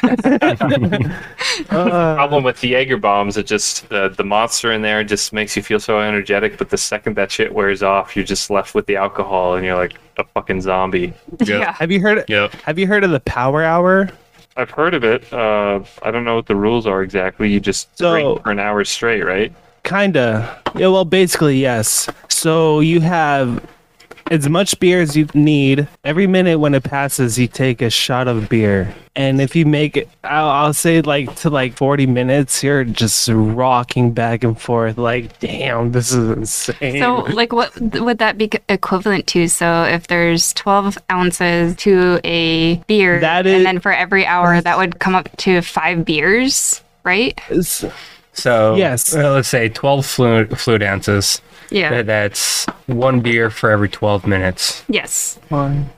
Uh, 1.69 2.15
Problem 2.15 2.43
with 2.43 2.59
the 2.61 2.69
Jaeger 2.69 2.97
bombs, 2.97 3.35
it 3.37 3.45
just 3.45 3.91
uh, 3.91 4.07
the 4.09 4.23
monster 4.23 4.71
in 4.71 4.81
there 4.81 5.03
just 5.03 5.33
makes 5.33 5.55
you 5.57 5.63
feel 5.63 5.79
so 5.79 5.99
energetic. 5.99 6.57
But 6.57 6.69
the 6.69 6.77
second 6.77 7.15
that 7.15 7.31
shit 7.31 7.53
wears 7.53 7.83
off, 7.83 8.15
you're 8.15 8.25
just 8.25 8.49
left 8.49 8.75
with 8.75 8.85
the 8.85 8.95
alcohol, 8.95 9.55
and 9.55 9.65
you're 9.65 9.75
like 9.75 9.95
a 10.17 10.23
fucking 10.23 10.61
zombie. 10.61 11.13
yeah. 11.45 11.73
have 11.73 11.91
you 11.91 11.99
heard 12.01 12.23
Yep. 12.27 12.53
have 12.63 12.79
you 12.79 12.87
heard 12.87 13.03
of 13.03 13.11
the 13.11 13.19
power 13.21 13.63
hour? 13.63 14.09
I've 14.57 14.71
heard 14.71 14.93
of 14.93 15.03
it. 15.03 15.31
Uh, 15.33 15.81
I 16.03 16.11
don't 16.11 16.23
know 16.23 16.35
what 16.35 16.45
the 16.45 16.55
rules 16.55 16.85
are 16.85 17.01
exactly. 17.01 17.49
You 17.51 17.59
just 17.59 17.97
So- 17.97 18.11
drink 18.11 18.43
for 18.43 18.51
an 18.51 18.59
hour 18.59 18.83
straight, 18.85 19.23
right? 19.23 19.51
Kinda. 19.89 20.61
Yeah, 20.75 20.87
well 20.87 21.03
basically 21.05 21.57
yes. 21.59 22.07
So 22.29 22.79
you 22.79 23.01
have 23.01 23.65
as 24.29 24.47
much 24.47 24.79
beer 24.79 25.01
as 25.01 25.17
you 25.17 25.27
need. 25.33 25.87
Every 26.03 26.27
minute 26.27 26.59
when 26.59 26.75
it 26.75 26.83
passes, 26.83 27.39
you 27.39 27.47
take 27.47 27.81
a 27.81 27.89
shot 27.89 28.27
of 28.27 28.47
beer. 28.49 28.93
And 29.15 29.41
if 29.41 29.55
you 29.55 29.65
make 29.65 29.97
it, 29.97 30.07
I'll, 30.23 30.47
I'll 30.49 30.73
say 30.73 31.01
like 31.01 31.35
to 31.37 31.49
like 31.49 31.75
40 31.75 32.05
minutes, 32.05 32.63
you're 32.63 32.83
just 32.83 33.27
rocking 33.33 34.11
back 34.13 34.43
and 34.43 34.61
forth. 34.61 34.99
Like, 34.99 35.39
damn, 35.39 35.91
this 35.91 36.11
is 36.13 36.29
insane. 36.37 36.99
So, 36.99 37.15
like, 37.33 37.51
what 37.51 37.75
would 37.81 38.19
that 38.19 38.37
be 38.37 38.51
equivalent 38.69 39.25
to? 39.27 39.47
So, 39.49 39.83
if 39.85 40.05
there's 40.05 40.53
12 40.53 40.99
ounces 41.11 41.75
to 41.77 42.21
a 42.23 42.75
beer, 42.87 43.19
That 43.19 43.47
is- 43.47 43.55
and 43.55 43.65
then 43.65 43.79
for 43.79 43.91
every 43.91 44.25
hour, 44.27 44.61
that 44.61 44.77
would 44.77 44.99
come 44.99 45.15
up 45.15 45.35
to 45.37 45.61
five 45.63 46.05
beers, 46.05 46.81
right? 47.03 47.37
It's- 48.39 48.43
So 48.43 48.75
Yes. 48.75 49.15
uh, 49.15 49.31
let's 49.33 49.47
say 49.47 49.69
twelve 49.69 50.05
fluid 50.05 50.57
fluid 50.59 50.81
ounces. 50.83 51.41
Yeah. 51.69 51.89
That- 51.89 52.07
That's 52.07 52.65
one 52.87 53.19
beer 53.21 53.49
for 53.49 53.69
every 53.71 53.89
twelve 53.89 54.25
minutes. 54.27 54.83
yes. 54.89 55.39
One. 55.49 55.89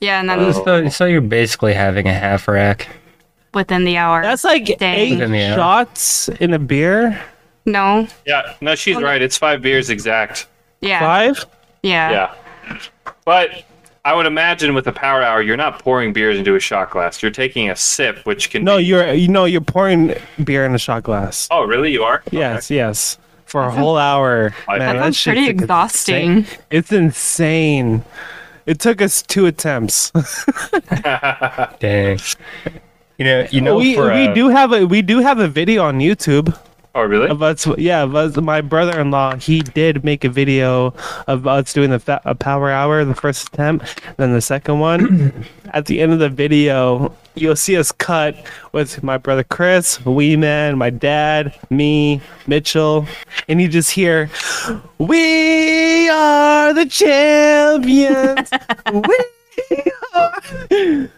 Yeah, 0.00 0.20
and 0.20 0.28
then 0.28 0.38
Oh. 0.40 0.52
So, 0.52 0.88
so 0.88 1.04
you're 1.06 1.20
basically 1.20 1.74
having 1.74 2.06
a 2.08 2.12
half 2.14 2.46
rack. 2.48 2.88
within 3.54 3.84
the 3.84 3.96
hour. 3.98 4.22
That's 4.22 4.44
like 4.44 4.78
Dang. 4.78 4.98
eight 4.98 5.10
Within 5.12 5.32
the 5.32 5.42
hour. 5.44 5.56
shots 5.56 6.28
in 6.40 6.54
a 6.54 6.58
beer. 6.58 7.20
no. 7.66 8.06
Yeah. 8.26 8.54
No, 8.60 8.74
she's 8.74 8.96
right. 8.96 9.20
It's 9.20 9.36
five 9.38 9.60
beers 9.62 9.90
exact. 9.90 10.46
Yeah. 10.80 11.00
Five? 11.00 11.44
Yeah. 11.82 12.10
Yeah. 12.70 12.78
But 13.24 13.50
I 14.04 14.14
would 14.14 14.26
imagine 14.26 14.74
with 14.74 14.86
a 14.88 14.92
power 14.92 15.22
hour, 15.22 15.40
you're 15.42 15.56
not 15.56 15.78
pouring 15.78 16.12
beers 16.12 16.36
into 16.36 16.56
a 16.56 16.60
shot 16.60 16.90
glass. 16.90 17.22
You're 17.22 17.30
taking 17.30 17.70
a 17.70 17.76
sip, 17.76 18.18
which 18.26 18.50
can. 18.50 18.64
No, 18.64 18.78
be- 18.78 18.84
you're 18.84 19.12
you 19.12 19.28
know 19.28 19.44
you're 19.44 19.60
pouring 19.60 20.14
beer 20.42 20.64
in 20.66 20.74
a 20.74 20.78
shot 20.78 21.04
glass. 21.04 21.46
Oh, 21.52 21.62
really? 21.64 21.92
You 21.92 22.02
are? 22.02 22.22
Yes, 22.32 22.68
yes. 22.70 23.18
For 23.44 23.62
a 23.62 23.70
whole 23.70 23.96
hour. 23.98 24.52
Man, 24.66 24.78
That 24.78 24.96
sounds 25.02 25.16
shit's 25.16 25.34
pretty 25.34 25.50
insane. 25.50 25.60
exhausting. 25.62 26.46
It's 26.70 26.90
insane. 26.90 28.02
It 28.66 28.78
took 28.80 29.00
us 29.02 29.22
two 29.22 29.46
attempts. 29.46 30.10
Dang. 31.80 32.18
You 33.18 33.24
know, 33.24 33.46
you 33.50 33.60
know, 33.60 33.76
we 33.76 33.94
for 33.94 34.06
we 34.12 34.26
uh, 34.28 34.34
do 34.34 34.48
have 34.48 34.72
a 34.72 34.84
we 34.84 35.02
do 35.02 35.18
have 35.20 35.38
a 35.38 35.46
video 35.48 35.84
on 35.84 35.98
YouTube 35.98 36.56
Oh, 36.94 37.04
really? 37.04 37.28
of 37.28 37.42
us. 37.42 37.66
Yeah, 37.78 38.02
of 38.02 38.14
us, 38.14 38.36
my 38.36 38.60
brother-in-law 38.60 39.36
he 39.36 39.60
did 39.60 40.04
make 40.04 40.24
a 40.24 40.28
video 40.28 40.92
of 41.26 41.46
us 41.46 41.72
doing 41.72 41.88
the 41.90 41.98
fa- 41.98 42.20
a 42.26 42.34
power 42.34 42.70
hour, 42.70 43.02
the 43.04 43.14
first 43.14 43.48
attempt, 43.48 44.02
then 44.18 44.32
the 44.34 44.42
second 44.42 44.78
one. 44.78 45.46
At 45.72 45.86
the 45.86 46.02
end 46.02 46.12
of 46.12 46.18
the 46.18 46.28
video, 46.28 47.16
you'll 47.34 47.56
see 47.56 47.78
us 47.78 47.92
cut 47.92 48.36
with 48.72 49.02
my 49.02 49.16
brother 49.16 49.42
Chris, 49.42 50.04
Wee 50.04 50.36
Man, 50.36 50.76
my 50.76 50.90
dad, 50.90 51.58
me, 51.70 52.20
Mitchell, 52.46 53.06
and 53.48 53.58
you 53.62 53.68
just 53.68 53.90
hear, 53.90 54.28
"We 54.98 56.10
are 56.10 56.74
the 56.74 56.84
champions." 56.84 58.50
we 58.92 59.92
are. 60.14 61.08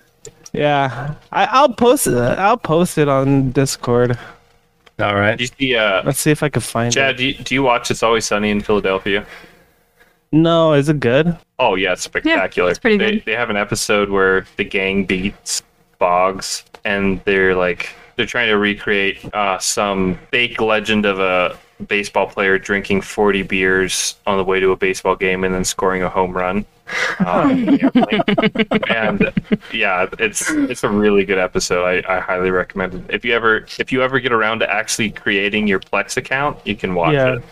Yeah, 0.52 1.14
I, 1.32 1.46
I'll 1.46 1.72
post 1.72 2.06
it. 2.06 2.14
I'll 2.14 2.56
post 2.58 2.96
it 2.96 3.08
on 3.08 3.50
Discord. 3.50 4.16
All 5.00 5.14
right. 5.14 5.40
You 5.40 5.46
see, 5.46 5.74
uh, 5.74 6.02
Let's 6.04 6.20
see 6.20 6.30
if 6.30 6.42
I 6.42 6.48
can 6.48 6.62
find 6.62 6.92
Chad, 6.92 7.14
it. 7.14 7.18
do 7.18 7.26
you, 7.26 7.34
do 7.34 7.54
you 7.54 7.62
watch 7.62 7.90
It's 7.90 8.02
Always 8.02 8.24
Sunny 8.24 8.50
in 8.50 8.60
Philadelphia? 8.60 9.26
No, 10.32 10.72
is 10.72 10.88
it 10.88 11.00
good? 11.00 11.36
Oh, 11.58 11.76
yeah, 11.76 11.92
it's 11.92 12.02
spectacular. 12.02 12.68
Yeah, 12.68 12.70
it's 12.70 12.78
pretty 12.78 12.96
they, 12.96 13.12
good. 13.12 13.24
They 13.24 13.32
have 13.32 13.50
an 13.50 13.56
episode 13.56 14.10
where 14.10 14.46
the 14.56 14.64
gang 14.64 15.04
beats 15.04 15.62
Boggs, 15.98 16.64
and 16.84 17.20
they're 17.24 17.54
like, 17.54 17.90
they're 18.16 18.26
trying 18.26 18.48
to 18.48 18.58
recreate 18.58 19.24
uh, 19.34 19.58
some 19.58 20.18
fake 20.30 20.60
legend 20.60 21.06
of 21.06 21.20
a 21.20 21.56
baseball 21.86 22.26
player 22.26 22.58
drinking 22.58 23.00
40 23.00 23.42
beers 23.42 24.16
on 24.26 24.38
the 24.38 24.44
way 24.44 24.60
to 24.60 24.70
a 24.72 24.76
baseball 24.76 25.16
game 25.16 25.44
and 25.44 25.54
then 25.54 25.64
scoring 25.64 26.02
a 26.02 26.08
home 26.08 26.32
run. 26.32 26.64
Um, 27.20 27.78
and 28.88 29.32
yeah, 29.72 30.06
it's 30.18 30.50
it's 30.50 30.84
a 30.84 30.88
really 30.88 31.24
good 31.24 31.38
episode. 31.38 31.84
I, 32.06 32.16
I 32.16 32.20
highly 32.20 32.50
recommend 32.50 32.94
it. 32.94 33.02
If 33.08 33.24
you 33.24 33.34
ever 33.34 33.66
if 33.78 33.90
you 33.92 34.02
ever 34.02 34.20
get 34.20 34.32
around 34.32 34.58
to 34.60 34.72
actually 34.72 35.10
creating 35.10 35.66
your 35.66 35.80
Plex 35.80 36.16
account, 36.16 36.58
you 36.64 36.76
can 36.76 36.94
watch 36.94 37.14
Yeah. 37.14 37.36
it. 37.36 37.42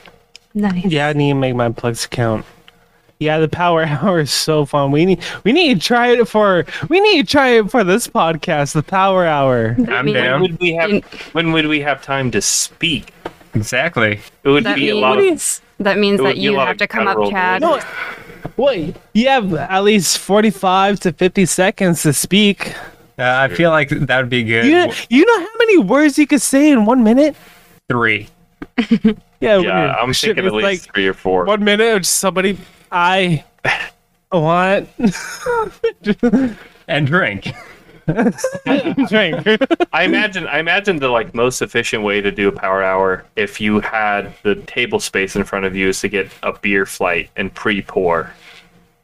Nice. 0.54 0.84
Yeah, 0.84 1.08
I 1.08 1.12
need 1.14 1.30
to 1.30 1.34
make 1.38 1.54
my 1.54 1.70
Plex 1.70 2.04
account. 2.04 2.44
Yeah, 3.20 3.38
the 3.38 3.48
Power 3.48 3.84
Hour 3.86 4.20
is 4.20 4.32
so 4.32 4.64
fun. 4.66 4.90
We 4.90 5.06
need 5.06 5.22
we 5.44 5.52
need 5.52 5.80
to 5.80 5.86
try 5.86 6.08
it 6.08 6.28
for 6.28 6.66
we 6.88 7.00
need 7.00 7.26
to 7.26 7.30
try 7.30 7.50
it 7.50 7.70
for 7.70 7.84
this 7.84 8.06
podcast, 8.08 8.74
the 8.74 8.82
Power 8.82 9.24
Hour. 9.26 9.76
I'm 9.88 10.06
mean- 10.06 10.14
When 10.14 10.24
down. 10.24 10.40
would 10.42 10.60
we 10.60 10.72
have 10.74 11.02
when 11.32 11.52
would 11.52 11.66
we 11.66 11.80
have 11.80 12.02
time 12.02 12.30
to 12.32 12.42
speak? 12.42 13.14
Exactly. 13.54 14.20
It 14.44 14.48
would 14.48 14.64
That 14.64 14.76
be 14.76 14.90
a 14.90 14.96
lot 14.96 15.18
of 15.18 15.24
means 15.24 15.62
that 15.78 15.98
means 15.98 16.20
It 16.20 16.22
would 16.22 16.28
that 16.30 16.34
be 16.36 16.40
a 16.46 16.50
you 16.50 16.56
lot 16.56 16.66
have 16.68 16.74
of 16.74 16.78
to 16.78 16.86
come 16.86 17.06
up, 17.08 17.14
guttural 17.16 17.30
Chad. 17.30 17.60
No, 17.62 17.80
wait, 18.56 18.96
you 19.14 19.28
have 19.28 19.52
at 19.54 19.84
least 19.84 20.18
forty 20.18 20.50
five 20.50 21.00
to 21.00 21.12
fifty 21.12 21.44
seconds 21.46 22.02
to 22.02 22.12
speak. 22.12 22.74
Uh, 23.18 23.48
I 23.48 23.48
feel 23.54 23.70
like 23.70 23.90
that 23.90 24.20
would 24.20 24.30
be 24.30 24.42
good. 24.42 24.64
You 24.64 24.72
know, 24.86 24.92
you 25.10 25.24
know 25.26 25.38
how 25.40 25.52
many 25.58 25.78
words 25.78 26.18
you 26.18 26.26
could 26.26 26.40
say 26.42 26.70
in 26.70 26.84
one 26.86 27.02
minute? 27.04 27.36
Three. 27.88 28.28
Yeah, 29.42 29.58
yeah. 29.58 29.58
you're- 29.58 29.72
I'm 30.00 30.12
shit, 30.12 30.36
thinking 30.36 30.46
at 30.46 30.52
least 30.52 30.62
like 30.86 30.94
three 30.94 31.08
or 31.08 31.14
four. 31.14 31.44
one 31.46 31.64
minute 31.64 31.96
of 31.96 32.02
just 32.02 32.18
somebody 32.18 32.56
I 32.92 33.42
want 34.30 34.88
And 36.86 37.06
drink. 37.08 37.48
drink. 39.08 39.46
I 39.92 40.04
imagine 40.04 40.46
I 40.46 40.58
imagine 40.58 40.98
the 40.98 41.08
like 41.08 41.34
most 41.34 41.62
efficient 41.62 42.02
way 42.02 42.20
to 42.20 42.30
do 42.30 42.48
a 42.48 42.52
power 42.52 42.82
hour 42.82 43.24
if 43.36 43.60
you 43.60 43.80
had 43.80 44.32
the 44.42 44.56
table 44.56 45.00
space 45.00 45.36
in 45.36 45.44
front 45.44 45.64
of 45.64 45.76
you 45.76 45.88
is 45.88 46.00
to 46.00 46.08
get 46.08 46.30
a 46.42 46.52
beer 46.52 46.86
flight 46.86 47.30
and 47.36 47.54
pre-pour. 47.54 48.32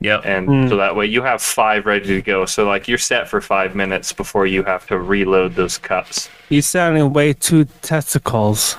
Yep. 0.00 0.22
And 0.24 0.46
hmm. 0.46 0.68
so 0.68 0.76
that 0.76 0.94
way 0.94 1.06
you 1.06 1.22
have 1.22 1.42
five 1.42 1.86
ready 1.86 2.06
to 2.06 2.22
go. 2.22 2.44
So 2.44 2.66
like 2.66 2.86
you're 2.86 2.98
set 2.98 3.28
for 3.28 3.40
five 3.40 3.74
minutes 3.74 4.12
before 4.12 4.46
you 4.46 4.62
have 4.62 4.86
to 4.88 4.98
reload 4.98 5.54
those 5.54 5.76
cups. 5.76 6.30
You 6.48 6.62
sounding 6.62 7.12
way 7.12 7.32
too 7.32 7.66
testicles. 7.82 8.76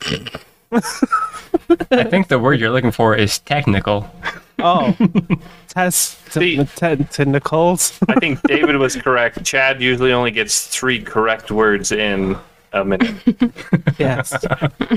I 0.72 2.04
think 2.04 2.28
the 2.28 2.38
word 2.38 2.60
you're 2.60 2.70
looking 2.70 2.90
for 2.90 3.14
is 3.14 3.38
technical. 3.38 4.10
Oh, 4.58 4.96
test 5.68 6.32
See- 6.32 6.64
te- 6.76 6.96
tentacles. 7.04 7.98
I 8.08 8.14
think 8.14 8.40
David 8.42 8.76
was 8.76 8.96
correct. 8.96 9.44
Chad 9.44 9.80
usually 9.82 10.12
only 10.12 10.30
gets 10.30 10.66
three 10.66 11.00
correct 11.02 11.50
words 11.50 11.92
in 11.92 12.36
a 12.72 12.84
minute. 12.84 13.14
Yes. 13.98 14.34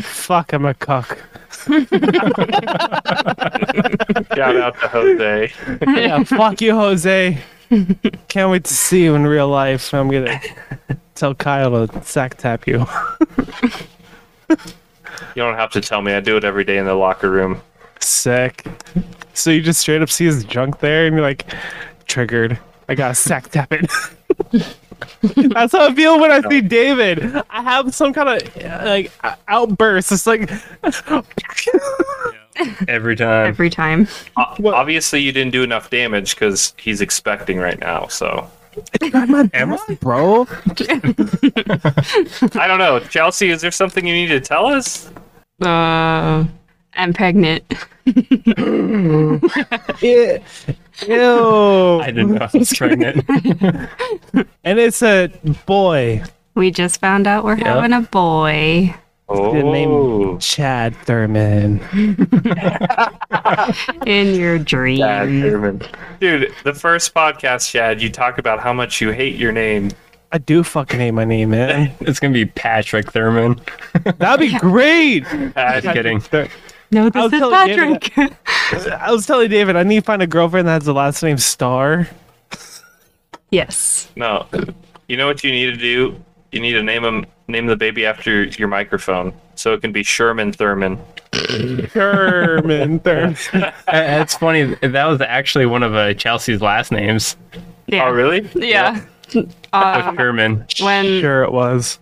Fuck, 0.01 0.53
I'm 0.53 0.65
a 0.65 0.73
cock. 0.73 1.19
Shout 1.67 1.93
out 4.57 4.79
to 4.79 4.87
Jose. 4.87 5.51
Yeah, 5.87 6.23
fuck 6.23 6.61
you, 6.61 6.73
Jose. 6.75 7.37
Can't 8.27 8.49
wait 8.51 8.63
to 8.63 8.73
see 8.73 9.03
you 9.03 9.13
in 9.15 9.27
real 9.27 9.47
life. 9.47 9.93
I'm 9.93 10.09
gonna 10.09 10.39
tell 11.15 11.35
Kyle 11.35 11.87
to 11.87 12.03
sack 12.03 12.37
tap 12.37 12.65
you. 12.65 12.85
You 14.49 14.55
don't 15.35 15.55
have 15.55 15.69
to 15.71 15.81
tell 15.81 16.01
me. 16.01 16.13
I 16.13 16.19
do 16.21 16.37
it 16.37 16.43
every 16.43 16.63
day 16.63 16.77
in 16.79 16.85
the 16.85 16.95
locker 16.95 17.29
room. 17.29 17.61
Sick. 17.99 18.65
So 19.38 19.51
you 19.51 19.61
just 19.61 19.81
straight 19.81 20.01
up 20.01 20.09
see 20.09 20.25
his 20.25 20.43
junk 20.43 20.79
there, 20.79 21.05
and 21.05 21.15
you're 21.15 21.23
like, 21.23 21.45
triggered. 22.07 22.59
I 22.89 22.95
gotta 22.95 23.15
sack 23.15 23.49
tap 23.49 23.71
it. 23.71 23.89
That's 25.21 25.73
how 25.73 25.89
I 25.89 25.93
feel 25.93 26.19
when 26.19 26.31
I 26.31 26.41
see 26.49 26.61
David. 26.61 27.23
I 27.49 27.61
have 27.61 27.93
some 27.93 28.13
kind 28.13 28.41
of 28.41 28.55
like 28.83 29.11
outburst. 29.47 30.11
It's 30.11 30.25
like, 30.25 30.49
Every 32.88 33.15
time. 33.15 33.47
Every 33.47 33.69
time. 33.69 34.07
What? 34.57 34.73
Obviously, 34.73 35.21
you 35.21 35.31
didn't 35.31 35.51
do 35.51 35.61
enough 35.61 35.91
damage 35.91 36.33
because 36.33 36.73
he's 36.77 37.01
expecting 37.01 37.59
right 37.59 37.79
now. 37.79 38.07
So 38.07 38.49
Am 39.13 39.73
I? 39.73 39.97
bro. 40.01 40.41
I 42.59 42.67
don't 42.67 42.79
know. 42.79 42.99
Chelsea, 43.09 43.49
is 43.49 43.61
there 43.61 43.71
something 43.71 44.07
you 44.07 44.13
need 44.13 44.29
to 44.29 44.39
tell 44.39 44.65
us? 44.65 45.11
Uh, 45.61 46.45
I'm 46.97 47.13
pregnant. 47.13 47.63
Ew. 48.05 49.39
Ew. 50.01 50.39
I 51.99 52.05
didn't 52.07 52.33
know 52.33 52.47
I 52.53 52.57
was 52.57 52.73
pregnant. 52.73 53.23
And 54.63 54.79
it's 54.79 55.01
a 55.01 55.27
boy. 55.65 56.23
We 56.55 56.71
just 56.71 56.99
found 56.99 57.25
out 57.27 57.45
we're 57.45 57.55
having 57.55 57.93
a 57.93 58.01
boy. 58.01 58.93
Good 59.29 59.63
Oh, 59.63 59.71
name, 59.71 60.39
Chad 60.39 60.95
Thurman. 60.95 61.79
In 64.05 64.35
your 64.35 64.57
dream. 64.59 64.97
Chad 64.99 65.27
Thurman. 65.27 65.81
Dude, 66.19 66.53
the 66.63 66.73
first 66.73 67.13
podcast, 67.13 67.69
Chad, 67.71 68.01
you 68.01 68.09
talk 68.09 68.37
about 68.37 68.59
how 68.59 68.73
much 68.73 68.99
you 69.01 69.11
hate 69.11 69.35
your 69.35 69.51
name. 69.53 69.91
I 70.33 70.37
do 70.39 70.61
fucking 70.63 70.99
hate 70.99 71.11
my 71.11 71.23
name, 71.25 71.51
man. 71.51 71.93
it's 72.01 72.19
gonna 72.19 72.33
be 72.33 72.45
Patrick 72.45 73.11
Thurman. 73.13 73.61
That'd 74.17 74.39
be 74.51 74.57
great. 74.59 75.23
Chad, 75.25 75.83
Just 75.83 75.93
kidding. 75.93 76.21
No, 76.91 77.09
I'll 77.13 77.29
this 77.29 77.33
is 77.33 77.39
tell 77.39 77.65
David 77.67 78.01
Patrick. 78.01 78.91
I 78.93 79.11
was 79.11 79.25
telling 79.25 79.49
David, 79.49 79.75
I 79.75 79.83
need 79.83 79.99
to 79.99 80.05
find 80.05 80.21
a 80.21 80.27
girlfriend 80.27 80.67
that 80.67 80.73
has 80.73 80.85
the 80.85 80.93
last 80.93 81.21
name 81.23 81.38
Star. 81.38 82.07
yes. 83.51 84.09
No, 84.15 84.47
you 85.07 85.17
know 85.17 85.27
what 85.27 85.43
you 85.43 85.51
need 85.51 85.67
to 85.67 85.77
do? 85.77 86.21
You 86.51 86.59
need 86.61 86.73
to 86.73 86.83
name 86.83 87.03
him, 87.03 87.25
name 87.47 87.65
the 87.65 87.75
baby 87.75 88.05
after 88.05 88.43
your 88.45 88.67
microphone, 88.67 89.33
so 89.55 89.73
it 89.73 89.81
can 89.81 89.91
be 89.91 90.03
Sherman 90.03 90.53
Thurman. 90.53 90.99
Sherman 91.33 92.99
Thurman. 92.99 93.71
That's 93.85 94.35
funny. 94.38 94.75
That 94.81 95.05
was 95.05 95.21
actually 95.21 95.65
one 95.65 95.83
of 95.83 95.93
uh, 95.95 96.13
Chelsea's 96.13 96.61
last 96.61 96.91
names. 96.91 97.35
Yeah. 97.88 98.05
Oh, 98.05 98.11
really? 98.11 98.49
Yeah. 98.55 98.93
Was 98.93 99.01
Um, 99.73 100.15
Sherman. 100.15 100.65
when 100.80 101.05
Sure, 101.21 101.43
it 101.43 101.51
was. 101.51 101.99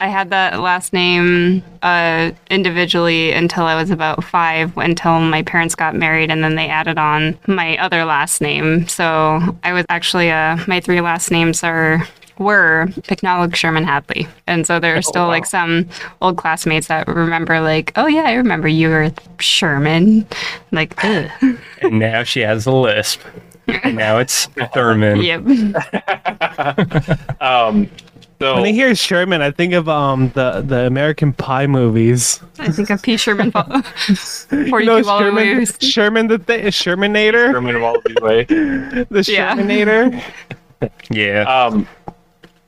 I 0.00 0.08
had 0.08 0.30
that 0.30 0.60
last 0.60 0.92
name 0.92 1.62
uh, 1.82 2.32
individually 2.50 3.32
until 3.32 3.64
I 3.64 3.74
was 3.74 3.90
about 3.90 4.24
five, 4.24 4.76
until 4.76 5.20
my 5.20 5.42
parents 5.42 5.74
got 5.74 5.94
married, 5.94 6.30
and 6.30 6.42
then 6.42 6.54
they 6.54 6.68
added 6.68 6.98
on 6.98 7.38
my 7.46 7.76
other 7.76 8.04
last 8.04 8.40
name. 8.40 8.88
So 8.88 9.40
I 9.62 9.72
was 9.72 9.84
actually 9.88 10.30
uh, 10.30 10.56
my 10.66 10.80
three 10.80 11.00
last 11.00 11.30
names 11.30 11.62
are 11.62 12.06
were 12.38 12.86
Picknollig 13.02 13.54
Sherman 13.54 13.84
Hadley, 13.84 14.26
and 14.46 14.66
so 14.66 14.80
there 14.80 14.96
are 14.96 15.02
still 15.02 15.26
like 15.26 15.46
some 15.46 15.88
old 16.22 16.38
classmates 16.38 16.88
that 16.88 17.06
remember 17.06 17.60
like, 17.60 17.92
oh 17.96 18.06
yeah, 18.06 18.22
I 18.22 18.32
remember 18.32 18.68
you 18.68 18.88
were 18.88 19.12
Sherman, 19.38 20.26
like, 20.72 20.94
ugh. 21.04 21.30
And 21.82 21.98
now 21.98 22.22
she 22.22 22.40
has 22.40 22.66
a 22.66 22.72
lisp. 22.72 23.20
And 23.68 23.96
now 23.96 24.18
it's 24.18 24.46
Thurman. 24.74 25.22
yep, 25.22 25.42
Um, 27.40 27.88
so 28.40 28.54
When 28.56 28.64
I 28.64 28.72
hear 28.72 28.94
Sherman, 28.94 29.40
I 29.40 29.50
think 29.52 29.72
of 29.72 29.88
um 29.88 30.30
the 30.34 30.62
the 30.66 30.86
American 30.86 31.32
Pie 31.32 31.66
movies. 31.68 32.40
I 32.58 32.70
think 32.72 32.90
of 32.90 33.00
P 33.02 33.16
Sherman, 33.16 33.52
forty-two 33.52 34.66
You 34.66 34.84
know, 34.84 35.02
Sherman, 35.02 35.34
Ways. 35.58 35.76
Sherman 35.80 36.26
the 36.26 36.38
th- 36.38 36.74
Shermanator, 36.74 37.52
Sherman 37.52 37.80
Wallaby 37.80 38.14
Way. 38.20 38.44
the 38.44 39.24
Yeah. 39.28 39.54
Shermanator. 39.56 40.22
Yeah. 41.10 41.42
Um, 41.42 41.86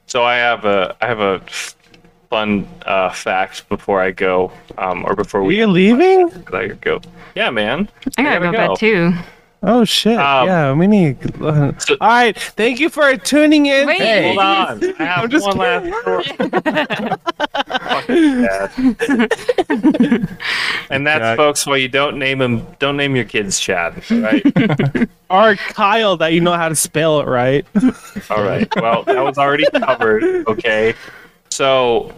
so 0.06 0.22
I 0.22 0.36
have 0.36 0.64
a 0.64 0.94
I 1.00 1.06
have 1.08 1.18
a 1.18 1.40
fun 2.30 2.68
uh, 2.86 3.10
fact 3.10 3.68
before 3.68 4.00
I 4.00 4.12
go, 4.12 4.52
um, 4.78 5.04
or 5.04 5.16
before 5.16 5.42
we 5.42 5.56
You're 5.58 5.66
leaving? 5.66 6.28
let 6.52 6.68
her 6.68 6.74
go. 6.74 7.00
Yeah, 7.34 7.50
man. 7.50 7.88
I 8.16 8.22
gotta 8.22 8.38
gotta 8.38 8.44
go 8.46 8.52
go. 8.52 8.68
bed 8.68 8.78
too. 8.78 9.12
Oh 9.66 9.84
shit! 9.84 10.18
Um, 10.18 10.46
yeah, 10.46 10.72
we 10.74 10.86
need. 10.86 11.16
Uh, 11.42 11.76
so- 11.78 11.96
all 12.00 12.08
right, 12.08 12.38
thank 12.38 12.78
you 12.80 12.90
for 12.90 13.16
tuning 13.16 13.66
in. 13.66 13.86
Wait. 13.86 13.98
Hey. 13.98 14.26
Hold 14.34 14.38
on. 14.38 14.94
I 14.98 15.04
have 15.04 15.24
I'm 15.24 15.30
just 15.30 15.46
one 15.46 15.56
last 15.56 16.00
story. 16.02 16.24
Fucking 17.88 18.44
Chad. 18.44 18.70
and 20.90 21.06
that's, 21.06 21.20
Yeah. 21.22 21.36
folks, 21.36 21.66
why 21.66 21.76
you 21.76 21.88
don't 21.88 22.18
name 22.18 22.40
him. 22.40 22.66
Don't 22.78 22.96
name 22.96 23.16
your 23.16 23.24
kids 23.24 23.58
Chad. 23.60 24.02
all 24.10 24.18
Right. 24.20 25.08
Or 25.30 25.56
Kyle, 25.56 26.16
that 26.18 26.32
you 26.32 26.40
know 26.40 26.52
how 26.52 26.68
to 26.68 26.76
spell 26.76 27.20
it 27.20 27.26
right. 27.26 27.66
all 28.30 28.44
right. 28.44 28.68
Well, 28.76 29.02
that 29.04 29.18
was 29.24 29.36
already 29.38 29.64
covered. 29.72 30.46
Okay. 30.46 30.94
So 31.48 32.12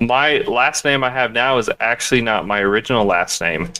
my 0.00 0.38
last 0.40 0.84
name 0.84 1.02
I 1.04 1.08
have 1.10 1.32
now 1.32 1.56
is 1.58 1.70
actually 1.80 2.20
not 2.20 2.46
my 2.46 2.60
original 2.60 3.04
last 3.06 3.40
name. 3.40 3.70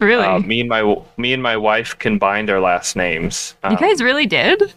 Really? 0.00 0.24
Uh, 0.26 0.38
me 0.40 0.60
and 0.60 0.68
my 0.68 0.96
me 1.16 1.32
and 1.32 1.42
my 1.42 1.56
wife 1.56 1.98
combined 1.98 2.50
our 2.50 2.60
last 2.60 2.96
names. 2.96 3.54
you 3.64 3.70
Um, 3.70 3.76
guys 3.76 4.02
really 4.02 4.26
did? 4.26 4.72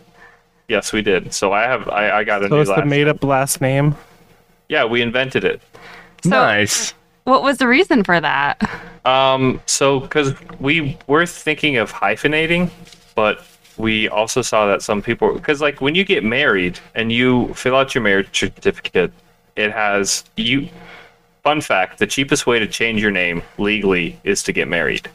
Yes, 0.67 0.93
we 0.93 1.01
did. 1.01 1.34
So 1.34 1.51
I 1.51 1.63
have 1.63 1.88
I, 1.89 2.20
I 2.20 2.24
got 2.24 2.43
a 2.43 2.47
So 2.47 2.55
new 2.55 2.61
it's 2.61 2.70
the 2.70 2.78
last. 2.78 2.88
made 2.88 3.07
up 3.07 3.24
last 3.24 3.59
name. 3.61 3.95
Yeah, 4.70 4.86
we 4.86 5.01
invented 5.01 5.43
it. 5.43 5.61
So- 6.24 6.30
nice. 6.30 6.93
What 7.26 7.43
was 7.43 7.57
the 7.59 7.67
reason 7.67 8.03
for 8.03 8.20
that? 8.20 8.57
Um, 9.05 9.61
so 9.67 9.99
because 9.99 10.34
we 10.59 10.97
were 11.07 11.26
thinking 11.28 11.78
of 11.78 11.91
hyphenating, 11.91 12.72
but 13.13 13.45
we 13.78 14.09
also 14.09 14.41
saw 14.41 14.65
that 14.67 14.82
some 14.82 15.01
people 15.01 15.34
because 15.34 15.61
like 15.61 15.80
when 15.80 15.93
you 15.95 16.03
get 16.03 16.24
married 16.24 16.80
and 16.95 17.11
you 17.11 17.53
fill 17.53 17.76
out 17.76 17.93
your 17.93 18.03
marriage 18.03 18.38
certificate, 18.39 19.11
it 19.55 19.72
has 19.72 20.24
you 20.38 20.70
fun 21.43 21.61
fact: 21.61 21.99
the 21.99 22.07
cheapest 22.07 22.47
way 22.47 22.59
to 22.59 22.67
change 22.67 23.01
your 23.01 23.11
name 23.11 23.41
legally 23.57 24.19
is 24.23 24.43
to 24.43 24.51
get 24.51 24.67
married. 24.67 25.09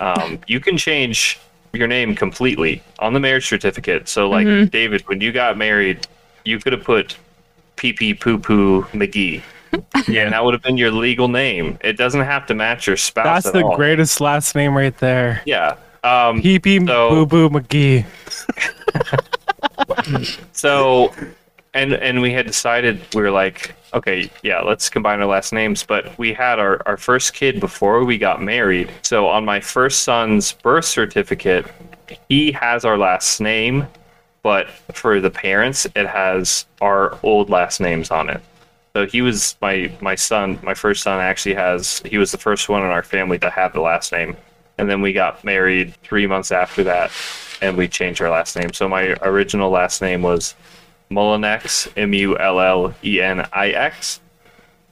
Um, 0.00 0.38
you 0.46 0.60
can 0.60 0.76
change 0.76 1.38
your 1.72 1.88
name 1.88 2.14
completely 2.14 2.82
on 3.00 3.14
the 3.14 3.20
marriage 3.20 3.48
certificate. 3.48 4.08
So, 4.08 4.28
like 4.28 4.70
David, 4.70 5.02
when 5.08 5.20
you 5.20 5.32
got 5.32 5.56
married, 5.58 6.06
you 6.44 6.58
could 6.58 6.72
have 6.72 6.84
put 6.84 7.16
pee 7.76 7.92
pee 7.92 8.14
poo 8.14 8.38
poo 8.38 8.82
McGee. 8.92 9.42
Yeah, 10.06 10.22
and 10.22 10.32
that 10.34 10.44
would 10.44 10.54
have 10.54 10.62
been 10.62 10.76
your 10.76 10.92
legal 10.92 11.26
name. 11.26 11.78
It 11.82 11.96
doesn't 11.96 12.20
have 12.20 12.46
to 12.46 12.54
match 12.54 12.86
your 12.86 12.96
spouse. 12.96 13.42
That's 13.42 13.46
at 13.46 13.52
the 13.54 13.64
all. 13.64 13.74
greatest 13.74 14.20
last 14.20 14.54
name 14.54 14.76
right 14.76 14.96
there. 14.98 15.42
Yeah. 15.46 15.74
Um, 16.04 16.40
Pee 16.40 16.60
Pee 16.60 16.78
So- 16.86 17.10
Boo 17.10 17.26
Boo 17.26 17.48
McGee. 17.50 18.04
So, 20.52 21.12
and 21.74 21.92
and 21.92 22.22
we 22.22 22.32
had 22.32 22.46
decided 22.46 23.00
we 23.14 23.22
were 23.22 23.30
like, 23.30 23.74
okay, 23.92 24.30
yeah, 24.42 24.60
let's 24.60 24.88
combine 24.88 25.20
our 25.20 25.26
last 25.26 25.52
names. 25.52 25.82
But 25.82 26.16
we 26.18 26.32
had 26.32 26.58
our 26.58 26.80
our 26.86 26.96
first 26.96 27.34
kid 27.34 27.60
before 27.60 28.04
we 28.04 28.16
got 28.16 28.40
married. 28.40 28.90
So 29.02 29.26
on 29.26 29.44
my 29.44 29.60
first 29.60 30.04
son's 30.04 30.52
birth 30.52 30.84
certificate, 30.84 31.66
he 32.28 32.52
has 32.52 32.84
our 32.84 32.96
last 32.96 33.40
name, 33.40 33.86
but 34.42 34.70
for 34.92 35.20
the 35.20 35.30
parents, 35.30 35.86
it 35.96 36.06
has 36.06 36.66
our 36.80 37.18
old 37.22 37.50
last 37.50 37.80
names 37.80 38.10
on 38.10 38.30
it. 38.30 38.40
So 38.94 39.06
he 39.06 39.22
was 39.22 39.56
my 39.60 39.92
my 40.00 40.14
son. 40.14 40.60
My 40.62 40.74
first 40.74 41.02
son 41.02 41.20
actually 41.20 41.56
has. 41.56 42.00
He 42.06 42.18
was 42.18 42.30
the 42.30 42.38
first 42.38 42.68
one 42.68 42.82
in 42.82 42.88
our 42.90 43.02
family 43.02 43.38
to 43.40 43.50
have 43.50 43.72
the 43.72 43.80
last 43.80 44.12
name, 44.12 44.36
and 44.78 44.88
then 44.88 45.02
we 45.02 45.12
got 45.12 45.42
married 45.42 45.94
three 46.04 46.28
months 46.28 46.52
after 46.52 46.84
that, 46.84 47.10
and 47.60 47.76
we 47.76 47.88
changed 47.88 48.20
our 48.20 48.30
last 48.30 48.54
name. 48.54 48.72
So 48.72 48.88
my 48.88 49.16
original 49.22 49.70
last 49.70 50.00
name 50.00 50.22
was 50.22 50.54
Mullenix, 51.14 51.90
M 51.96 52.12
U 52.12 52.36
L 52.38 52.60
L 52.60 52.94
E 53.04 53.20
N 53.20 53.46
I 53.52 53.70
X, 53.70 54.20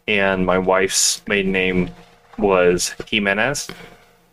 and 0.07 0.47
my 0.47 0.59
wife's 0.59 1.21
maiden 1.27 1.53
name 1.53 1.91
was 2.39 2.95
Jimenez, 3.09 3.69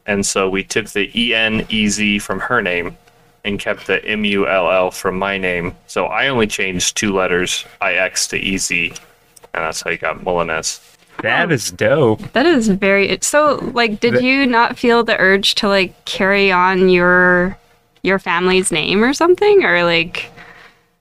and 0.06 0.26
so 0.26 0.50
we 0.50 0.64
took 0.64 0.90
the 0.90 1.10
E 1.20 1.34
N 1.34 1.66
E 1.70 1.88
Z 1.88 2.20
from 2.20 2.40
her 2.40 2.62
name 2.62 2.96
and 3.44 3.60
kept 3.60 3.88
the 3.88 4.04
M 4.06 4.24
U 4.26 4.48
L 4.48 4.72
L 4.72 4.92
from 4.92 5.18
my 5.18 5.38
name. 5.38 5.76
So 5.88 6.06
I 6.06 6.28
only 6.28 6.48
changed 6.48 6.96
two 6.96 7.14
letters, 7.14 7.66
I 7.82 7.94
X 7.94 8.28
to 8.28 8.38
E 8.38 8.58
Z, 8.58 8.94
and 9.54 9.64
that's 9.64 9.82
how 9.82 9.90
you 9.92 9.98
got 9.98 10.20
Molinez. 10.20 10.80
That 11.22 11.50
oh. 11.50 11.54
is 11.54 11.72
dope. 11.72 12.32
That 12.34 12.46
is 12.46 12.70
very 12.70 13.18
so 13.22 13.56
like 13.74 14.00
did 14.00 14.16
The- 14.16 14.24
you 14.24 14.46
not 14.46 14.78
feel 14.78 15.04
the 15.04 15.18
urge 15.18 15.56
to 15.56 15.68
like 15.68 16.06
carry 16.06 16.52
on 16.52 16.90
your 16.90 17.58
your 18.02 18.20
family's 18.20 18.72
name 18.72 19.04
or 19.04 19.14
something 19.14 19.66
or 19.66 19.84
like 19.84 20.32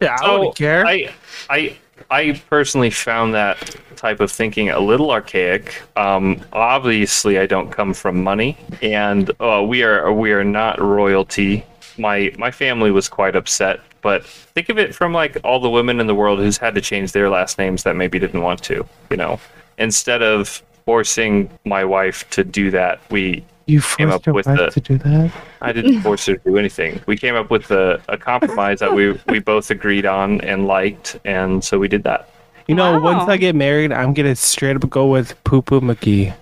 Yeah, 0.01 0.17
I 0.21 0.33
wouldn't 0.33 0.57
care. 0.57 0.87
I, 0.87 1.11
I, 1.51 1.77
I 2.11 2.41
personally 2.49 2.91
found 2.91 3.35
that 3.35 3.77
type 3.97 4.21
of 4.21 4.31
thinking 4.31 4.71
a 4.71 4.79
little 4.79 5.11
archaic. 5.11 5.83
Um, 5.97 6.41
obviously, 6.53 7.39
I 7.39 7.47
don't 7.47 7.71
come 7.71 7.93
from 7.93 8.23
money, 8.23 8.57
and 8.81 9.31
uh, 9.41 9.65
we 9.67 9.83
are 9.83 10.13
we 10.13 10.33
are 10.33 10.45
not 10.45 10.81
royalty. 10.81 11.65
My 11.97 12.33
my 12.39 12.51
family 12.51 12.91
was 12.91 13.09
quite 13.09 13.35
upset, 13.35 13.81
but 14.01 14.25
think 14.25 14.69
of 14.69 14.79
it 14.79 14.95
from 14.95 15.13
like 15.13 15.37
all 15.45 15.59
the 15.61 15.71
women 15.71 16.01
in 16.01 16.07
the 16.07 16.15
world 16.15 16.39
who's 16.39 16.57
had 16.57 16.75
to 16.77 16.81
change 16.81 17.13
their 17.13 17.29
last 17.29 17.59
names 17.59 17.83
that 17.83 17.97
maybe 17.97 18.19
didn't 18.19 18.43
want 18.43 18.63
to. 18.65 18.87
You 19.11 19.17
know, 19.17 19.41
instead 19.79 20.23
of 20.23 20.63
forcing 20.87 21.51
my 21.65 21.85
wife 21.85 22.29
to 22.31 22.45
do 22.45 22.71
that, 22.71 23.01
we 23.11 23.45
you 23.69 23.81
came 23.81 24.09
forced 24.09 24.15
up 24.15 24.27
your 24.27 24.35
with 24.35 24.47
wife 24.47 24.59
the- 24.59 24.71
to 24.71 24.81
do 24.81 24.99
that? 24.99 25.33
I 25.63 25.73
didn't 25.73 26.01
force 26.07 26.27
her 26.27 26.37
to 26.37 26.51
do 26.51 26.57
anything. 26.59 27.01
We 27.07 27.17
came 27.17 27.37
up 27.37 27.51
with 27.51 27.71
a, 27.71 28.01
a 28.09 28.17
compromise 28.19 28.81
that 28.81 28.93
we 28.95 29.13
we 29.29 29.39
both 29.39 29.71
agreed 29.71 30.07
on 30.07 30.41
and 30.41 30.67
liked, 30.67 31.19
and 31.25 31.63
so 31.63 31.79
we 31.79 31.87
did 31.89 32.03
that. 32.05 32.31
You 32.67 32.75
know, 32.75 32.99
Wow. 32.99 33.19
once 33.19 33.29
I 33.31 33.37
get 33.37 33.55
married, 33.55 33.93
I'm 33.93 34.13
gonna 34.15 34.35
straight 34.37 34.77
up 34.77 34.89
go 34.91 35.07
with 35.07 35.43
Poo 35.45 35.63
Poo 35.63 35.81
McGee. 35.81 36.35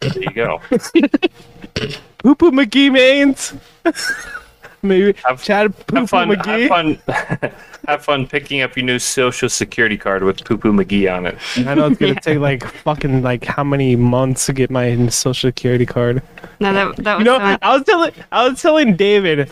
There 0.00 0.22
you 0.22 0.30
go. 0.32 0.60
Poo 2.18 2.34
Poo 2.34 2.50
McGee 2.50 2.90
mains. 2.92 3.54
Maybe 4.82 5.14
Have- 5.24 5.42
Chad 5.42 5.74
Poo 5.76 5.84
Poo 5.86 5.96
Have 6.00 6.10
fun. 6.10 6.28
McGee. 6.28 6.68
Have 6.68 6.68
fun. 7.40 7.52
have 7.86 8.04
fun 8.04 8.26
picking 8.26 8.60
up 8.62 8.76
your 8.76 8.84
new 8.86 8.98
social 8.98 9.48
security 9.48 9.96
card 9.96 10.22
with 10.22 10.44
Poo 10.44 10.56
Poo 10.56 10.72
McGee 10.72 11.12
on 11.12 11.26
it. 11.26 11.36
I 11.56 11.74
know 11.74 11.86
it's 11.88 11.98
gonna 11.98 12.12
Yeah. 12.14 12.20
take 12.20 12.38
like 12.38 12.64
fucking 12.64 13.22
like 13.22 13.44
how 13.44 13.64
many 13.64 13.96
months 13.96 14.46
to 14.46 14.52
get 14.52 14.70
my 14.70 15.06
social 15.08 15.48
security 15.48 15.86
card. 15.86 16.22
no 16.60 16.72
that 16.72 16.96
that 17.04 17.14
was 17.18 17.20
You 17.20 17.24
know, 17.32 17.38
so- 17.38 17.58
I 17.62 17.74
was 17.76 17.84
telling 17.84 18.12
I 18.32 18.48
was 18.48 18.62
telling 18.62 18.96
David, 18.96 19.50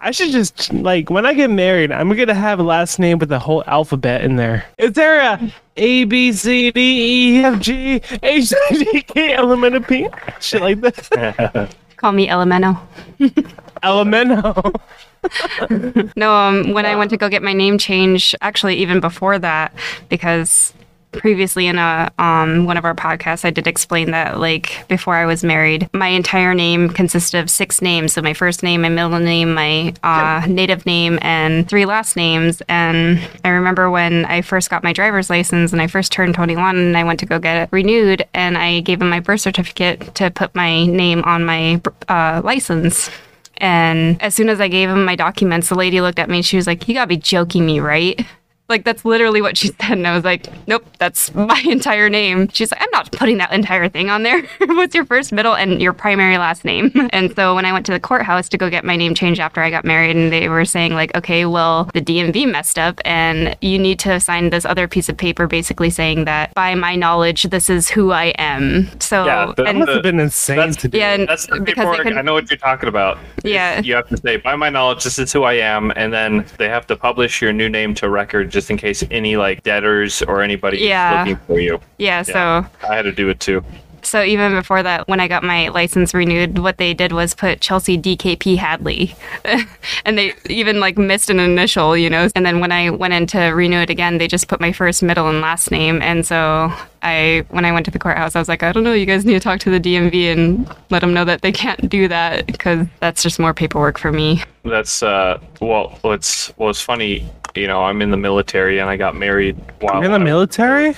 I 0.00 0.10
should 0.10 0.30
just 0.30 0.72
like 0.74 1.08
when 1.08 1.24
I 1.24 1.32
get 1.32 1.48
married, 1.50 1.90
I'm 1.90 2.10
gonna 2.14 2.34
have 2.34 2.58
a 2.58 2.62
last 2.62 2.98
name 2.98 3.18
with 3.18 3.30
the 3.30 3.38
whole 3.38 3.64
alphabet 3.66 4.22
in 4.22 4.36
there. 4.36 4.66
Is 4.78 4.92
there 4.92 5.20
a 5.20 5.52
A 5.78 6.04
B 6.04 6.32
C 6.32 6.70
D 6.70 7.38
E 7.38 7.44
F 7.44 7.60
G 7.60 8.02
H 8.22 8.52
I 8.70 8.74
J 8.92 9.00
K 9.02 9.32
L 9.34 9.50
M 9.52 9.64
N 9.64 9.74
O 9.76 9.80
P? 9.80 10.06
Shit 10.40 10.60
like 10.60 10.80
that. 10.82 11.74
call 11.96 12.12
me 12.12 12.28
Elemento. 12.28 12.78
Elemento. 13.86 14.80
No, 16.14 16.32
um, 16.32 16.72
when 16.72 16.86
I 16.86 16.94
went 16.94 17.10
to 17.10 17.16
go 17.16 17.28
get 17.28 17.42
my 17.42 17.52
name 17.52 17.78
change, 17.78 18.32
actually 18.40 18.76
even 18.76 19.00
before 19.00 19.40
that, 19.40 19.74
because 20.08 20.72
previously 21.16 21.66
in 21.66 21.78
a 21.78 22.12
um, 22.18 22.64
one 22.64 22.76
of 22.76 22.84
our 22.84 22.94
podcasts, 22.94 23.44
I 23.44 23.50
did 23.50 23.66
explain 23.66 24.10
that 24.12 24.38
like 24.38 24.86
before 24.88 25.14
I 25.14 25.26
was 25.26 25.42
married, 25.42 25.88
my 25.92 26.08
entire 26.08 26.54
name 26.54 26.88
consisted 26.90 27.38
of 27.38 27.50
six 27.50 27.82
names. 27.82 28.12
So 28.12 28.22
my 28.22 28.34
first 28.34 28.62
name, 28.62 28.82
my 28.82 28.88
middle 28.88 29.18
name, 29.18 29.54
my 29.54 29.94
uh, 30.02 30.46
native 30.48 30.86
name, 30.86 31.18
and 31.22 31.68
three 31.68 31.86
last 31.86 32.16
names. 32.16 32.62
And 32.68 33.20
I 33.44 33.48
remember 33.48 33.90
when 33.90 34.24
I 34.26 34.42
first 34.42 34.70
got 34.70 34.84
my 34.84 34.92
driver's 34.92 35.30
license 35.30 35.72
and 35.72 35.80
I 35.80 35.86
first 35.86 36.12
turned 36.12 36.34
21, 36.34 36.76
and 36.76 36.96
I 36.96 37.04
went 37.04 37.20
to 37.20 37.26
go 37.26 37.38
get 37.38 37.62
it 37.62 37.68
renewed, 37.72 38.24
and 38.34 38.56
I 38.56 38.80
gave 38.80 39.00
him 39.00 39.08
my 39.08 39.20
birth 39.20 39.40
certificate 39.40 40.14
to 40.16 40.30
put 40.30 40.54
my 40.54 40.84
name 40.86 41.22
on 41.24 41.44
my 41.44 41.80
uh, 42.08 42.42
license. 42.44 43.10
And 43.58 44.20
as 44.22 44.34
soon 44.34 44.48
as 44.48 44.60
I 44.60 44.68
gave 44.68 44.88
him 44.88 45.04
my 45.04 45.16
documents, 45.16 45.68
the 45.68 45.74
lady 45.74 46.00
looked 46.00 46.18
at 46.18 46.28
me 46.28 46.38
and 46.38 46.46
she 46.46 46.56
was 46.56 46.66
like, 46.66 46.86
You 46.88 46.94
gotta 46.94 47.08
be 47.08 47.16
joking 47.16 47.64
me, 47.64 47.80
right? 47.80 48.24
Like, 48.68 48.84
that's 48.84 49.04
literally 49.04 49.40
what 49.40 49.56
she 49.56 49.68
said. 49.80 49.92
And 49.92 50.06
I 50.06 50.14
was 50.14 50.24
like, 50.24 50.46
Nope, 50.66 50.84
that's 50.98 51.32
my 51.34 51.62
entire 51.68 52.08
name. 52.10 52.48
She's 52.48 52.70
like, 52.72 52.82
I'm 52.82 52.90
not 52.92 53.12
putting 53.12 53.38
that 53.38 53.52
entire 53.52 53.88
thing 53.88 54.10
on 54.10 54.22
there. 54.24 54.42
What's 54.60 54.94
your 54.94 55.04
first, 55.04 55.32
middle, 55.32 55.54
and 55.54 55.80
your 55.80 55.92
primary 55.92 56.36
last 56.38 56.64
name? 56.64 56.90
And 57.10 57.34
so 57.36 57.54
when 57.54 57.64
I 57.64 57.72
went 57.72 57.86
to 57.86 57.92
the 57.92 58.00
courthouse 58.00 58.48
to 58.50 58.58
go 58.58 58.68
get 58.70 58.84
my 58.84 58.96
name 58.96 59.14
changed 59.14 59.40
after 59.40 59.60
I 59.60 59.70
got 59.70 59.84
married, 59.84 60.16
and 60.16 60.32
they 60.32 60.48
were 60.48 60.64
saying, 60.64 60.94
like, 60.94 61.14
okay, 61.16 61.46
well, 61.46 61.84
the 61.94 62.00
DMV 62.02 62.50
messed 62.50 62.78
up 62.78 63.00
and 63.04 63.56
you 63.60 63.78
need 63.78 63.98
to 64.00 64.18
sign 64.20 64.50
this 64.50 64.64
other 64.64 64.88
piece 64.88 65.08
of 65.08 65.16
paper 65.16 65.46
basically 65.46 65.90
saying 65.90 66.24
that 66.24 66.52
by 66.54 66.74
my 66.74 66.96
knowledge, 66.96 67.44
this 67.44 67.70
is 67.70 67.88
who 67.88 68.10
I 68.10 68.26
am. 68.38 68.88
So, 69.00 69.24
Yeah, 69.26 69.46
the- 69.56 69.62
That 69.62 69.66
and 69.68 69.78
must 69.80 69.92
have 69.92 70.02
been 70.02 70.18
insane 70.20 70.56
That's- 70.56 70.76
to 70.76 70.88
do. 70.88 70.98
yeah, 70.98 71.16
That's 71.24 71.46
the 71.46 71.60
because 71.60 71.74
paperwork. 71.84 71.98
couldn't 71.98 72.18
I 72.18 72.22
know 72.22 72.32
what 72.34 72.50
you're 72.50 72.56
talking 72.58 72.88
about. 72.88 73.18
Yeah. 73.44 73.80
You 73.80 73.94
have 73.94 74.08
to 74.08 74.16
say, 74.16 74.36
by 74.38 74.56
my 74.56 74.70
knowledge, 74.70 75.04
this 75.04 75.18
is 75.18 75.32
who 75.32 75.44
I 75.44 75.54
am, 75.54 75.92
and 75.96 76.12
then 76.12 76.44
they 76.58 76.68
have 76.68 76.86
to 76.88 76.96
publish 76.96 77.40
your 77.40 77.52
new 77.52 77.68
name 77.68 77.94
to 77.96 78.08
record 78.10 78.50
just 78.56 78.70
in 78.70 78.78
case 78.78 79.04
any 79.10 79.36
like 79.36 79.62
debtors 79.64 80.22
or 80.22 80.40
anybody 80.40 80.78
Yeah. 80.78 81.22
is 81.24 81.28
looking 81.28 81.46
for 81.46 81.60
you. 81.60 81.78
yeah, 81.98 82.22
so 82.22 82.64
I 82.88 82.94
had 82.96 83.02
to 83.02 83.12
do 83.12 83.28
it 83.28 83.38
too. 83.38 83.62
So 84.06 84.22
even 84.22 84.52
before 84.52 84.82
that, 84.82 85.08
when 85.08 85.18
I 85.20 85.26
got 85.28 85.42
my 85.42 85.68
license 85.68 86.14
renewed, 86.14 86.58
what 86.58 86.78
they 86.78 86.94
did 86.94 87.12
was 87.12 87.34
put 87.34 87.60
Chelsea 87.60 87.98
DKP 87.98 88.56
Hadley, 88.56 89.14
and 90.04 90.16
they 90.16 90.32
even 90.48 90.78
like 90.80 90.96
missed 90.96 91.28
an 91.28 91.40
initial, 91.40 91.96
you 91.96 92.08
know. 92.08 92.28
And 92.36 92.46
then 92.46 92.60
when 92.60 92.70
I 92.72 92.90
went 92.90 93.14
in 93.14 93.26
to 93.28 93.40
renew 93.48 93.78
it 93.80 93.90
again, 93.90 94.18
they 94.18 94.28
just 94.28 94.46
put 94.48 94.60
my 94.60 94.72
first, 94.72 95.02
middle, 95.02 95.28
and 95.28 95.40
last 95.40 95.70
name. 95.70 96.00
And 96.02 96.24
so 96.24 96.72
I, 97.02 97.44
when 97.50 97.64
I 97.64 97.72
went 97.72 97.84
to 97.86 97.90
the 97.90 97.98
courthouse, 97.98 98.36
I 98.36 98.38
was 98.38 98.48
like, 98.48 98.62
I 98.62 98.72
don't 98.72 98.84
know, 98.84 98.92
you 98.92 99.06
guys 99.06 99.24
need 99.24 99.34
to 99.34 99.40
talk 99.40 99.58
to 99.60 99.70
the 99.70 99.80
DMV 99.80 100.32
and 100.32 100.72
let 100.90 101.00
them 101.00 101.12
know 101.12 101.24
that 101.24 101.42
they 101.42 101.52
can't 101.52 101.88
do 101.88 102.06
that 102.08 102.46
because 102.46 102.86
that's 103.00 103.22
just 103.22 103.38
more 103.38 103.52
paperwork 103.54 103.98
for 103.98 104.12
me. 104.12 104.42
That's 104.64 105.02
uh, 105.02 105.38
well, 105.60 105.98
it's 106.04 106.56
well, 106.56 106.70
it's 106.70 106.80
funny. 106.80 107.28
You 107.54 107.66
know, 107.66 107.82
I'm 107.84 108.02
in 108.02 108.10
the 108.10 108.16
military 108.16 108.78
and 108.78 108.88
I 108.90 108.96
got 108.96 109.16
married 109.16 109.56
while 109.80 109.94
You're 109.96 110.04
in 110.04 110.10
the 110.12 110.16
I 110.16 110.18
was- 110.20 110.24
military? 110.24 110.94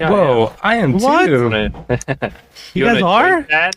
Yeah, 0.00 0.10
Whoa, 0.10 0.52
I 0.62 0.76
am 0.76 0.98
What? 0.98 1.26
too. 1.26 1.48
yeah. 1.50 2.30
You 2.74 2.84
guys 2.84 3.02
are? 3.02 3.28
join 3.42 3.46
that? 3.50 3.74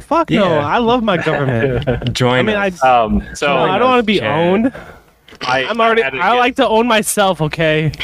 Fuck 0.00 0.30
no. 0.30 0.58
I 0.58 0.78
love 0.78 1.02
my 1.02 1.16
government. 1.22 2.12
Join 2.14 2.38
I 2.38 2.42
mean, 2.42 2.56
I, 2.56 2.68
us. 2.68 2.82
Um, 2.82 3.22
so 3.34 3.46
no, 3.48 3.56
I 3.58 3.78
don't 3.78 3.88
want 3.90 4.00
to 4.00 4.04
be 4.06 4.20
Chad. 4.20 4.30
owned. 4.48 4.72
I, 5.42 5.64
I'm 5.64 5.78
already. 5.80 6.00
had 6.02 6.10
to 6.14 6.18
I 6.18 6.30
get- 6.32 6.38
like 6.38 6.56
to 6.56 6.66
own 6.68 6.86
myself. 6.86 7.40
Okay. 7.42 7.92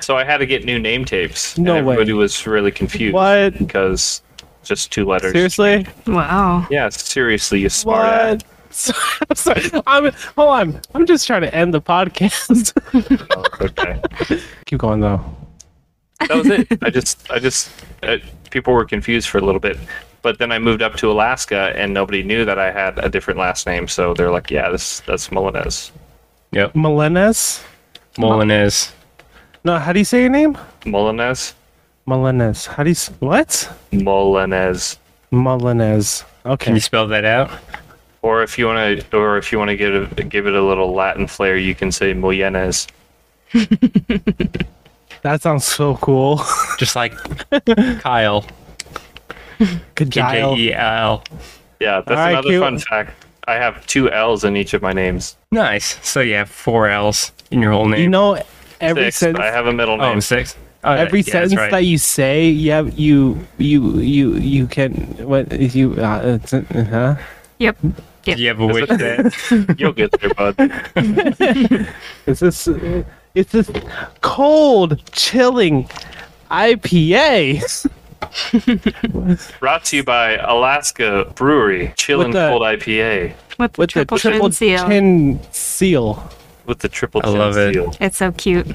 So 0.00 0.16
I 0.16 0.24
had 0.24 0.38
to 0.38 0.46
get 0.46 0.64
new 0.64 0.80
name 0.80 1.04
tapes. 1.04 1.56
No 1.58 1.76
and 1.76 1.86
way. 1.86 1.94
everybody 1.94 2.12
was 2.12 2.44
really 2.46 2.72
confused. 2.72 3.14
What? 3.14 3.56
Because 3.56 4.20
just 4.64 4.90
two 4.90 5.04
letters. 5.04 5.30
Seriously? 5.32 5.86
Wow. 6.08 6.66
Yeah, 6.70 6.88
seriously, 6.88 7.60
you 7.60 7.68
smart 7.68 8.42
ass. 8.70 8.92
I'm 9.28 9.36
sorry. 9.36 9.62
I'm, 9.86 10.12
hold 10.36 10.48
on. 10.50 10.80
I'm 10.94 11.06
just 11.06 11.26
trying 11.26 11.42
to 11.42 11.54
end 11.54 11.72
the 11.74 11.80
podcast. 11.82 12.72
Oh, 13.36 13.44
okay. 13.66 14.00
Keep 14.66 14.78
going 14.80 15.00
though. 15.00 15.20
That 16.20 16.36
was 16.36 16.46
it. 16.48 16.66
I 16.82 16.90
just, 16.90 17.30
I 17.30 17.38
just, 17.38 17.70
uh, 18.02 18.16
people 18.50 18.72
were 18.72 18.84
confused 18.84 19.28
for 19.28 19.38
a 19.38 19.40
little 19.40 19.60
bit. 19.60 19.78
But 20.22 20.38
then 20.38 20.50
I 20.50 20.58
moved 20.58 20.82
up 20.82 20.96
to 20.96 21.10
Alaska 21.10 21.72
and 21.76 21.94
nobody 21.94 22.22
knew 22.22 22.44
that 22.44 22.58
I 22.58 22.70
had 22.72 22.98
a 22.98 23.08
different 23.08 23.38
last 23.38 23.66
name. 23.66 23.86
So 23.88 24.14
they're 24.14 24.30
like, 24.30 24.50
yeah, 24.50 24.68
this, 24.70 25.00
that's 25.00 25.28
Molinez. 25.28 25.90
Yep. 26.52 26.72
Melenes? 26.74 27.62
Molinez. 28.16 28.92
No, 29.64 29.78
how 29.78 29.92
do 29.92 29.98
you 30.00 30.04
say 30.04 30.20
your 30.22 30.30
name? 30.30 30.56
Molinez? 30.82 31.54
Molinez. 32.06 32.66
How 32.66 32.82
do 32.82 32.90
you 32.90 32.92
s- 32.98 33.10
what? 33.20 33.70
Molinez. 33.92 34.98
Molinez. 35.32 36.24
Okay. 36.46 36.64
Can 36.64 36.74
you 36.74 36.80
spell 36.80 37.06
that 37.08 37.24
out? 37.24 37.50
Or 38.22 38.42
if 38.42 38.58
you 38.58 38.66
want 38.66 39.00
to, 39.10 39.16
or 39.16 39.38
if 39.38 39.52
you 39.52 39.58
want 39.58 39.70
to 39.70 39.76
give 39.76 39.94
it, 40.18 40.28
give 40.28 40.46
it 40.46 40.54
a 40.54 40.62
little 40.62 40.92
Latin 40.92 41.26
flair, 41.26 41.56
you 41.56 41.74
can 41.74 41.92
say 41.92 42.12
Moyenes. 42.14 42.88
That 45.22 45.42
sounds 45.42 45.64
so 45.64 45.96
cool. 45.96 46.40
Just 46.78 46.94
like 46.96 47.12
Kyle. 48.00 48.44
Good 49.94 50.10
K 50.12 50.20
J 50.20 50.54
E 50.56 50.74
L. 50.74 51.24
Yeah, 51.80 52.00
that's 52.00 52.10
All 52.10 52.16
right, 52.16 52.30
another 52.30 52.48
cute. 52.48 52.62
fun 52.62 52.78
fact. 52.78 53.26
I 53.46 53.54
have 53.54 53.84
two 53.86 54.10
L's 54.10 54.44
in 54.44 54.56
each 54.56 54.74
of 54.74 54.82
my 54.82 54.92
names. 54.92 55.36
Nice. 55.50 55.98
So 56.06 56.20
you 56.20 56.34
have 56.34 56.50
four 56.50 56.88
L's 56.88 57.32
in 57.50 57.60
your 57.62 57.72
whole 57.72 57.86
name. 57.86 58.00
You 58.00 58.08
know, 58.08 58.40
every 58.80 59.04
Six, 59.04 59.16
sentence, 59.16 59.42
I 59.42 59.46
have 59.46 59.66
a 59.66 59.72
middle 59.72 59.96
name. 59.96 60.18
oh, 60.18 60.20
six. 60.20 60.56
Oh, 60.84 60.92
every 60.92 61.20
yeah, 61.20 61.32
sentence 61.32 61.56
right. 61.56 61.70
that 61.72 61.84
you 61.84 61.98
say, 61.98 62.48
you 62.48 62.70
have, 62.70 62.96
you 62.96 63.44
you 63.58 63.98
you 63.98 64.34
you 64.36 64.66
can 64.68 64.92
what 65.26 65.52
is 65.52 65.74
you 65.74 65.94
uh, 65.94 66.38
uh, 66.52 66.84
huh? 66.84 67.16
Yep. 67.58 67.76
Do 68.22 68.32
you 68.42 68.48
have 68.48 68.60
a 68.60 68.66
wish 68.66 68.88
it- 68.90 68.98
that 68.98 69.76
You'll 69.78 69.92
get 69.92 70.10
there, 70.20 70.34
bud. 70.34 70.54
It's 72.26 72.40
this 72.40 72.68
uh, 72.68 73.02
it's 73.34 73.52
this 73.52 73.70
cold, 74.20 75.00
chilling 75.12 75.88
IPA. 76.50 77.88
Brought 79.60 79.84
to 79.86 79.96
you 79.96 80.04
by 80.04 80.36
Alaska 80.36 81.30
Brewery, 81.34 81.92
Chilling 81.96 82.32
the- 82.32 82.48
Cold 82.48 82.62
IPA 82.62 83.32
With 83.58 83.72
the 83.72 83.80
with 83.80 83.90
triple, 83.90 84.16
the 84.18 84.20
triple 84.20 84.48
chin 84.48 84.52
seal. 84.52 84.88
chin 84.88 85.40
seal. 85.52 86.30
with 86.66 86.78
the 86.80 86.88
triple 86.88 87.20
I 87.24 87.28
chin 87.30 87.38
love 87.38 87.56
it. 87.56 87.74
seal. 87.74 87.94
It's 88.00 88.16
so 88.18 88.32
cute. 88.32 88.66